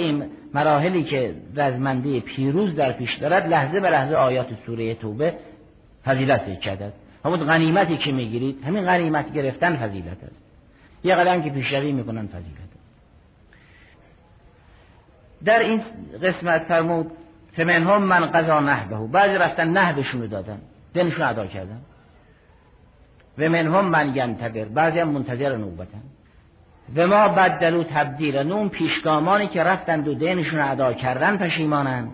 مراحلی 0.53 1.03
که 1.03 1.35
رزمنده 1.55 2.19
پیروز 2.19 2.75
در 2.75 2.91
پیش 2.91 3.15
دارد 3.15 3.47
لحظه 3.47 3.79
به 3.79 3.89
لحظه 3.89 4.15
آیات 4.15 4.47
سوره 4.65 4.95
توبه 4.95 5.33
فضیلت 6.05 6.59
کرده 6.59 6.93
همون 7.25 7.39
غنیمتی 7.39 7.97
که 7.97 8.11
می‌گیرید 8.11 8.63
همین 8.63 8.85
غنیمت 8.85 9.33
گرفتن 9.33 9.75
فضیلت 9.75 10.23
است. 10.23 10.43
یه 11.03 11.15
قدم 11.15 11.41
که 11.41 11.49
پیشروی 11.49 11.91
می‌کنن 11.91 12.27
فضیلت 12.27 12.57
است. 12.57 12.83
در 15.45 15.59
این 15.59 15.81
قسمت 16.23 16.61
فرمود 16.63 17.11
فمنهم 17.57 18.03
من 18.03 18.25
قضا 18.25 18.59
نهبه 18.59 19.07
بعضی 19.07 19.33
رفتن 19.33 19.69
نهبشون 19.69 20.27
دادن 20.27 20.57
دنشون 20.93 21.25
ادا 21.25 21.45
کردن. 21.45 21.81
و 23.37 23.49
منهم 23.49 23.85
من 23.85 24.15
ینتظر. 24.15 24.65
بعضی 24.65 24.99
هم 24.99 25.09
منتظر 25.09 25.55
نوبتن. 25.55 26.01
و 26.95 27.07
ما 27.07 27.27
بدلو 27.27 27.83
تبدیل. 27.83 28.37
نون 28.37 28.69
پیشگامانی 28.69 29.47
که 29.47 29.63
رفتند 29.63 30.07
و 30.07 30.13
دینشون 30.13 30.59
ادا 30.59 30.93
کردن 30.93 31.37
پشیمانند. 31.37 32.09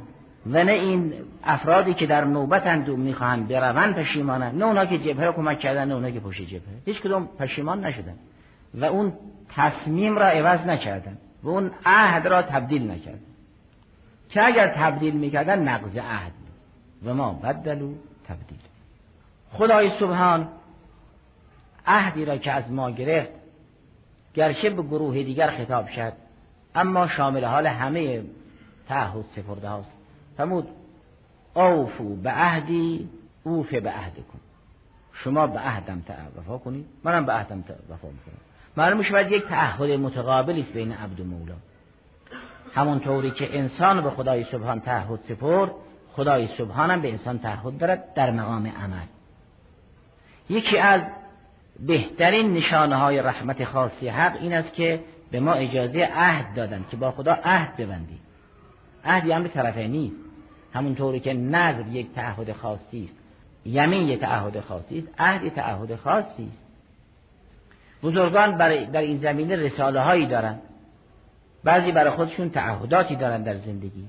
و 0.45 0.63
نه 0.63 0.71
این 0.71 1.13
افرادی 1.43 1.93
که 1.93 2.05
در 2.05 2.25
نوبتند 2.25 2.89
و 2.89 2.97
می‌خواهند 2.97 3.47
بروند 3.47 3.95
پشیمانند. 3.95 4.59
نه 4.59 4.65
اونا 4.65 4.85
که 4.85 4.97
جبهه 4.97 5.25
رو 5.25 5.31
کمک 5.31 5.59
کردن 5.59 5.87
نه 5.87 5.93
اونا 5.93 6.11
که 6.11 6.19
پشت 6.19 6.41
جبهه. 6.41 6.61
هیچ 6.85 7.01
کدوم 7.01 7.29
پشیمان 7.39 7.85
نشدن. 7.85 8.15
و 8.73 8.85
اون 8.85 9.13
تصمیم 9.55 10.17
را 10.17 10.25
عوض 10.25 10.59
نکردن. 10.59 11.17
و 11.43 11.49
اون 11.49 11.71
عهد 11.85 12.27
را 12.27 12.41
تبدیل 12.41 12.91
نکردن. 12.91 13.19
که 14.29 14.45
اگر 14.45 14.67
تبدیل 14.67 15.13
می‌کردن 15.13 15.67
نقض 15.67 15.97
عهد 15.97 16.31
و 17.05 17.13
ما 17.13 17.33
بدلو 17.33 17.93
تبدیل. 18.27 18.59
خدای 19.53 19.89
سبحان 19.99 20.47
عهدی 21.87 22.25
را 22.25 22.37
که 22.37 22.51
از 22.51 22.71
ما 22.71 22.91
گرفت 22.91 23.29
گرچه 24.39 24.69
به 24.69 24.83
گروه 24.83 25.23
دیگر 25.23 25.51
خطاب 25.51 25.87
شد 25.87 26.13
اما 26.75 27.07
شامل 27.07 27.45
حال 27.45 27.67
همه 27.67 28.23
تعهد 28.87 29.25
سپرده 29.35 29.69
هاست. 29.69 29.91
فرمود 30.37 30.67
اوفو 31.53 32.15
به 32.15 32.31
عهدی 32.31 33.09
اوف 33.43 33.73
به 33.73 33.91
عهد 33.91 34.13
کن 34.13 34.39
شما 35.13 35.47
به 35.47 35.59
عهدم 35.59 36.03
وفا 36.37 36.57
کنید 36.57 36.85
منم 37.03 37.25
به 37.25 37.33
عهدم 37.33 37.63
وفا 37.89 38.07
می‌کنم. 38.07 38.37
معلوم 38.77 39.03
شود 39.03 39.31
یک 39.31 39.47
تعهد 39.47 39.91
متقابلی 39.91 40.61
است 40.61 40.73
بین 40.73 40.91
عبد 40.91 41.19
و 41.19 41.23
مولا. 41.23 41.55
همونطوری 42.75 43.31
که 43.31 43.57
انسان 43.59 44.01
به 44.01 44.09
خدای 44.09 44.43
سبحان 44.43 44.79
تعهد 44.79 45.19
سپرد 45.29 45.71
خدای 46.13 46.49
سبحان 46.57 47.01
به 47.01 47.11
انسان 47.11 47.39
تعهد 47.39 47.77
دارد 47.77 48.13
در 48.13 48.31
مقام 48.31 48.67
عمل. 48.67 49.07
یکی 50.49 50.77
از 50.77 51.01
بهترین 51.87 52.53
نشانه 52.53 52.95
های 52.95 53.21
رحمت 53.21 53.63
خاصی 53.63 54.07
حق 54.07 54.37
این 54.41 54.53
است 54.53 54.73
که 54.73 54.99
به 55.31 55.39
ما 55.39 55.53
اجازه 55.53 56.09
عهد 56.15 56.55
دادن 56.55 56.85
که 56.91 56.97
با 56.97 57.11
خدا 57.11 57.33
عهد 57.43 57.77
ببندیم 57.77 58.19
عهد 59.05 59.25
یعنی 59.25 59.49
طرفه 59.49 59.87
نیست. 59.87 60.15
همونطوری 60.73 61.19
که 61.19 61.33
نظر 61.33 61.87
یک 61.87 62.13
تعهد 62.15 62.51
خاصی 62.51 63.03
است 63.03 63.15
یمین 63.65 64.07
یه 64.07 64.17
تعهد 64.17 64.59
خاصی 64.59 64.99
است 64.99 65.07
عهد 65.17 65.43
یه 65.43 65.49
تعهد 65.49 65.95
خاصی 65.95 66.47
است. 66.47 66.69
بزرگان 68.03 68.57
برای 68.57 68.85
در 68.85 69.01
این 69.01 69.17
زمینه 69.17 69.55
رساله 69.55 69.99
هایی 69.99 70.25
دارن. 70.25 70.59
بعضی 71.63 71.91
برای 71.91 72.11
خودشون 72.11 72.49
تعهداتی 72.49 73.15
دارن 73.15 73.43
در 73.43 73.55
زندگی. 73.57 74.05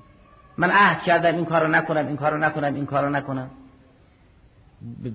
من 0.56 0.70
عهد 0.70 1.02
کردم 1.02 1.36
این 1.36 1.44
کارو 1.44 1.68
نکنم 1.68 2.06
این 2.06 2.16
کارو 2.16 2.38
نکنم 2.38 2.74
این 2.74 2.86
کارو 2.86 3.10
نکنم. 3.10 3.50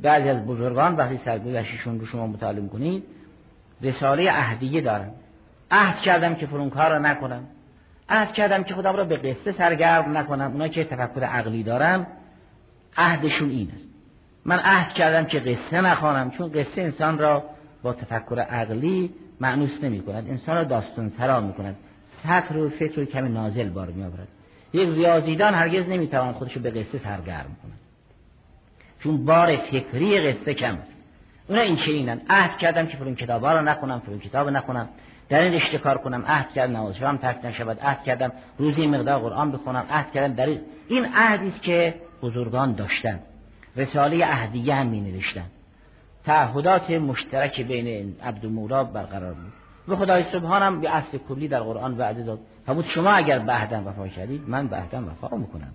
بعضی 0.04 0.30
از 0.30 0.46
بزرگان 0.46 0.96
وقتی 0.96 1.20
سرگذشتشون 1.26 2.00
رو 2.00 2.06
شما 2.06 2.28
مطالعه 2.28 2.68
کنید 2.68 3.04
رساله 3.82 4.32
عهدیه 4.32 4.82
دارن. 4.82 5.12
عهد 5.72 6.00
کردم 6.00 6.36
که 6.36 6.48
فرون 6.48 6.70
کار 6.70 7.00
نکنم. 7.00 7.44
عهد 8.10 8.34
کردم 8.34 8.64
که 8.64 8.74
خودم 8.74 8.96
را 8.96 9.04
به 9.04 9.18
قصه 9.18 9.52
سرگرم 9.52 10.18
نکنم. 10.18 10.52
اونا 10.52 10.68
که 10.68 10.84
تفکر 10.84 11.24
عقلی 11.24 11.64
دارم 11.64 12.08
عهدشون 12.98 13.50
این 13.50 13.72
است. 13.76 13.86
من 14.46 14.60
عهد 14.60 14.94
کردم 14.94 15.26
که 15.26 15.40
قصه 15.40 15.82
نخوانم 15.82 16.32
چون 16.32 16.52
قصه 16.52 16.82
انسان 16.82 17.18
را 17.18 17.44
با 17.84 17.94
تفکر 17.94 18.40
عقلی 18.40 19.14
معنوس 19.40 19.84
نمی 19.84 20.02
کند 20.02 20.30
انسان 20.30 20.56
را 20.56 20.64
داستان 20.64 21.12
سرا 21.18 21.42
می 21.42 21.54
کند 21.54 21.76
سطر 22.24 22.58
و 22.58 22.70
فکر 22.70 22.96
رو 22.96 23.06
کمی 23.06 23.30
نازل 23.30 23.70
بار 23.70 23.88
می 23.88 24.04
آورد 24.04 24.28
یک 24.74 24.90
ریاضیدان 24.90 25.54
هرگز 25.54 25.90
نمی 25.90 26.08
توان 26.08 26.34
خودش 26.34 26.58
به 26.58 26.72
قصه 26.72 26.98
سرگرم 27.04 27.56
کند. 27.64 27.85
چون 29.06 29.26
بار 29.26 29.56
فکری 29.56 30.32
قصه 30.32 30.54
کم 30.54 30.78
اونا 31.48 31.62
این 31.62 31.76
چنینن. 31.76 32.22
عهد 32.30 32.58
کردم 32.58 32.86
که 32.86 32.98
فرون 32.98 33.16
کتابا 33.16 33.54
رو 33.54 33.62
نخونم 33.62 34.00
فرون 34.00 34.20
کتاب 34.20 34.50
نخونم. 34.50 34.90
در 35.30 35.42
این 35.42 35.54
رشته 35.54 35.78
کار 35.78 35.98
کنم 35.98 36.24
عهد 36.28 36.54
کردم 36.54 36.78
نماز 36.78 36.98
شبم 36.98 37.18
ترک 37.18 37.46
نشود. 37.46 37.80
عهد 37.80 38.04
کردم 38.04 38.32
روزی 38.58 38.88
مقدار 38.88 39.20
قرآن 39.20 39.52
بخونم. 39.52 39.86
عهد 39.90 40.12
کردم 40.12 40.34
در 40.34 40.46
این. 40.88 41.06
عهدی 41.16 41.48
است 41.48 41.62
که 41.62 41.96
بزرگان 42.22 42.74
داشتن. 42.74 43.20
رساله 43.76 44.26
عهدیه 44.26 44.76
هم 44.76 44.88
می 44.88 45.02
نوشتن 45.02 45.46
تعهدات 46.26 46.90
مشترک 46.92 47.62
بین 47.62 48.16
عبد 48.24 48.46
مولا 48.46 48.84
برقرار 48.84 49.34
بود. 49.34 49.54
و 49.88 49.96
خدای 49.96 50.24
سبحانم 50.32 50.82
به 50.82 50.96
اصل 50.96 51.18
کلی 51.18 51.48
در 51.48 51.60
قرآن 51.60 51.98
وعده 51.98 52.24
داد. 52.24 52.40
فرمود 52.66 52.86
شما 52.86 53.12
اگر 53.12 53.40
به 53.40 53.52
عهدم 53.52 53.88
وفا 53.88 54.08
کردید 54.08 54.42
من 54.48 54.68
به 54.68 54.76
عهدم 54.76 55.08
وفا 55.08 55.38
می‌کنم. 55.38 55.72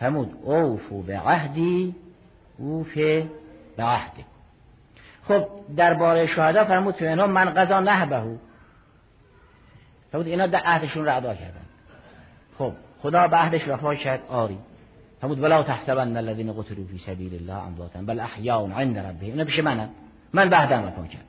فرمود 0.00 0.32
اوفو 0.44 1.02
به 1.02 1.18
عهدی 1.18 1.94
اوف 2.58 2.94
به 3.76 3.82
عهدی 3.82 4.24
خب 5.28 5.46
درباره 5.76 6.26
شهدا 6.26 6.64
فرمود 6.64 6.96
که 6.96 7.08
اینا 7.08 7.26
من 7.26 7.50
قضا 7.50 7.80
نهبهو 7.80 8.36
فرمود 10.12 10.26
اینا 10.26 10.46
در 10.46 10.58
عهدشون 10.58 11.04
را 11.04 11.12
ادا 11.12 11.34
کردن. 11.34 11.64
خب 12.58 12.72
خدا 13.02 13.28
به 13.28 13.36
عهدش 13.36 13.68
وفا 13.68 13.94
کرد 13.94 14.20
آری. 14.28 14.58
فرمود 15.20 15.40
ولا 15.40 15.62
تحسبن 15.62 16.16
الذين 16.16 16.52
قتلوا 16.52 16.84
في 16.84 16.98
سبيل 16.98 17.34
الله 17.34 17.66
امواتا 17.66 18.02
بل 18.02 18.20
احیاء 18.20 18.70
عند 18.70 18.98
ربهم. 18.98 19.30
اینا 19.30 19.44
پیش 19.44 19.58
منن. 19.58 19.88
من 20.32 20.48
بعدم 20.48 20.84
وفا 20.84 21.02
کردم. 21.06 21.24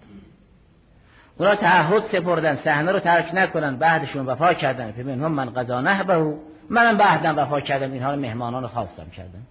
اونا 1.39 1.55
تعهد 1.55 2.03
سپردن 2.11 2.55
صحنه 2.55 2.91
رو 2.91 2.99
ترک 2.99 3.31
نکنن 3.33 3.75
بعدشون 3.75 4.25
وفا 4.25 4.53
کردن. 4.53 4.91
که 4.91 5.01
هم 5.01 5.31
من 5.31 5.49
قضا 5.49 5.81
نهبه 5.81 6.33
منم 6.69 6.97
بعدم 6.97 7.37
وفا 7.37 7.59
کردم. 7.59 7.91
اینها 7.91 8.11
رو 8.13 8.19
مهمانان 8.19 8.67
خواستم 8.67 9.09
کردم 9.09 9.41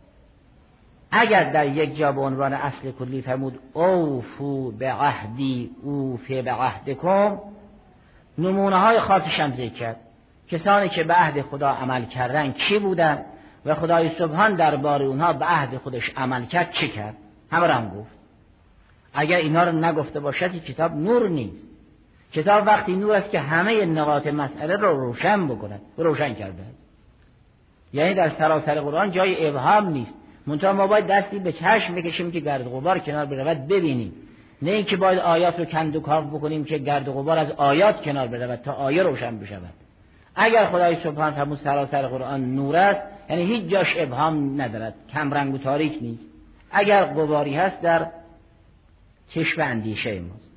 اگر 1.17 1.51
در 1.51 1.67
یک 1.67 1.97
جا 1.97 2.13
به 2.13 2.21
عنوان 2.21 2.53
اصل 2.53 2.91
کلی 2.91 3.23
فرمود 3.23 3.59
اوفو 3.73 4.71
به 4.71 4.93
عهدی 4.93 5.71
اوفه 5.83 6.43
به 6.43 6.53
عهدکم 6.53 7.39
نمونه 8.39 8.79
های 8.79 9.01
خاصش 9.01 9.41
هم 9.41 9.55
ذکر 9.55 9.75
کرد. 9.75 9.97
کسانی 10.49 10.89
که 10.89 11.05
به 11.05 11.15
عهد 11.15 11.43
خدا 11.43 11.69
عمل 11.69 12.05
کردن 12.05 12.53
کی 12.53 12.79
بودن 12.79 13.25
و 13.65 13.75
خدای 13.75 14.11
سبحان 14.19 14.55
دربار 14.55 15.03
اونها 15.03 15.33
به 15.33 15.45
عهد 15.45 15.77
خودش 15.77 16.11
عمل 16.17 16.45
کرد 16.45 16.71
چه 16.71 16.89
کرد؟ 16.89 17.17
همه 17.51 17.67
هم 17.67 17.89
گفت. 17.89 18.15
اگر 19.15 19.37
اینا 19.37 19.65
رو 19.65 19.73
نگفته 19.73 20.21
باشد 20.21 20.65
کتاب 20.65 20.93
نور 20.93 21.29
نیست. 21.29 21.65
کتاب 22.33 22.67
وقتی 22.67 22.97
نور 22.97 23.15
است 23.15 23.31
که 23.31 23.41
همه 23.41 23.85
نقاط 23.87 24.27
مسئله 24.27 24.77
رو 24.77 25.01
روشن 25.01 25.49
بکند 25.49 25.81
روشن 25.97 26.35
کرده 26.35 26.65
یعنی 27.93 28.15
در 28.15 28.31
سراسر 28.31 28.81
قرآن 28.81 29.11
جای 29.11 29.49
ابهام 29.49 29.89
نیست. 29.89 30.15
منتها 30.47 30.73
ما 30.73 30.87
باید 30.87 31.07
دستی 31.07 31.39
به 31.39 31.53
چشم 31.53 31.95
بکشیم 31.95 32.33
که 32.33 32.41
گرد 32.41 32.65
غبار 32.65 32.99
کنار 32.99 33.27
برود 33.27 33.67
ببینیم. 33.67 34.13
نه 34.63 34.71
اینکه 34.71 34.97
باید 34.97 35.19
آیات 35.19 35.59
رو 35.59 35.65
کند 35.65 35.97
و 35.97 36.01
کاف 36.01 36.25
بکنیم 36.25 36.65
که 36.65 36.79
گرد 36.79 37.09
غبار 37.09 37.39
از 37.39 37.51
آیات 37.51 38.03
کنار 38.03 38.27
برود 38.27 38.61
تا 38.65 38.73
آیه 38.73 39.03
روشن 39.03 39.39
بشود. 39.39 39.75
اگر 40.35 40.67
خدای 40.67 40.97
سبحان 41.05 41.33
فرمود 41.33 41.59
سراسر 41.65 42.07
قرآن 42.07 42.55
نور 42.55 42.77
است 42.77 43.01
یعنی 43.31 43.45
هیچ 43.45 43.65
جاش 43.71 43.95
ابهام 43.97 44.63
ندارد. 44.63 44.95
کم 45.13 45.35
رنگ 45.35 45.55
و 45.55 45.59
تاریک 45.59 45.99
نیست. 46.03 46.25
اگر 46.71 47.05
غباری 47.05 47.55
هست 47.55 47.81
در 47.81 48.07
چشم 49.29 49.61
اندیشه 49.61 50.21
ماست. 50.21 50.51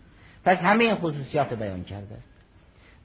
پس 0.46 0.58
همه 0.58 0.84
این 0.84 0.96
خصوصیات 0.96 1.54
بیان 1.54 1.84
کرده 1.84 2.16
است. 2.16 2.28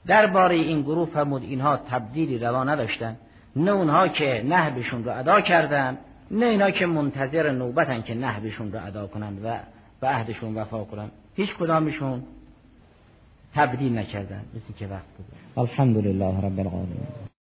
درباره 0.07 0.55
این 0.55 0.81
گروه 0.81 1.09
فرمود 1.09 1.43
اینها 1.43 1.77
تبدیلی 1.77 2.39
روا 2.39 2.63
نداشتن 2.63 3.17
نه 3.55 3.71
اونها 3.71 4.07
که 4.07 4.43
نهبشون 4.45 5.03
رو 5.03 5.17
ادا 5.17 5.41
کردند 5.41 5.97
نه 6.31 6.45
اینا 6.45 6.71
که 6.71 6.85
منتظر 6.85 7.51
نوبتن 7.51 8.01
که 8.01 8.13
نهبشون 8.13 8.71
رو 8.71 8.85
ادا 8.85 9.07
کنند 9.07 9.45
و 9.45 9.59
به 10.01 10.07
عهدشون 10.07 10.55
وفا 10.55 10.83
کنند 10.83 11.11
هیچ 11.35 11.49
کدامشون 11.55 12.23
تبدیل 13.55 13.97
نکردن. 13.97 14.41
مثل 14.55 14.73
که 14.79 14.87
وقت 14.87 15.05
بود 15.17 15.25
الحمد 15.57 15.97
لله 15.97 16.37
رب 16.41 16.59
العالمین. 16.59 17.22